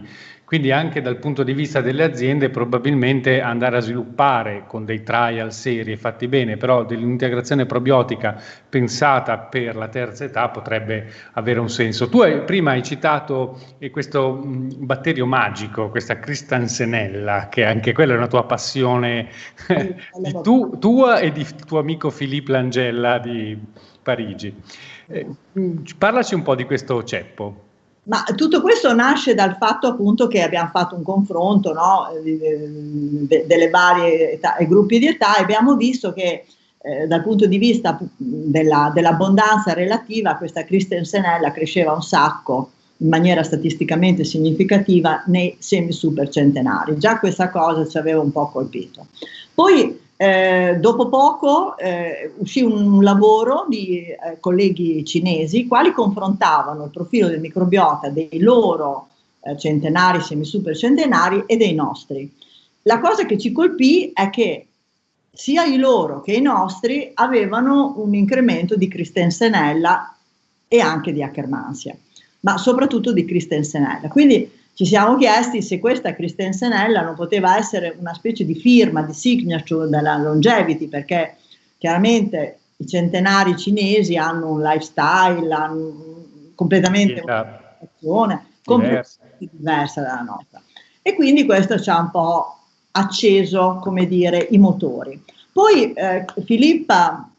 quindi 0.49 0.71
anche 0.71 1.03
dal 1.03 1.17
punto 1.17 1.43
di 1.43 1.53
vista 1.53 1.79
delle 1.79 2.03
aziende 2.03 2.49
probabilmente 2.49 3.39
andare 3.39 3.77
a 3.77 3.81
sviluppare 3.81 4.63
con 4.65 4.83
dei 4.83 5.03
trial 5.03 5.53
seri 5.53 5.91
e 5.91 5.95
fatti 5.95 6.27
bene, 6.27 6.57
però 6.57 6.83
dell'integrazione 6.85 7.67
probiotica 7.67 8.41
pensata 8.67 9.37
per 9.37 9.75
la 9.75 9.89
terza 9.89 10.23
età 10.23 10.49
potrebbe 10.49 11.07
avere 11.33 11.59
un 11.59 11.69
senso. 11.69 12.09
Tu 12.09 12.21
hai, 12.21 12.41
prima 12.45 12.71
hai 12.71 12.81
citato 12.81 13.59
eh, 13.77 13.91
questo 13.91 14.37
mh, 14.43 14.87
batterio 14.87 15.27
magico, 15.27 15.89
questa 15.89 16.17
Cristansenella, 16.17 17.47
che 17.47 17.63
anche 17.63 17.93
quella 17.93 18.15
è 18.15 18.17
una 18.17 18.25
tua 18.25 18.45
passione 18.45 19.29
di 19.67 20.35
tu, 20.41 20.79
tua 20.79 21.19
e 21.19 21.31
di 21.31 21.45
tuo 21.63 21.77
amico 21.77 22.09
Filippo 22.09 22.53
Langella 22.53 23.19
di 23.19 23.55
Parigi. 24.01 24.51
Eh, 25.05 25.27
parlaci 25.95 26.33
un 26.33 26.41
po' 26.41 26.55
di 26.55 26.63
questo 26.63 27.03
ceppo. 27.03 27.67
Ma 28.09 28.23
tutto 28.35 28.59
questo 28.61 28.91
nasce 28.93 29.35
dal 29.35 29.55
fatto 29.57 29.85
appunto 29.85 30.27
che 30.27 30.41
abbiamo 30.41 30.69
fatto 30.73 30.95
un 30.95 31.03
confronto 31.03 31.73
no, 31.73 32.07
de, 32.23 33.45
delle 33.45 33.69
varie 33.69 34.31
età, 34.31 34.57
gruppi 34.61 34.97
di 34.97 35.07
età 35.07 35.37
e 35.37 35.41
abbiamo 35.43 35.75
visto 35.75 36.11
che 36.11 36.45
eh, 36.81 37.05
dal 37.05 37.21
punto 37.21 37.45
di 37.45 37.59
vista 37.59 37.99
della, 38.17 38.91
dell'abbondanza 38.91 39.73
relativa 39.73 40.37
questa 40.37 40.63
Christensenella 40.63 41.51
cresceva 41.51 41.93
un 41.93 42.01
sacco 42.01 42.71
in 42.97 43.09
maniera 43.09 43.43
statisticamente 43.43 44.23
significativa 44.23 45.21
nei 45.27 45.55
semi 45.59 45.91
supercentenari. 45.91 46.97
Già 46.97 47.19
questa 47.19 47.51
cosa 47.51 47.87
ci 47.87 47.99
aveva 47.99 48.21
un 48.21 48.31
po' 48.31 48.49
colpito. 48.49 49.05
Poi 49.53 49.99
eh, 50.21 50.75
dopo 50.81 51.07
poco 51.07 51.77
eh, 51.77 52.33
uscì 52.39 52.61
un 52.61 53.01
lavoro 53.01 53.65
di 53.69 53.99
eh, 54.01 54.37
colleghi 54.41 55.05
cinesi, 55.05 55.65
quali 55.65 55.93
confrontavano 55.93 56.83
il 56.83 56.91
profilo 56.91 57.29
del 57.29 57.39
microbiota 57.39 58.09
dei 58.09 58.39
loro 58.39 59.07
eh, 59.39 59.57
centenari, 59.57 60.19
semisupercentenari 60.19 61.43
e 61.45 61.55
dei 61.55 61.73
nostri. 61.73 62.29
La 62.81 62.99
cosa 62.99 63.25
che 63.25 63.37
ci 63.37 63.53
colpì 63.53 64.11
è 64.13 64.29
che 64.29 64.67
sia 65.31 65.63
i 65.63 65.77
loro 65.77 66.19
che 66.21 66.33
i 66.33 66.41
nostri 66.41 67.11
avevano 67.13 67.93
un 67.95 68.13
incremento 68.13 68.75
di 68.75 68.89
Christensenella 68.89 70.17
e 70.67 70.81
anche 70.81 71.13
di 71.13 71.23
Akkermansia, 71.23 71.95
ma 72.41 72.57
soprattutto 72.57 73.13
di 73.13 73.23
Christensenella. 73.23 74.09
Quindi 74.09 74.51
ci 74.79 74.85
siamo 74.85 75.17
chiesti 75.17 75.61
se 75.61 75.77
questa 75.77 76.15
Christensenella 76.15 77.01
non 77.01 77.13
poteva 77.13 77.57
essere 77.57 77.97
una 77.99 78.13
specie 78.13 78.45
di 78.45 78.55
firma, 78.55 79.01
di 79.01 79.11
signature 79.11 79.89
della 79.89 80.15
longevity, 80.15 80.87
perché 80.87 81.35
chiaramente 81.77 82.59
i 82.77 82.87
centenari 82.87 83.57
cinesi 83.57 84.15
hanno 84.15 84.51
un 84.51 84.61
lifestyle, 84.61 85.53
hanno 85.53 86.53
completamente 86.55 87.19
una 87.19 87.59
situazione 87.73 88.45
completamente 88.63 89.49
diversa 89.51 89.99
dalla 89.99 90.21
nostra. 90.21 90.61
E 91.01 91.13
quindi 91.13 91.43
questo 91.43 91.77
ci 91.77 91.89
ha 91.89 91.99
un 91.99 92.11
po' 92.11 92.59
acceso, 92.91 93.79
come 93.81 94.07
dire, 94.07 94.47
i 94.49 94.57
motori. 94.57 95.21
Poi 95.51 95.91
eh, 95.91 96.23
Filippa 96.45 97.29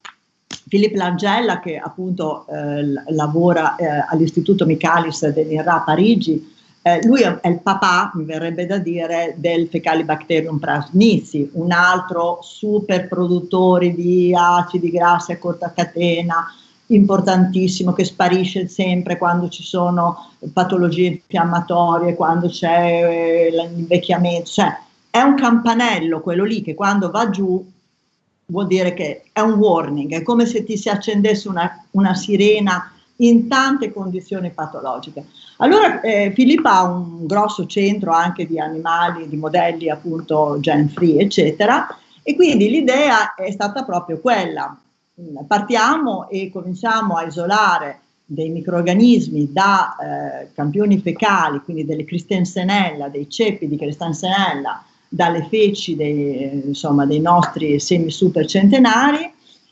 Filippo 0.69 0.99
Langella, 0.99 1.59
che 1.59 1.79
appunto 1.79 2.47
eh, 2.49 2.85
lavora 3.15 3.77
eh, 3.77 3.87
all'Istituto 4.09 4.67
Michaelis 4.67 5.27
dell'INRA 5.27 5.77
a 5.77 5.81
Parigi, 5.81 6.59
eh, 6.83 7.05
lui 7.07 7.21
è, 7.23 7.41
il 7.45 7.61
papà, 7.61 8.11
mi 8.15 8.25
verrebbe 8.25 8.65
da 8.65 8.79
dire, 8.79 9.35
del 9.37 9.69
Fecalibacterium 9.69 10.59
prasnizi, 10.59 11.51
un 11.55 11.73
altro 11.73 12.39
super 12.43 13.07
produttore 13.07 13.95
di 13.95 14.35
acidi 14.35 14.91
grassi 14.91 15.33
a 15.33 15.39
corta 15.39 15.73
catena, 15.75 16.47
importantissimo, 16.87 17.93
che 17.93 18.05
sparisce 18.05 18.67
sempre 18.67 19.19
quando 19.19 19.49
ci 19.49 19.63
sono 19.63 20.31
patologie 20.53 21.07
infiammatorie, 21.07 22.15
quando 22.15 22.49
c'è 22.49 23.49
eh, 23.49 23.51
l'invecchiamento, 23.51 24.49
cioè 24.49 24.79
è 25.11 25.21
un 25.21 25.35
campanello 25.35 26.21
quello 26.21 26.45
lì 26.45 26.63
che 26.63 26.75
quando 26.75 27.11
va 27.11 27.29
giù 27.31 27.69
vuol 28.47 28.67
dire 28.67 28.95
che 28.95 29.25
è 29.33 29.41
un 29.41 29.53
warning, 29.53 30.13
è 30.13 30.23
come 30.23 30.47
se 30.47 30.65
ti 30.65 30.77
si 30.77 30.89
accendesse 30.89 31.49
una, 31.49 31.85
una 31.93 32.15
sirena 32.15 32.93
in 33.21 33.49
tante 33.49 33.93
condizioni 33.93 34.51
patologiche. 34.51 35.27
Allora 35.59 36.01
eh, 36.01 36.33
Filippa 36.35 36.79
ha 36.79 36.83
un 36.85 37.27
grosso 37.27 37.67
centro 37.67 38.13
anche 38.13 38.47
di 38.47 38.59
animali, 38.59 39.29
di 39.29 39.37
modelli 39.37 39.91
appunto 39.91 40.59
gen 40.61 40.89
free, 40.89 41.21
eccetera, 41.21 41.87
e 42.23 42.35
quindi 42.35 42.69
l'idea 42.69 43.35
è 43.35 43.51
stata 43.51 43.85
proprio 43.85 44.21
quella. 44.21 44.79
Partiamo 45.47 46.29
e 46.31 46.51
cominciamo 46.51 47.17
a 47.17 47.25
isolare 47.25 48.01
dei 48.25 48.49
microorganismi 48.49 49.53
da 49.53 49.97
eh, 49.97 50.53
campioni 50.55 50.99
fecali, 51.01 51.61
quindi 51.63 51.85
delle 51.85 52.05
cristensenella, 52.05 53.09
dei 53.09 53.29
ceppi 53.29 53.69
di 53.69 53.77
cristensenella, 53.77 54.83
dalle 55.09 55.47
feci 55.51 55.97
dei, 55.97 56.63
insomma, 56.69 57.05
dei 57.05 57.21
nostri 57.21 57.81
semi 57.81 58.11
super 58.11 58.47
centenari 58.47 59.31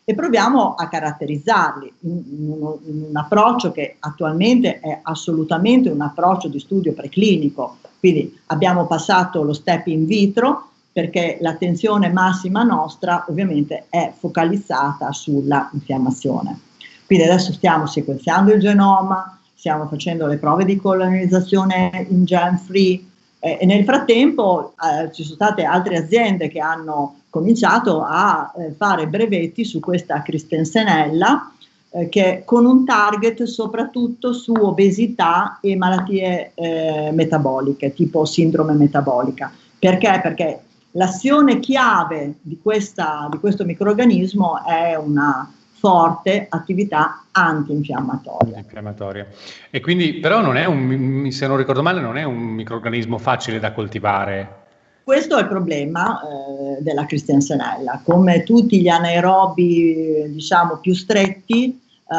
e 0.09 0.15
proviamo 0.15 0.75
a 0.75 0.89
caratterizzarli 0.89 1.93
in, 2.01 2.11
in, 2.11 2.49
in, 2.87 3.05
un 3.11 3.17
approccio 3.17 3.73
che 3.73 3.97
attualmente 3.99 4.81
è 4.81 5.01
assolutamente 5.03 5.91
un 5.91 6.01
approccio 6.01 6.49
di 6.49 6.59
studio 6.59 6.95
preclinico. 6.95 7.77
Quindi 7.99 8.35
abbiamo 8.47 8.87
passato 8.87 9.43
lo 9.43 9.53
step 9.53 9.87
in 9.89 10.07
vitro 10.07 10.71
perché 10.91 11.37
l'attenzione 11.43 12.09
massima 12.09 12.63
nostra 12.63 13.27
ovviamente 13.29 13.85
è 13.91 14.11
focalizzata 14.17 15.13
sulla 15.13 15.69
infiammazione. 15.75 16.59
Quindi 17.05 17.27
adesso 17.27 17.53
stiamo 17.53 17.85
sequenziando 17.85 18.55
il 18.55 18.61
genoma, 18.61 19.39
stiamo 19.55 19.89
facendo 19.89 20.27
le 20.27 20.39
prove 20.39 20.65
di 20.65 20.79
colonizzazione 20.79 22.07
in 22.09 22.25
gen 22.25 22.57
free 22.57 23.05
eh, 23.41 23.59
e 23.61 23.67
nel 23.67 23.85
frattempo 23.85 24.73
eh, 24.83 25.13
ci 25.13 25.23
sono 25.23 25.35
state 25.35 25.65
altre 25.65 25.99
aziende 25.99 26.49
che 26.49 26.61
hanno 26.61 27.18
cominciato 27.31 28.03
a 28.03 28.53
eh, 28.57 28.73
fare 28.73 29.07
brevetti 29.07 29.65
su 29.65 29.81
questa 29.81 30.23
Christensenella 30.23 31.53
eh, 31.91 32.09
che 32.09 32.43
con 32.45 32.67
un 32.67 32.85
target 32.85 33.45
soprattutto 33.45 34.33
su 34.33 34.53
obesità 34.53 35.59
e 35.61 35.75
malattie 35.77 36.53
eh, 36.55 37.11
metaboliche, 37.13 37.95
tipo 37.95 38.25
sindrome 38.25 38.75
metabolica. 38.75 39.51
Perché? 39.79 40.21
Perché 40.23 40.61
l'azione 40.93 41.61
chiave 41.61 42.35
di, 42.43 42.59
questa, 42.63 43.29
di 43.31 43.39
questo 43.39 43.65
microorganismo 43.65 44.65
è 44.67 44.97
una 44.97 45.51
forte 45.79 46.47
attività 46.49 47.25
antinfiammatoria. 47.31 48.57
Antinfiammatoria. 48.57 49.27
E 49.71 49.81
quindi, 49.81 50.15
però 50.15 50.41
non 50.41 50.57
è 50.57 50.67
un, 50.67 51.29
se 51.31 51.47
non 51.47 51.57
ricordo 51.57 51.83
male, 51.83 52.01
non 52.01 52.17
è 52.17 52.25
un 52.25 52.37
microorganismo 52.37 53.17
facile 53.17 53.61
da 53.61 53.73
coltivare. 53.73 54.67
Questo 55.09 55.39
è 55.39 55.41
il 55.41 55.49
problema 55.49 56.21
eh, 56.21 56.83
della 56.83 57.07
Christiansenella. 57.07 58.03
Come 58.05 58.43
tutti 58.43 58.79
gli 58.79 58.89
anaerobi, 58.89 60.25
diciamo, 60.29 60.77
più 60.81 60.95
stretti, 60.95 61.65
eh, 61.71 62.15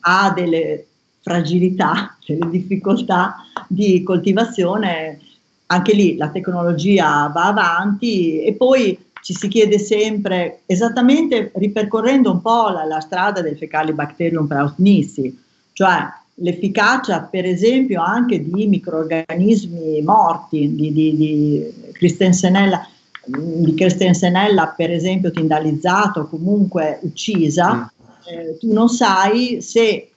ha 0.00 0.32
delle 0.34 0.86
fragilità, 1.20 2.16
delle 2.26 2.48
difficoltà 2.48 3.36
di 3.66 4.02
coltivazione. 4.02 5.20
Anche 5.66 5.92
lì 5.92 6.16
la 6.16 6.30
tecnologia 6.30 7.28
va 7.28 7.48
avanti 7.48 8.40
e 8.40 8.54
poi 8.54 8.98
ci 9.20 9.34
si 9.34 9.46
chiede 9.48 9.78
sempre, 9.78 10.62
esattamente 10.64 11.52
ripercorrendo 11.56 12.30
un 12.30 12.40
po' 12.40 12.70
la, 12.70 12.86
la 12.86 13.00
strada 13.00 13.42
del 13.42 13.58
Fecalibacterium 13.58 14.46
prausnici, 14.46 15.38
cioè 15.74 16.10
l'efficacia 16.40 17.22
per 17.22 17.44
esempio 17.44 18.02
anche 18.02 18.42
di 18.42 18.66
microorganismi 18.66 20.02
morti, 20.02 20.74
di, 20.74 20.92
di, 20.92 21.16
di 21.16 21.72
Christensenella, 21.92 22.86
di 23.24 23.74
Christensenella 23.74 24.74
per 24.76 24.90
esempio 24.90 25.30
tindalizzata 25.30 26.20
o 26.20 26.28
comunque 26.28 26.98
uccisa, 27.02 27.74
mm. 27.74 28.28
eh, 28.28 28.58
tu 28.58 28.72
non 28.72 28.88
sai 28.88 29.60
se 29.60 30.10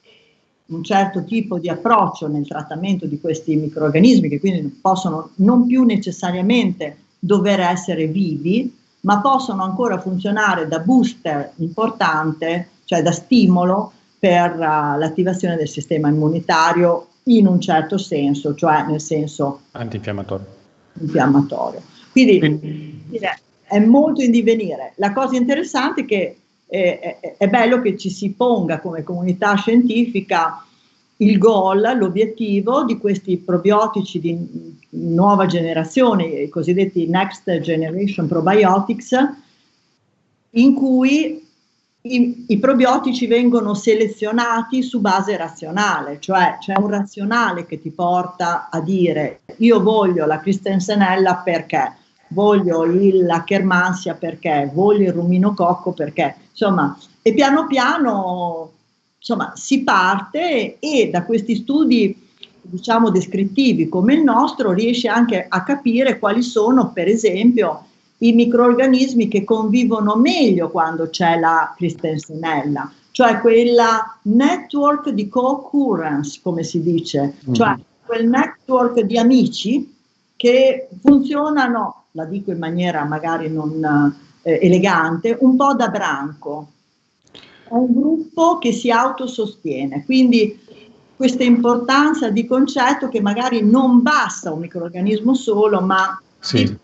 un 0.68 0.84
certo 0.84 1.26
tipo 1.26 1.60
di 1.60 1.70
approccio 1.70 2.28
nel 2.28 2.48
trattamento 2.48 3.06
di 3.06 3.20
questi 3.20 3.56
microorganismi 3.56 4.30
che 4.30 4.40
quindi 4.40 4.80
possono 4.82 5.32
non 5.36 5.66
più 5.66 5.84
necessariamente 5.84 6.98
dover 7.20 7.60
essere 7.60 8.08
vivi, 8.08 8.74
ma 9.02 9.20
possono 9.20 9.64
ancora 9.64 10.00
funzionare 10.00 10.68
da 10.68 10.80
booster 10.80 11.52
importante, 11.58 12.70
cioè 12.86 13.02
da 13.02 13.12
stimolo 13.12 13.92
per 14.22 14.54
uh, 14.54 15.00
l'attivazione 15.00 15.56
del 15.56 15.68
sistema 15.68 16.08
immunitario 16.08 17.08
in 17.24 17.48
un 17.48 17.60
certo 17.60 17.98
senso, 17.98 18.54
cioè 18.54 18.86
nel 18.86 19.02
senso 19.02 19.62
antinfiammatorio. 19.72 20.46
infiammatorio. 21.00 21.82
Quindi, 22.12 22.38
Quindi, 22.38 23.20
è 23.64 23.80
molto 23.80 24.22
in 24.22 24.30
divenire. 24.30 24.94
La 24.98 25.12
cosa 25.12 25.36
interessante 25.38 26.02
è 26.02 26.06
che 26.06 26.38
eh, 26.68 27.00
è, 27.00 27.36
è 27.38 27.48
bello 27.48 27.82
che 27.82 27.98
ci 27.98 28.12
si 28.12 28.30
ponga 28.34 28.80
come 28.80 29.02
comunità 29.02 29.56
scientifica 29.56 30.68
il 31.18 31.40
goal, 31.40 31.98
l'obiettivo 31.98 32.84
di 32.84 33.00
questi 33.00 33.38
probiotici 33.38 34.20
di 34.20 34.78
nuova 34.90 35.48
generazione, 35.48 36.26
i 36.26 36.50
cosiddetti 36.50 37.08
Next 37.08 37.60
Generation 37.60 38.28
Probiotics, 38.28 39.16
in 40.52 40.76
cui 40.76 41.50
i, 42.04 42.46
i, 42.48 42.58
probiotici 42.58 43.28
vengono 43.28 43.76
selezionati 43.76 44.82
su 44.82 45.02
base 45.02 45.38
razionale, 45.38 46.20
cioè 46.20 46.58
c'è 46.60 46.74
un 46.78 46.90
razionale 46.90 47.66
che 47.68 47.80
ti 47.80 47.92
porta 47.92 48.70
a 48.72 48.80
dire 48.82 49.42
io 49.58 49.82
voglio 49.82 50.26
la 50.26 50.40
Christensenella 50.40 51.38
perché, 51.38 51.94
voglio 52.30 52.86
il, 52.86 53.26
la 53.26 53.44
Kermansia 53.44 54.16
perché, 54.16 54.72
voglio 54.74 55.10
il 55.10 55.14
ruminococco 55.14 55.92
perché, 55.92 56.36
insomma, 56.50 56.98
e 57.22 57.34
piano 57.34 57.68
piano 57.68 58.72
insomma, 59.20 59.54
si 59.56 59.84
parte 59.84 60.80
e 60.80 61.10
da 61.12 61.24
questi 61.24 61.56
studi 61.56 62.30
diciamo 62.64 63.12
descrittivi 63.12 63.90
come 63.90 64.16
il 64.16 64.24
nostro 64.24 64.72
riesce 64.72 65.08
anche 65.08 65.46
a 65.48 65.64
capire 65.64 66.18
quali 66.18 66.42
sono 66.42 66.92
per 66.92 67.08
esempio 67.08 67.86
i 68.24 68.34
microorganismi 68.34 69.28
che 69.28 69.44
convivono 69.44 70.16
meglio 70.16 70.70
quando 70.70 71.10
c'è 71.10 71.40
la 71.40 71.74
Christensenella, 71.76 72.92
cioè 73.12 73.40
quella 73.40 74.18
network 74.24 75.10
di 75.10 75.28
co-occurrence, 75.28 76.40
come 76.42 76.64
si 76.64 76.82
dice, 76.82 77.36
mm. 77.50 77.54
cioè 77.54 77.76
quel 78.06 78.28
network 78.28 79.02
di 79.02 79.18
amici 79.18 79.96
che 80.36 80.90
funzionano, 81.02 82.04
la 82.12 82.26
dico 82.26 82.52
in 82.52 82.60
maniera 82.60 83.06
magari 83.06 83.50
non 83.50 84.16
eh, 84.44 84.60
elegante, 84.62 85.38
un 85.40 85.56
po' 85.56 85.74
da 85.74 85.88
branco. 85.88 86.68
È 87.64 87.74
un 87.74 87.94
gruppo 87.94 88.58
che 88.60 88.72
si 88.72 88.92
autosostiene, 88.92 90.04
quindi 90.06 90.60
questa 91.16 91.44
importanza 91.44 92.30
di 92.30 92.46
concetto 92.46 93.08
che 93.08 93.22
magari 93.22 93.64
non 93.64 94.02
basta 94.02 94.52
un 94.52 94.60
microorganismo 94.60 95.34
solo, 95.34 95.82
ma 95.82 96.22
sì 96.40 96.78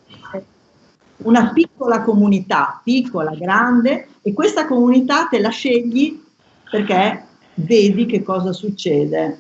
una 1.18 1.52
piccola 1.54 2.02
comunità, 2.02 2.82
piccola, 2.84 3.32
grande, 3.32 4.08
e 4.22 4.34
questa 4.34 4.66
comunità 4.66 5.28
te 5.28 5.40
la 5.40 5.50
scegli 5.50 6.22
perché 6.70 7.26
vedi 7.56 8.06
che 8.06 8.24
cosa 8.24 8.54
succede. 8.54 9.40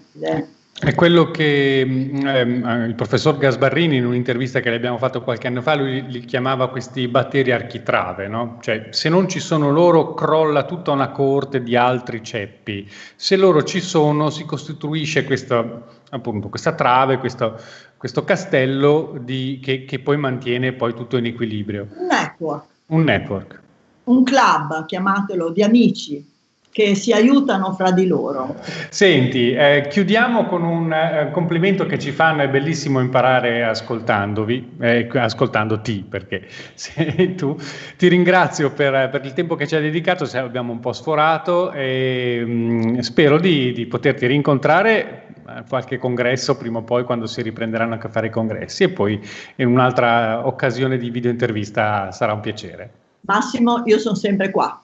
È 0.80 0.93
quello 0.93 1.32
che 1.32 1.80
ehm, 1.80 2.86
il 2.88 2.93
professor 2.93 3.36
Gasbarrini 3.38 3.97
in 3.97 4.05
un'intervista 4.05 4.59
che 4.59 4.69
le 4.69 4.75
abbiamo 4.75 4.99
fatto 4.99 5.23
qualche 5.23 5.47
anno 5.47 5.63
fa, 5.63 5.73
lui 5.73 6.05
li 6.07 6.19
chiamava 6.19 6.69
questi 6.69 7.07
batteri 7.07 7.51
architrave, 7.51 8.28
no? 8.28 8.59
Cioè 8.61 8.89
se 8.91 9.09
non 9.09 9.28
ci 9.28 9.39
sono 9.39 9.71
loro 9.71 10.13
crolla 10.13 10.65
tutta 10.65 10.91
una 10.91 11.09
corte 11.09 11.63
di 11.63 11.75
altri 11.75 12.23
ceppi, 12.23 12.88
se 13.15 13.36
loro 13.38 13.63
ci 13.63 13.82
sono 13.82 14.30
si 14.30 14.45
costituisce 14.45 15.23
questa, 15.23 15.82
appunto, 16.11 16.47
questa 16.47 16.73
trave, 16.73 17.17
questo, 17.17 17.59
questo 17.97 18.23
castello 18.23 19.17
di, 19.19 19.59
che, 19.61 19.85
che, 19.85 19.99
poi 19.99 20.17
mantiene 20.17 20.73
poi 20.73 20.93
tutto 20.93 21.17
in 21.17 21.25
equilibrio. 21.25 21.87
Un 21.97 22.05
network. 22.05 22.65
Un 22.87 23.03
network. 23.03 23.61
Un 24.03 24.23
club, 24.23 24.85
chiamatelo, 24.85 25.49
di 25.49 25.63
amici 25.63 26.25
che 26.72 26.93
si 26.95 27.11
aiutano 27.11 27.74
fra 27.74 27.91
di 27.91 28.05
loro. 28.05 28.55
Senti, 28.89 29.51
eh, 29.51 29.88
chiudiamo 29.89 30.45
con 30.45 30.63
un 30.63 30.93
eh, 30.93 31.30
complimento 31.32 31.86
che 31.86 31.97
ci 31.97 32.11
fanno, 32.11 32.43
è 32.43 32.49
bellissimo 32.49 32.99
imparare 32.99 33.63
ascoltandovi, 33.63 34.74
eh, 34.80 35.09
ascoltandoti, 35.11 36.05
perché 36.07 36.47
sei 36.76 37.36
tu. 37.36 37.57
Ti 37.97 38.07
ringrazio 38.07 38.72
per, 38.72 39.09
per, 39.09 39.26
il 39.26 39.34
tempo 39.34 39.55
che 39.55 39.68
ci 39.68 39.76
hai 39.76 39.82
dedicato, 39.82 40.26
se 40.26 40.38
abbiamo 40.38 40.72
un 40.72 40.80
po' 40.80 40.93
sforato 40.93 41.72
e 41.72 42.43
mh, 42.45 42.51
mm, 42.51 42.99
spero 42.99 43.39
di, 43.39 43.72
di 43.72 43.86
poterti 43.88 44.28
rincontrare 44.28 45.24
qualche 45.68 45.97
congresso 45.97 46.57
prima 46.57 46.80
o 46.80 46.84
poi 46.84 47.03
quando 47.05 47.26
si 47.26 47.41
riprenderanno 47.41 47.93
anche 47.93 48.07
a 48.07 48.09
fare 48.09 48.28
i 48.28 48.30
congressi 48.30 48.84
e 48.84 48.89
poi 48.89 49.20
in 49.55 49.68
un'altra 49.68 50.45
occasione 50.45 50.97
di 50.97 51.09
video 51.09 51.32
intervista 51.32 52.11
sarà 52.11 52.34
un 52.34 52.41
piacere. 52.41 52.91
Massimo, 53.22 53.82
io 53.86 53.97
sono 53.97 54.15
sempre 54.15 54.51
qua. 54.51 54.82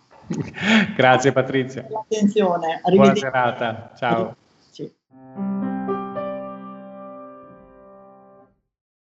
Grazie 0.95 1.31
Patrizia. 1.31 1.85
Attenzione. 1.91 2.81
Buona 2.93 3.15
serata. 3.15 3.91
Ciao. 3.95 4.35